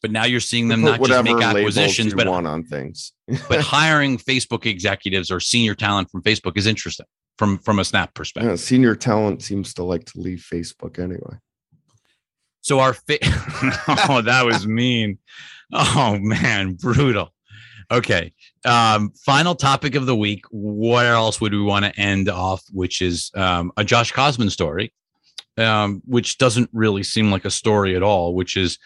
But 0.04 0.12
now 0.12 0.26
you're 0.26 0.40
seeing 0.40 0.68
them 0.68 0.82
not 0.82 1.02
just 1.02 1.24
make 1.24 1.42
acquisitions, 1.42 2.14
but 2.14 2.28
on 2.28 2.64
things. 2.66 3.14
but 3.50 3.62
hiring 3.62 4.20
Facebook 4.20 4.68
executives 4.68 5.32
or 5.32 5.40
senior 5.40 5.74
talent 5.74 6.12
from 6.12 6.22
Facebook 6.22 6.58
is 6.58 6.68
interesting 6.68 7.08
from 7.38 7.58
from 7.58 7.80
a 7.80 7.86
Snap 7.86 8.14
perspective. 8.14 8.52
Yeah, 8.52 8.56
senior 8.58 8.96
talent 8.96 9.42
seems 9.42 9.74
to 9.76 9.84
like 9.84 10.06
to 10.06 10.20
leave 10.20 10.40
Facebook 10.40 11.00
anyway. 11.00 11.38
So 12.62 12.80
our 12.80 12.94
fa- 12.94 13.20
oh, 14.10 14.22
that 14.22 14.46
was 14.46 14.68
mean. 14.68 15.18
Oh 15.72 16.18
man, 16.20 16.74
brutal. 16.74 17.34
Okay. 17.92 18.34
Um, 18.66 19.12
final 19.26 19.56
topic 19.56 19.96
of 19.96 20.06
the 20.06 20.16
week. 20.16 20.46
Where 20.52 21.14
else 21.14 21.42
would 21.42 21.54
we 21.54 21.62
want 21.62 21.86
to 21.86 22.00
end 22.00 22.30
off? 22.30 22.64
Which 22.72 23.02
is 23.02 23.32
um, 23.36 23.72
a 23.78 23.84
Josh 23.84 24.14
Kosman 24.14 24.50
story, 24.50 24.94
um, 25.58 26.02
which 26.06 26.38
doesn't 26.38 26.70
really 26.74 27.04
seem 27.04 27.32
like 27.32 27.46
a 27.46 27.52
story 27.52 27.96
at 27.96 28.04
all. 28.04 28.34
Which 28.34 28.56
is, 28.56 28.80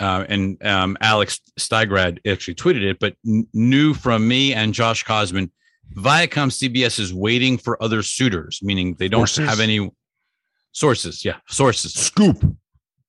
uh, 0.00 0.24
and 0.28 0.64
um, 0.66 0.96
Alex 1.00 1.40
Steigrad 1.58 2.18
actually 2.26 2.54
tweeted 2.54 2.82
it, 2.82 2.98
but 2.98 3.14
n- 3.26 3.46
new 3.52 3.94
from 3.94 4.26
me 4.26 4.52
and 4.54 4.74
Josh 4.74 5.04
Kosman. 5.04 5.50
Viacom 5.96 6.48
CBS 6.50 6.98
is 6.98 7.12
waiting 7.14 7.58
for 7.58 7.80
other 7.82 8.02
suitors, 8.02 8.58
meaning 8.62 8.94
they 8.98 9.06
don't 9.08 9.28
Sources? 9.28 9.48
have 9.48 9.60
any 9.60 9.90
sources. 10.72 11.24
Yeah, 11.24 11.36
sources 11.48 11.92
Scoop. 11.94 12.56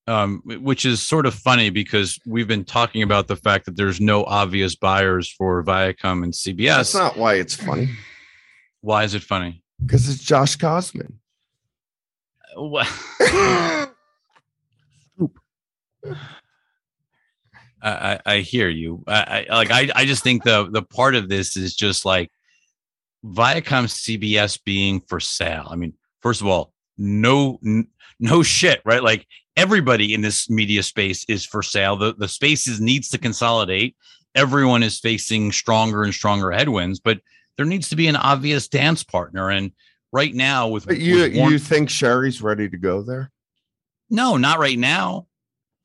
um, 0.06 0.42
which 0.44 0.84
is 0.84 1.02
sort 1.02 1.26
of 1.26 1.34
funny 1.34 1.70
because 1.70 2.18
we've 2.26 2.46
been 2.46 2.64
talking 2.64 3.02
about 3.02 3.26
the 3.28 3.34
fact 3.36 3.64
that 3.64 3.76
there's 3.76 4.00
no 4.00 4.24
obvious 4.24 4.76
buyers 4.76 5.28
for 5.32 5.64
Viacom 5.64 6.22
and 6.22 6.32
CBS. 6.32 6.76
That's 6.76 6.94
not 6.94 7.16
why 7.16 7.34
it's 7.34 7.56
funny 7.56 7.88
Why 8.82 9.02
is 9.04 9.14
it 9.14 9.22
funny? 9.22 9.62
because 9.84 10.08
it's 10.08 10.22
Josh 10.22 10.56
Kosman. 10.58 11.14
Well, 12.56 12.86
I, 13.20 13.88
I 17.90 18.20
I 18.26 18.38
hear 18.40 18.68
you. 18.68 19.02
I, 19.06 19.46
I 19.50 19.54
like. 19.54 19.70
I, 19.70 19.88
I 19.94 20.04
just 20.04 20.22
think 20.22 20.42
the 20.44 20.68
the 20.70 20.82
part 20.82 21.14
of 21.14 21.28
this 21.28 21.56
is 21.56 21.74
just 21.74 22.04
like 22.04 22.30
Viacom 23.24 23.86
CBS 23.86 24.62
being 24.64 25.00
for 25.00 25.20
sale. 25.20 25.66
I 25.70 25.76
mean, 25.76 25.92
first 26.20 26.40
of 26.40 26.46
all, 26.46 26.72
no 26.98 27.58
n- 27.64 27.88
no 28.20 28.42
shit, 28.42 28.80
right? 28.84 29.02
Like 29.02 29.26
everybody 29.56 30.14
in 30.14 30.20
this 30.20 30.48
media 30.50 30.82
space 30.82 31.24
is 31.28 31.44
for 31.44 31.62
sale. 31.62 31.96
The 31.96 32.14
the 32.14 32.28
spaces 32.28 32.80
needs 32.80 33.08
to 33.10 33.18
consolidate. 33.18 33.96
Everyone 34.34 34.82
is 34.82 34.98
facing 35.00 35.50
stronger 35.52 36.02
and 36.02 36.12
stronger 36.12 36.50
headwinds, 36.50 37.00
but 37.00 37.20
there 37.56 37.66
needs 37.66 37.88
to 37.88 37.96
be 37.96 38.06
an 38.06 38.16
obvious 38.16 38.68
dance 38.68 39.02
partner. 39.02 39.48
And 39.50 39.72
right 40.12 40.34
now, 40.34 40.68
with, 40.68 40.86
But 40.86 40.98
you 40.98 41.16
with 41.22 41.36
Warner- 41.36 41.52
you 41.52 41.58
think 41.58 41.88
Shari's 41.88 42.42
ready 42.42 42.68
to 42.68 42.76
go 42.76 43.02
there? 43.02 43.32
no, 44.10 44.36
not 44.36 44.58
right 44.58 44.78
now. 44.78 45.26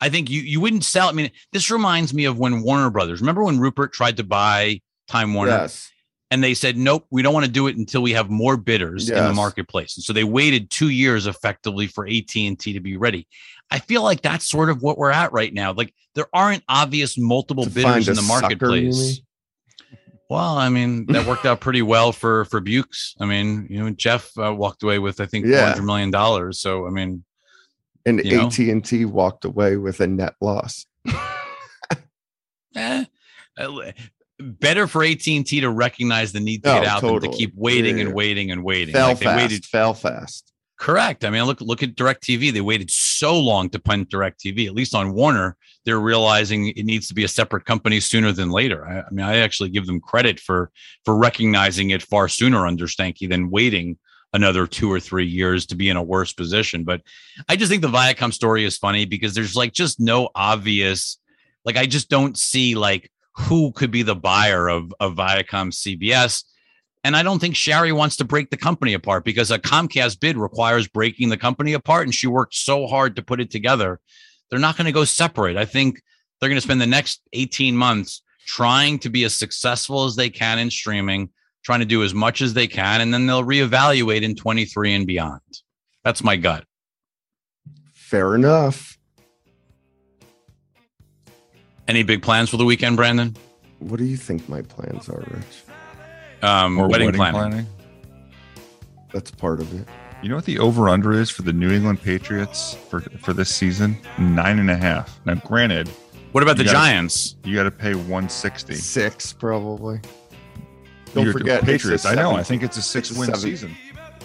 I 0.02 0.10
think 0.10 0.30
you 0.30 0.42
you 0.42 0.60
wouldn't 0.60 0.84
sell. 0.84 1.08
I 1.08 1.12
mean, 1.12 1.30
this 1.54 1.70
reminds 1.72 2.14
me 2.14 2.26
of 2.26 2.38
when 2.38 2.64
Warner 2.64 2.90
Brothers. 2.90 3.22
Remember 3.22 3.44
when 3.44 3.60
Rupert 3.60 3.94
tried 3.94 4.18
to 4.18 4.24
buy 4.24 4.82
Time 5.08 5.34
Warner, 5.34 5.52
Yes. 5.52 5.90
and 6.32 6.44
they 6.44 6.54
said, 6.56 6.76
"Nope, 6.76 7.06
we 7.12 7.22
don't 7.22 7.34
want 7.34 7.46
to 7.46 7.52
do 7.52 7.68
it 7.68 7.78
until 7.78 8.02
we 8.02 8.12
have 8.14 8.30
more 8.30 8.58
bidders 8.58 9.10
in 9.10 9.16
the 9.28 9.34
marketplace." 9.34 9.96
And 9.98 10.04
so 10.04 10.12
they 10.14 10.24
waited 10.24 10.70
two 10.72 10.90
years 10.90 11.28
effectively 11.28 11.86
for 11.88 12.08
AT 12.08 12.36
and 12.48 12.60
T 12.60 12.74
to 12.74 12.80
be 12.80 12.98
ready. 12.98 13.28
I 13.70 13.80
feel 13.80 14.02
like 14.04 14.22
that's 14.22 14.50
sort 14.50 14.70
of 14.70 14.82
what 14.82 14.98
we're 14.98 15.12
at 15.12 15.32
right 15.34 15.54
now. 15.54 15.72
Like 15.74 15.94
there 16.16 16.28
aren't 16.34 16.64
obvious 16.68 17.18
multiple 17.18 17.66
bidders 17.66 18.08
in 18.10 18.16
the 18.16 18.22
marketplace. 18.24 19.22
Well, 20.30 20.58
I 20.58 20.70
mean, 20.70 21.06
that 21.08 21.28
worked 21.28 21.46
out 21.46 21.60
pretty 21.60 21.82
well 21.82 22.12
for 22.14 22.46
for 22.46 22.62
Bewkes. 22.62 23.16
I 23.20 23.26
mean, 23.26 23.68
you 23.70 23.80
know, 23.84 23.90
Jeff 23.92 24.32
uh, 24.38 24.54
walked 24.54 24.82
away 24.82 24.98
with 24.98 25.20
I 25.20 25.26
think 25.26 25.46
Yeah. 25.46 25.58
four 25.60 25.68
hundred 25.72 25.84
million 25.86 26.10
dollars. 26.12 26.60
So 26.60 26.88
I 26.88 26.90
mean, 26.90 27.24
And 28.06 28.20
AT 28.26 28.58
and 28.60 28.84
T 28.84 29.06
walked 29.06 29.46
away 29.46 29.78
with 29.78 30.00
a 30.00 30.08
net 30.08 30.36
loss. 30.42 30.86
eh, 32.76 33.06
uh, 33.58 33.92
better 34.40 34.88
for 34.88 35.04
AT 35.04 35.26
and 35.28 35.46
T 35.46 35.62
to 35.62 35.70
recognize 35.70 36.32
the 36.32 36.40
need 36.40 36.64
to 36.64 36.70
No, 36.70 36.80
get 36.80 36.88
out 36.88 37.02
than 37.02 37.20
to 37.22 37.30
keep 37.30 37.54
waiting 37.56 37.98
Yeah, 37.98 38.06
and 38.06 38.14
waiting 38.14 38.52
and 38.52 38.64
waiting. 38.64 38.94
Fail 38.94 39.08
Like, 39.10 39.20
they 39.20 39.26
waited 39.28 39.66
Fail 39.66 39.94
fast. 39.94 40.52
correct. 40.80 41.26
I 41.26 41.30
mean, 41.30 41.44
look 41.44 41.62
look 41.62 41.84
at 41.84 41.96
DirecTV. 41.96 42.52
They 42.54 42.62
waited 42.62 42.90
so 42.90 43.38
long 43.40 43.70
to 43.70 43.80
punt 43.80 44.10
DirecTV. 44.10 44.68
At 44.68 44.74
least 44.74 44.96
on 44.96 45.14
Warner, 45.14 45.58
they're 45.86 46.00
realizing 46.00 46.70
it 46.70 46.86
needs 46.86 47.08
to 47.10 47.14
be 47.14 47.24
a 47.24 47.28
separate 47.28 47.66
company 47.66 48.00
sooner 48.00 48.32
than 48.32 48.50
later. 48.52 48.88
I, 48.88 49.00
I 49.02 49.10
mean, 49.12 49.26
I 49.26 49.38
actually 49.38 49.70
give 49.70 49.86
them 49.86 50.00
credit 50.00 50.40
for 50.40 50.72
for 51.06 51.16
recognizing 51.16 51.90
it 51.92 52.02
far 52.02 52.28
sooner 52.28 52.66
under 52.66 52.88
Stankey 52.88 53.30
than 53.30 53.52
waiting 53.52 53.98
another 54.34 54.66
two 54.68 54.92
or 54.92 55.00
three 55.00 55.26
years 55.26 55.66
to 55.68 55.76
be 55.76 55.90
in 55.90 55.98
a 55.98 56.04
worse 56.04 56.34
position. 56.34 56.84
But 56.84 57.02
I 57.50 57.56
just 57.56 57.70
think 57.70 57.82
the 57.82 57.90
Viacom 57.90 58.34
story 58.34 58.64
is 58.64 58.78
funny 58.78 59.06
because 59.06 59.34
there's 59.34 59.56
like 59.56 59.74
just 59.74 60.00
no 60.00 60.30
obvious, 60.36 61.18
like 61.66 61.78
I 61.78 61.86
just 61.86 62.10
don't 62.10 62.38
see 62.38 62.76
like 62.76 63.12
who 63.36 63.72
could 63.72 63.92
be 63.92 64.04
the 64.04 64.16
buyer 64.16 64.68
of 64.68 64.94
of 65.00 65.16
Viacom 65.16 65.72
CBS. 65.72 66.44
And 67.04 67.16
I 67.16 67.24
don't 67.24 67.40
think 67.40 67.56
Shari 67.56 67.92
wants 67.92 68.18
to 68.18 68.26
break 68.26 68.52
the 68.52 68.58
company 68.58 68.94
apart 68.94 69.26
because 69.26 69.50
a 69.50 69.58
Comcast 69.58 70.20
bid 70.20 70.38
requires 70.38 70.88
breaking 70.88 71.30
the 71.30 71.38
company 71.38 71.74
apart. 71.74 72.06
And 72.06 72.14
she 72.14 72.28
worked 72.28 72.54
so 72.54 72.86
hard 72.86 73.16
to 73.16 73.24
put 73.24 73.42
it 73.42 73.50
together. 73.50 74.00
They're 74.50 74.60
not 74.60 74.78
going 74.78 74.86
to 74.86 74.92
go 74.92 75.04
separate. 75.04 75.58
I 75.58 75.66
think 75.66 76.02
they're 76.40 76.50
going 76.50 76.58
to 76.58 76.62
spend 76.62 76.82
the 76.82 76.88
next 76.88 77.22
18 77.34 77.76
months 77.76 78.22
trying 78.46 79.00
to 79.00 79.10
be 79.10 79.24
as 79.24 79.34
successful 79.34 80.06
as 80.06 80.16
they 80.16 80.30
can 80.30 80.60
in 80.60 80.70
streaming, 80.70 81.30
trying 81.64 81.80
to 81.80 81.86
do 81.86 82.04
as 82.04 82.14
much 82.14 82.42
as 82.42 82.54
they 82.54 82.68
can, 82.68 83.02
and 83.02 83.14
then 83.14 83.28
they'll 83.28 83.44
reevaluate 83.44 84.22
in 84.24 84.36
23 84.36 84.94
and 84.94 85.08
beyond. 85.08 85.42
That's 86.04 86.24
my 86.24 86.36
gut. 86.36 86.66
Fair 87.94 88.36
enough. 88.36 88.98
Any 91.88 92.04
big 92.04 92.22
plans 92.22 92.50
for 92.50 92.58
the 92.58 92.66
weekend, 92.66 92.96
Brandon? 92.98 93.36
What 93.80 93.98
do 93.98 94.06
you 94.06 94.18
think 94.18 94.48
my 94.48 94.62
plans 94.62 95.10
are, 95.10 95.20
Rich? 95.32 95.64
Um, 96.44 96.78
Or 96.80 96.88
wedding, 96.88 97.12
planning. 97.14 97.68
That's 99.14 99.32
part 99.32 99.60
of 99.60 99.74
it. 99.80 99.88
You 100.24 100.30
know 100.30 100.36
what 100.36 100.46
the 100.46 100.60
over 100.60 100.88
under 100.88 101.12
is 101.14 101.30
for 101.30 101.42
the 101.42 101.52
New 101.54 101.72
England 101.72 102.02
Patriots 102.02 102.76
for 102.90 103.02
for 103.02 103.34
this 103.34 103.54
season? 103.54 103.98
Nine 104.20 104.60
and 104.60 104.70
a 104.70 104.78
half. 104.78 105.20
Now, 105.26 105.34
granted, 105.36 105.90
What 106.32 106.44
about 106.44 106.58
the 106.58 106.64
gotta- 106.64 106.78
Giants? 106.78 107.36
you 107.44 107.56
got 107.56 107.64
to 107.64 107.72
pay 107.72 107.96
one 107.96 108.30
sixty. 108.30 108.76
Six, 108.76 109.34
probably. 109.34 110.00
Don't 111.14 111.24
You're- 111.26 111.34
forget, 111.34 111.64
Patriots. 111.64 112.06
I 112.06 112.16
know. 112.16 112.36
I 112.36 112.44
think 112.44 112.64
it's 112.64 112.78
a 112.78 112.82
six-win 112.82 113.26
seven- 113.28 113.40
season. 113.42 113.76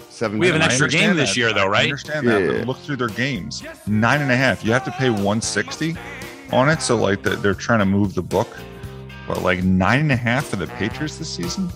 Seven. 0.09 0.39
We 0.39 0.47
have 0.47 0.55
an 0.55 0.61
extra 0.63 0.89
game 0.89 1.15
this 1.15 1.29
that. 1.31 1.37
year, 1.37 1.53
though, 1.53 1.65
I 1.65 1.67
right? 1.67 1.83
understand 1.83 2.27
that. 2.27 2.47
But 2.59 2.67
look 2.67 2.79
through 2.79 2.95
their 2.95 3.07
games. 3.09 3.61
Nine 3.85 4.21
and 4.21 4.31
a 4.31 4.35
half. 4.35 4.63
You 4.65 4.71
have 4.73 4.83
to 4.85 4.91
pay 4.91 5.09
one 5.11 5.41
sixty 5.41 5.95
on 6.51 6.69
it. 6.69 6.81
So 6.81 6.95
like 6.97 7.21
the, 7.21 7.31
they're 7.35 7.53
trying 7.53 7.79
to 7.79 7.85
move 7.85 8.15
the 8.15 8.23
book. 8.23 8.47
But 9.27 9.43
like 9.43 9.63
nine 9.63 9.99
and 9.99 10.11
a 10.11 10.15
half 10.15 10.45
for 10.47 10.55
the 10.55 10.65
Patriots 10.67 11.17
this 11.17 11.29
season. 11.29 11.69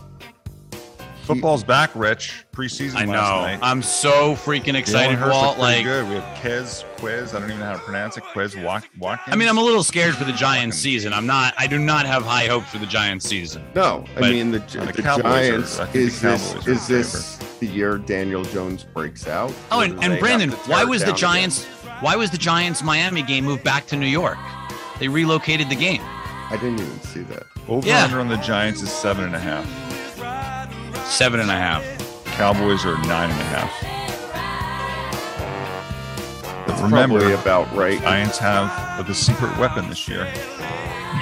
Football's 1.24 1.64
back, 1.64 1.92
Rich. 1.96 2.46
Preseason 2.52 2.96
I 2.96 3.06
know. 3.06 3.12
last 3.14 3.48
night. 3.48 3.60
I'm 3.62 3.82
so 3.82 4.34
freaking 4.36 4.76
excited, 4.76 5.18
Jalen 5.18 5.20
Hurts 5.20 5.34
Walt. 5.34 5.58
looked 5.58 5.60
pretty 5.60 5.76
Like, 5.78 5.84
good. 5.86 6.10
We 6.10 6.16
have 6.16 6.38
Kez, 6.38 6.84
Quiz. 6.98 7.34
I 7.34 7.40
don't 7.40 7.50
even 7.50 7.60
know 7.60 7.68
how 7.68 7.74
to 7.74 7.80
pronounce 7.80 8.18
it. 8.18 8.24
Quiz 8.24 8.58
Walk 8.58 8.88
Watkins. 9.00 9.34
I 9.34 9.38
mean, 9.38 9.48
I'm 9.48 9.58
a 9.58 9.64
little 9.64 9.84
scared 9.84 10.16
for 10.16 10.24
the 10.26 10.34
Giants 10.34 10.78
season. 10.78 11.14
I'm 11.14 11.28
not. 11.28 11.54
I 11.58 11.68
do 11.68 11.80
not 11.80 12.06
have 12.06 12.24
high 12.24 12.48
hopes 12.48 12.70
for 12.72 12.80
the 12.80 12.86
Giants 12.86 13.28
season. 13.28 13.64
No, 13.76 14.04
I 14.18 14.22
mean 14.22 14.52
the, 14.52 14.60
the 14.60 14.92
the, 14.94 15.02
Cowboys 15.02 15.26
are- 15.26 15.52
Giants. 15.62 15.78
The 15.78 16.00
is 16.00 16.22
this 16.22 16.56
is 16.68 16.90
in 16.90 16.98
this 16.98 17.38
the 17.60 17.68
year 17.68 17.98
Daniel 18.00 18.44
Jones 18.44 18.84
breaks 18.84 19.28
out? 19.28 19.54
Oh, 19.72 19.82
and, 19.82 20.04
and 20.04 20.20
Brandon, 20.20 20.50
why 20.66 20.84
was 20.84 21.02
the 21.02 21.08
down 21.08 21.16
again? 21.16 21.20
Giants? 21.20 21.66
Why 22.02 22.16
was 22.16 22.32
the 22.32 22.38
Giants 22.40 22.82
Miami 22.84 23.22
game 23.22 23.46
moved 23.46 23.64
back 23.64 23.86
to 23.88 23.96
New 23.96 24.08
York? 24.08 24.40
They 25.00 25.08
relocated 25.08 25.70
the 25.70 25.76
game. 25.76 26.02
I 26.50 26.58
didn't 26.60 26.80
even 26.80 27.02
see 27.02 27.22
that. 27.24 27.44
over 27.68 27.88
yeah. 27.88 28.04
under 28.06 28.20
on 28.20 28.28
the 28.28 28.38
Giants 28.38 28.82
is 28.82 28.92
seven 28.92 29.24
and 29.26 29.36
a 29.36 29.40
half. 29.40 29.66
Seven 31.06 31.40
and 31.40 31.52
a 31.52 31.56
half. 31.56 31.84
Cowboys 32.26 32.86
are 32.86 32.98
nine 33.04 33.30
and 33.30 33.42
a 33.42 33.44
half. 33.44 33.72
But 36.66 36.68
That's 36.68 36.82
remember, 36.82 37.20
probably 37.20 37.34
about 37.36 37.72
right. 37.76 38.00
Giants 38.02 38.38
have 38.38 39.06
the 39.06 39.14
secret 39.14 39.56
weapon 39.58 39.88
this 39.90 40.08
year. 40.08 40.32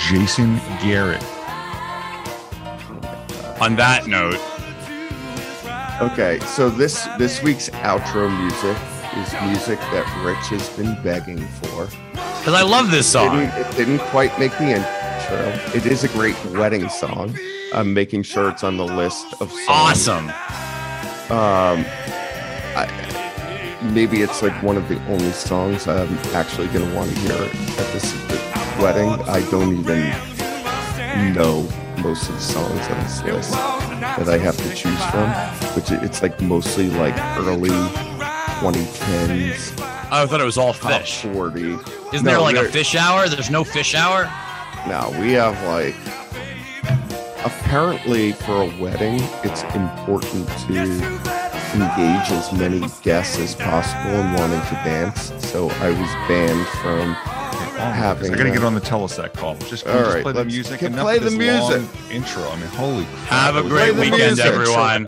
Jason 0.09 0.57
Garrett. 0.81 1.23
On 3.61 3.75
that 3.75 4.07
note, 4.07 4.39
Okay, 6.01 6.39
so 6.45 6.69
this 6.69 7.05
this 7.17 7.43
week's 7.43 7.69
outro 7.71 8.29
music 8.39 8.77
is 9.17 9.33
music 9.49 9.77
that 9.91 10.05
Rich 10.23 10.47
has 10.47 10.69
been 10.77 10.95
begging 11.03 11.39
for. 11.39 11.87
because 12.39 12.53
I 12.53 12.61
love 12.61 12.89
this 12.89 13.05
song. 13.11 13.37
Didn't, 13.39 13.57
it 13.59 13.75
didn't 13.75 13.99
quite 14.09 14.37
make 14.39 14.53
the 14.53 14.67
intro. 14.79 15.75
It 15.75 15.85
is 15.85 16.05
a 16.05 16.07
great 16.09 16.37
wedding 16.53 16.87
song. 16.87 17.37
I'm 17.73 17.93
making 17.93 18.23
sure 18.23 18.49
it's 18.49 18.63
on 18.63 18.77
the 18.77 18.85
list 18.85 19.25
of 19.41 19.51
songs. 19.51 19.65
Awesome. 19.67 20.29
Um, 21.31 21.85
I, 22.75 23.79
maybe 23.93 24.21
it's 24.21 24.41
like 24.41 24.61
one 24.63 24.77
of 24.77 24.87
the 24.89 24.99
only 25.07 25.31
songs 25.31 25.87
I'm 25.87 26.13
actually 26.33 26.67
going 26.67 26.89
to 26.89 26.95
want 26.95 27.09
to 27.11 27.15
hear 27.19 27.33
at 27.43 27.93
this 27.93 28.13
wedding. 28.81 29.09
I 29.27 29.47
don't 29.51 29.77
even 29.79 31.33
know 31.33 31.67
most 32.01 32.29
of 32.29 32.35
the 32.35 32.41
songs 32.41 32.87
on 32.87 32.99
this 33.03 33.23
list. 33.23 33.51
that 33.51 34.29
I 34.29 34.37
have 34.37 34.57
to 34.57 34.69
choose 34.73 35.03
from, 35.11 35.29
which 35.75 35.91
it's 35.91 36.21
like 36.23 36.39
mostly 36.41 36.89
like 36.89 37.15
early 37.37 37.69
2010s, 38.59 39.79
I 40.11 40.25
thought 40.25 40.41
it 40.41 40.45
was 40.45 40.57
all 40.57 40.73
Phish. 40.73 41.31
40. 41.33 41.61
Isn't 42.15 42.25
No, 42.25 42.31
there 42.31 42.39
like 42.41 42.55
a 42.55 42.63
Phish 42.69 42.95
hour? 42.95 43.27
There's 43.29 43.49
no 43.51 43.63
Phish 43.63 43.93
hour. 43.93 44.23
No, 44.87 45.11
we 45.21 45.33
have 45.33 45.53
like 45.67 45.93
apparently 47.45 48.33
for 48.33 48.63
a 48.63 48.77
wedding, 48.81 49.19
it's 49.43 49.63
important 49.75 50.47
to 50.67 50.73
engage 51.75 52.31
as 52.31 52.51
many 52.53 52.81
guests 53.01 53.37
as 53.39 53.55
possible 53.55 54.11
in 54.11 54.33
wanting 54.33 54.61
to 54.61 54.73
dance. 54.83 55.31
So 55.47 55.69
I 55.69 55.89
was 55.89 56.09
banned 56.27 56.67
from 56.81 57.13
having 57.79 58.33
I 58.33 58.37
gotta 58.37 58.51
get 58.51 58.63
on 58.63 58.73
the 58.75 58.81
Telesat 58.81 59.33
call. 59.33 59.55
Just, 59.55 59.87
All 59.87 59.99
just 59.99 60.13
right, 60.15 60.23
play 60.23 60.33
the 60.33 60.45
music. 60.45 60.79
can 60.79 60.93
Enough 60.93 61.03
play 61.05 61.19
the 61.19 61.31
music. 61.31 61.81
Intro. 62.11 62.43
I 62.49 62.55
mean, 62.57 62.67
holy. 62.69 63.05
crap, 63.05 63.53
Have 63.53 63.55
a 63.55 63.61
great 63.67 63.95
weekend, 63.95 64.17
music. 64.17 64.45
everyone. 64.45 65.07